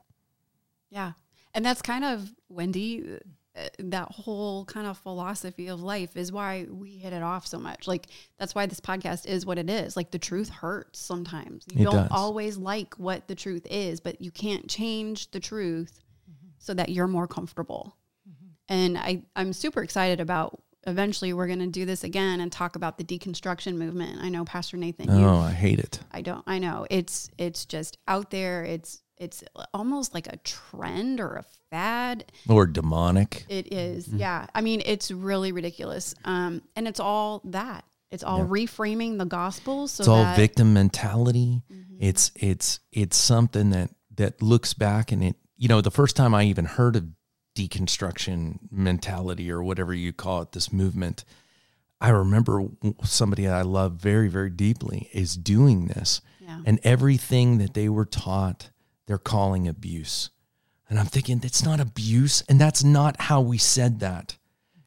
Yeah. 0.90 1.14
And 1.54 1.64
that's 1.64 1.82
kind 1.82 2.04
of, 2.04 2.34
Wendy, 2.50 3.20
uh, 3.56 3.68
that 3.80 4.12
whole 4.12 4.66
kind 4.66 4.88
of 4.88 4.98
philosophy 4.98 5.68
of 5.68 5.82
life 5.82 6.18
is 6.18 6.32
why 6.32 6.66
we 6.70 6.98
hit 6.98 7.14
it 7.14 7.22
off 7.22 7.46
so 7.46 7.60
much. 7.60 7.88
Like, 7.88 8.08
that's 8.40 8.56
why 8.56 8.66
this 8.66 8.82
podcast 8.82 9.28
is 9.28 9.46
what 9.46 9.58
it 9.60 9.70
is. 9.70 9.96
Like, 9.96 10.10
the 10.12 10.20
truth 10.20 10.50
hurts 10.50 11.00
sometimes. 11.00 11.66
You 11.72 11.82
It 11.82 11.84
don't 11.86 11.96
does. 11.96 12.08
always 12.12 12.58
like 12.58 12.96
what 12.96 13.28
the 13.28 13.36
truth 13.36 13.66
is, 13.70 14.00
but 14.00 14.20
you 14.20 14.32
can't 14.32 14.68
change 14.68 15.32
the 15.32 15.40
truth 15.40 16.02
so 16.66 16.74
that 16.74 16.90
you're 16.90 17.08
more 17.08 17.28
comfortable. 17.28 17.96
And 18.68 18.98
I, 18.98 19.22
I'm 19.36 19.54
super 19.54 19.84
excited 19.84 20.20
about 20.20 20.60
eventually 20.88 21.34
we're 21.34 21.46
going 21.46 21.60
to 21.60 21.68
do 21.68 21.86
this 21.86 22.04
again 22.04 22.40
and 22.42 22.52
talk 22.52 22.76
about 22.76 22.98
the 22.98 23.04
deconstruction 23.04 23.76
movement. 23.76 24.20
I 24.22 24.30
know 24.30 24.44
Pastor 24.44 24.76
Nathan, 24.78 25.16
you 25.20 25.26
Oh, 25.26 25.38
I 25.38 25.52
hate 25.52 25.78
it. 25.78 26.00
I 26.12 26.22
don't. 26.22 26.44
I 26.48 26.58
know 26.58 26.88
it's 26.90 27.30
it's 27.38 27.66
just 27.66 28.00
out 28.08 28.32
there. 28.32 28.64
It's 28.64 29.04
it's 29.18 29.44
almost 29.74 30.16
like 30.16 30.26
a 30.28 30.38
trend 30.38 31.20
or 31.20 31.36
a 31.36 31.44
fad. 31.70 32.26
Or 32.50 32.66
demonic. 32.66 33.46
It 33.50 33.72
is, 33.72 34.08
yeah. 34.08 34.48
I 34.56 34.62
mean, 34.62 34.82
it's 34.84 35.12
really 35.12 35.52
ridiculous. 35.52 36.16
Um, 36.26 36.64
and 36.76 36.88
it's 36.88 37.00
all 37.00 37.42
that. 37.46 37.86
It's 38.10 38.24
all 38.24 38.42
reframing 38.46 39.20
the 39.20 39.26
gospel. 39.26 39.88
So 39.88 40.02
It's 40.02 40.08
all 40.08 40.24
that, 40.24 40.32
Mm-hmm. 40.34 40.42
victim 40.42 40.74
mentality. 40.74 41.62
It's 42.00 42.32
it's 42.36 42.80
it's 42.92 43.16
something 43.16 43.70
that 43.70 43.92
that 44.16 44.42
looks 44.42 44.74
back 44.74 45.12
and 45.12 45.24
it 45.24 45.36
you 45.58 45.68
know 45.68 45.82
the 45.82 45.92
first 45.92 46.16
time 46.16 46.34
I 46.34 46.44
even 46.44 46.66
heard 46.66 46.96
of 46.96 47.06
deconstruction 47.56 48.60
mentality 48.70 49.50
or 49.50 49.64
whatever 49.64 49.94
you 49.94 50.12
call 50.12 50.42
it 50.42 50.52
this 50.52 50.74
movement 50.74 51.24
I 52.02 52.10
remember 52.10 52.66
somebody 53.04 53.48
I 53.48 53.62
love 53.62 53.94
very 53.94 54.28
very 54.28 54.50
deeply 54.50 55.10
is 55.14 55.36
doing 55.36 55.88
this. 55.88 56.22
Yeah. 56.40 56.62
and 56.64 56.80
everything 56.84 57.58
that 57.58 57.74
they 57.74 57.90
were 57.90 58.06
taught 58.06 58.70
they're 59.08 59.18
calling 59.18 59.68
abuse. 59.68 60.30
And 60.90 61.00
I'm 61.00 61.08
thinking 61.08 61.40
that's 61.40 61.64
not 61.64 61.80
abuse 61.80 62.44
and 62.48 62.60
that's 62.62 62.84
not 62.84 63.22
how 63.22 63.42
we 63.42 63.58
said 63.58 64.00
that. 64.02 64.38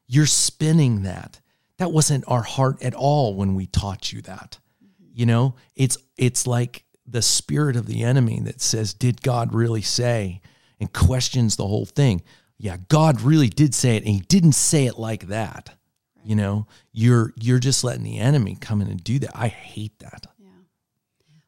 You're 0.07 0.25
spinning 0.25 1.03
that. 1.03 1.41
That 1.77 1.91
wasn't 1.91 2.23
our 2.27 2.43
heart 2.43 2.81
at 2.81 2.93
all 2.93 3.35
when 3.35 3.55
we 3.55 3.65
taught 3.65 4.13
you 4.13 4.21
that. 4.21 4.59
Mm-hmm. 4.83 5.11
You 5.13 5.25
know 5.25 5.55
it's 5.75 5.97
it's 6.15 6.45
like 6.47 6.85
the 7.05 7.21
spirit 7.21 7.75
of 7.75 7.87
the 7.87 8.03
enemy 8.03 8.39
that 8.41 8.61
says 8.61 8.93
did 8.93 9.23
god 9.23 9.53
really 9.53 9.81
say 9.81 10.41
and 10.79 10.91
questions 10.93 11.55
the 11.55 11.67
whole 11.67 11.85
thing. 11.85 12.21
Yeah 12.57 12.77
god 12.87 13.21
really 13.21 13.49
did 13.49 13.73
say 13.73 13.95
it 13.95 14.03
and 14.03 14.13
he 14.13 14.19
didn't 14.21 14.53
say 14.53 14.85
it 14.85 14.97
like 14.97 15.27
that. 15.27 15.75
You 16.23 16.35
know 16.35 16.67
you're 16.91 17.33
you're 17.39 17.59
just 17.59 17.83
letting 17.83 18.03
the 18.03 18.19
enemy 18.19 18.57
come 18.59 18.81
in 18.81 18.87
and 18.87 19.03
do 19.03 19.19
that. 19.19 19.31
I 19.33 19.47
hate 19.47 19.97
that. 19.99 20.27
Yeah. 20.37 20.49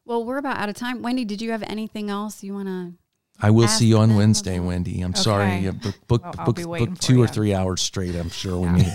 Well, 0.04 0.24
we're 0.24 0.38
about 0.38 0.58
out 0.58 0.68
of 0.68 0.74
time. 0.74 1.02
Wendy, 1.02 1.24
did 1.24 1.42
you 1.42 1.50
have 1.50 1.62
anything 1.64 2.10
else 2.10 2.42
you 2.42 2.54
want 2.54 2.68
to? 2.68 2.92
i 3.40 3.50
will 3.50 3.66
see 3.66 3.86
you 3.86 3.98
on 3.98 4.14
wednesday 4.14 4.56
about- 4.56 4.68
wendy. 4.68 5.00
I'm 5.00 5.14
sorry. 5.14 5.56
Yeah, 5.56 5.72
book 5.72 5.94
book, 6.06 6.22
Well, 6.22 6.32
book, 6.46 6.56
book 6.56 6.68
waiting 6.68 6.94
for 6.94 7.02
two 7.02 7.20
or 7.20 7.26
three 7.26 7.54
hours 7.54 7.80
straight 7.80 8.14
i'm 8.14 8.28
sure 8.30 8.58
we 8.58 8.68
need 8.68 8.92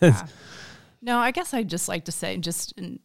No, 1.02 1.18
I 1.18 1.30
guess 1.30 1.54
I'd 1.54 1.68
just 1.68 1.88
like 1.88 2.06
to 2.06 2.12
say, 2.12 2.36
just 2.38 2.74
and 2.76 2.98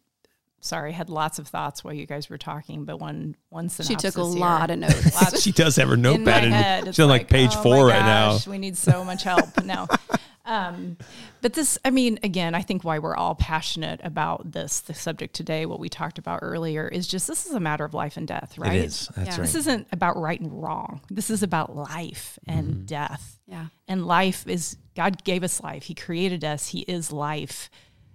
sorry, 0.61 0.91
I 0.91 0.93
had 0.93 1.09
lots 1.09 1.37
of 1.39 1.47
thoughts 1.47 1.83
while 1.83 1.93
you 1.93 2.05
guys 2.05 2.29
were 2.29 2.37
talking, 2.37 2.85
but 2.85 2.99
one 2.99 3.35
one 3.49 3.67
synopsis. 3.69 3.87
She 3.87 3.95
took 3.95 4.17
a 4.17 4.25
here. 4.29 4.39
lot 4.39 4.69
of 4.71 4.79
notes. 4.85 5.13
Lots 5.15 5.41
She 5.41 5.51
does 5.51 5.75
have 5.75 5.89
her 5.89 5.95
in 5.95 6.01
my 6.01 6.09
notepad 6.11 6.43
head. 6.45 6.79
and 6.79 6.87
It's 6.87 6.95
she's 6.95 7.03
on 7.03 7.09
like 7.09 7.27
page 7.29 7.51
oh 7.53 7.61
four 7.63 7.87
my 7.87 7.93
right 7.93 8.05
now. 8.05 8.37
We 8.47 8.57
need 8.57 8.77
so 8.77 9.03
much 9.03 9.23
help. 9.23 9.49
No. 9.65 9.87
Um, 10.43 10.97
but 11.41 11.53
this, 11.53 11.77
I 11.85 11.91
mean, 11.91 12.17
again, 12.23 12.55
I 12.55 12.63
think 12.63 12.83
why 12.83 12.97
we're 12.97 13.15
all 13.15 13.35
passionate 13.35 14.01
about 14.03 14.51
this, 14.51 14.79
the 14.79 14.93
subject 14.95 15.35
today, 15.35 15.67
what 15.67 15.79
we 15.79 15.87
talked 15.87 16.17
about 16.17 16.39
earlier, 16.41 16.87
is 16.87 17.07
just 17.07 17.27
this 17.27 17.45
is 17.45 17.53
a 17.53 17.59
matter 17.59 17.85
of 17.85 17.93
life 17.93 18.17
and 18.17 18.27
death, 18.27 18.57
right? 18.57 18.73
it 18.73 18.85
is 18.85 19.07
that's 19.15 19.27
Yeah. 19.27 19.31
right 19.33 19.41
This 19.41 19.55
isn't 19.55 19.87
about 19.91 20.17
right 20.17 20.41
and 20.41 20.51
wrong. 20.51 21.01
This 21.11 21.29
is 21.29 21.43
about 21.43 21.75
life 21.75 22.39
and 22.47 22.87
death. 22.87 23.39
Yeah. 23.45 23.67
And 23.87 24.07
life 24.07 24.47
is, 24.47 24.77
God 24.95 25.23
gave 25.23 25.43
us 25.43 25.61
life. 25.61 25.83
He 25.83 25.93
created 25.93 26.43
us. 26.43 26.67
He 26.69 26.79
is 26.81 27.11
life. 27.11 27.69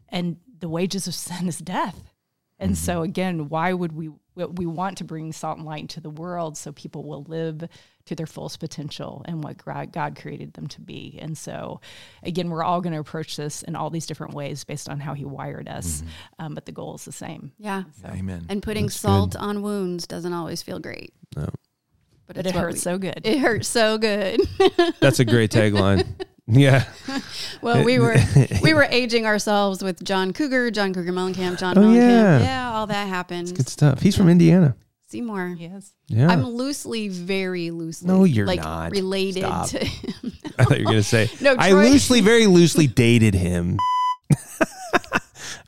And 0.09 0.39
the 0.59 0.69
wages 0.69 1.07
of 1.07 1.15
sin 1.15 1.47
is 1.47 1.59
death. 1.59 2.06
And 2.59 2.77
so, 2.77 3.03
again, 3.03 3.49
why 3.51 3.73
would 3.73 3.93
we, 3.93 4.09
we 4.35 4.45
we 4.47 4.67
want 4.67 4.99
to 4.99 5.05
bring 5.05 5.33
salt 5.33 5.59
and 5.59 5.67
light 5.67 5.81
into 5.83 6.01
the 6.01 6.09
world 6.11 6.57
so 6.57 6.73
people 6.73 7.05
will 7.05 7.23
live 7.25 7.65
to 8.07 8.15
their 8.15 8.27
fullest 8.27 8.61
potential 8.61 9.23
and 9.27 9.43
what 9.45 9.63
God 9.63 9.93
God 9.93 10.19
created 10.21 10.55
them 10.55 10.67
to 10.69 10.81
be. 10.81 11.19
And 11.21 11.37
so, 11.37 11.81
again, 12.23 12.49
we're 12.49 12.63
all 12.63 12.81
going 12.81 12.93
to 12.95 12.99
approach 13.01 13.37
this 13.37 13.63
in 13.63 13.77
all 13.77 13.91
these 13.91 14.07
different 14.07 14.33
ways 14.35 14.65
based 14.65 14.89
on 14.89 15.01
how 15.01 15.13
He 15.15 15.25
wired 15.27 15.69
us. 15.69 16.03
Um, 16.39 16.55
but 16.55 16.65
the 16.67 16.73
goal 16.73 16.95
is 16.95 17.05
the 17.05 17.13
same. 17.13 17.53
Yeah. 17.59 17.85
amen 18.07 18.47
And 18.49 18.63
putting 18.63 18.89
salt 18.89 19.37
on 19.37 19.61
wounds 19.63 20.07
doesn't 20.07 20.33
always 20.33 20.63
feel 20.63 20.79
great. 20.79 21.13
No. 21.37 21.49
But, 22.27 22.37
But 22.37 22.47
it 22.47 22.55
hurts 22.55 22.77
we- 22.77 22.81
so 22.81 22.99
good. 22.99 23.21
It 23.25 23.39
hurts 23.39 23.69
so 23.69 23.99
good. 23.99 24.41
That's 25.01 25.21
a 25.21 25.25
great 25.25 25.51
tagline. 25.59 26.07
Yeah. 26.47 26.85
Well, 27.63 27.83
we 27.85 27.99
were 27.99 28.15
we 28.63 28.75
were 28.75 28.87
aging 28.91 29.27
ourselves 29.27 29.83
with 29.83 30.05
John 30.05 30.33
Cougar, 30.33 30.71
John 30.73 30.93
Cougar 30.95 31.11
Mellencamp, 31.13 31.59
John 31.59 31.77
Oh, 31.77 31.81
Mellencamp. 31.81 31.97
yeah. 31.97 32.39
Yeah. 32.41 32.73
all 32.73 32.87
that 32.87 33.09
happened. 33.09 33.57
Good 33.57 33.69
stuff. 33.69 34.01
He's 34.01 34.15
from 34.17 34.29
Indiana. 34.29 34.77
Seymour. 35.09 35.57
yes. 35.59 35.93
Yeah. 36.09 36.29
I'm 36.29 36.45
loosely, 36.45 37.09
very 37.09 37.71
loosely. 37.71 38.09
No, 38.09 38.25
you're 38.25 38.47
like, 38.47 38.61
not. 38.61 38.93
Related 38.93 39.45
Stop. 39.45 39.69
to 39.71 39.79
him. 39.85 40.33
I 40.59 40.65
thought 40.65 40.79
you 40.79 40.85
were 40.85 40.93
going 40.93 41.03
to 41.03 41.09
say, 41.09 41.31
No, 41.41 41.57
I 41.59 41.73
loosely, 41.73 42.21
very 42.21 42.47
loosely 42.47 42.87
dated 42.87 43.35
him. 43.35 43.79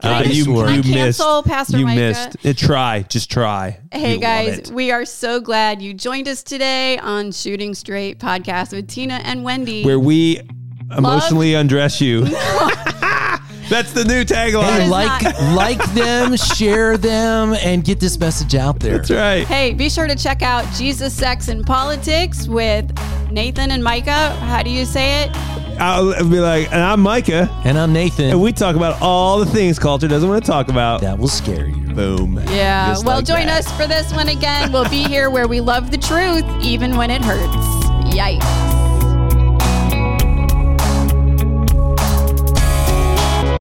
I 0.00 0.20
Uh, 0.20 0.22
you, 0.22 0.44
just- 0.44 0.46
Can 0.46 0.58
I 0.68 0.76
you 0.76 0.82
cancel 0.82 1.36
missed. 1.42 1.48
Pastor 1.48 1.78
you 1.78 1.86
Micah? 1.86 2.00
missed. 2.00 2.46
Uh, 2.46 2.52
try. 2.66 3.02
Just 3.08 3.30
try. 3.30 3.80
Hey 3.90 4.02
We 4.02 4.12
love 4.12 4.20
guys, 4.20 4.72
we 4.72 4.90
are 4.92 5.04
so 5.04 5.40
glad 5.40 5.82
you 5.82 5.92
joined 5.94 6.28
us 6.28 6.42
today 6.44 6.98
on 6.98 7.32
Shooting 7.32 7.74
Straight 7.74 8.20
podcast 8.20 8.72
with 8.72 8.86
Tina 8.88 9.14
and 9.24 9.42
Wendy. 9.42 9.84
Where 9.84 9.98
we 9.98 10.40
emotionally 10.96 11.54
undress 11.54 12.00
you. 12.00 12.24
That's 13.68 13.92
the 13.92 14.02
new 14.02 14.24
tagline. 14.24 14.84
is 14.84 14.90
like 14.90 15.22
like 15.54 15.92
them 15.92 16.36
share 16.36 16.96
them 16.96 17.52
and 17.52 17.84
get 17.84 18.00
this 18.00 18.18
message 18.18 18.54
out 18.54 18.80
there 18.80 18.96
That's 18.96 19.10
right. 19.10 19.46
hey, 19.46 19.74
be 19.74 19.90
sure 19.90 20.06
to 20.06 20.16
check 20.16 20.40
out 20.40 20.64
Jesus, 20.74 21.12
Sex, 21.12 21.48
and 21.48 21.66
Politics 21.66 22.48
with 22.48 22.90
Nathan 23.30 23.70
and 23.70 23.84
Micah. 23.84 24.30
How 24.36 24.62
do 24.62 24.70
you 24.70 24.86
say 24.86 25.24
it? 25.24 25.30
I'll 25.78 26.12
be 26.28 26.40
like, 26.40 26.72
and 26.72 26.80
I'm 26.80 27.00
Micah, 27.00 27.48
and 27.64 27.78
i'm 27.78 27.92
nathan 27.92 28.30
and 28.30 28.42
we 28.42 28.52
talk 28.52 28.74
about 28.74 29.00
all 29.00 29.38
the 29.38 29.46
things 29.46 29.78
culture 29.78 30.08
doesn't 30.08 30.28
want 30.28 30.44
to 30.44 30.50
talk 30.50 30.68
about. 30.68 31.02
that 31.02 31.18
will 31.18 31.28
scare 31.28 31.66
you 31.68 31.88
Boom. 31.98 32.40
Yeah. 32.48 32.88
Just 32.88 33.04
well, 33.04 33.16
like 33.16 33.24
join 33.26 33.46
that. 33.46 33.66
us 33.66 33.72
for 33.72 33.88
this 33.88 34.12
one 34.12 34.28
again. 34.28 34.70
We'll 34.70 34.88
be 34.88 35.02
here 35.02 35.30
where 35.30 35.48
we 35.48 35.60
love 35.60 35.90
the 35.90 35.98
truth, 35.98 36.44
even 36.62 36.96
when 36.96 37.10
it 37.10 37.22
hurts. 37.22 37.56
Yikes. 38.14 38.77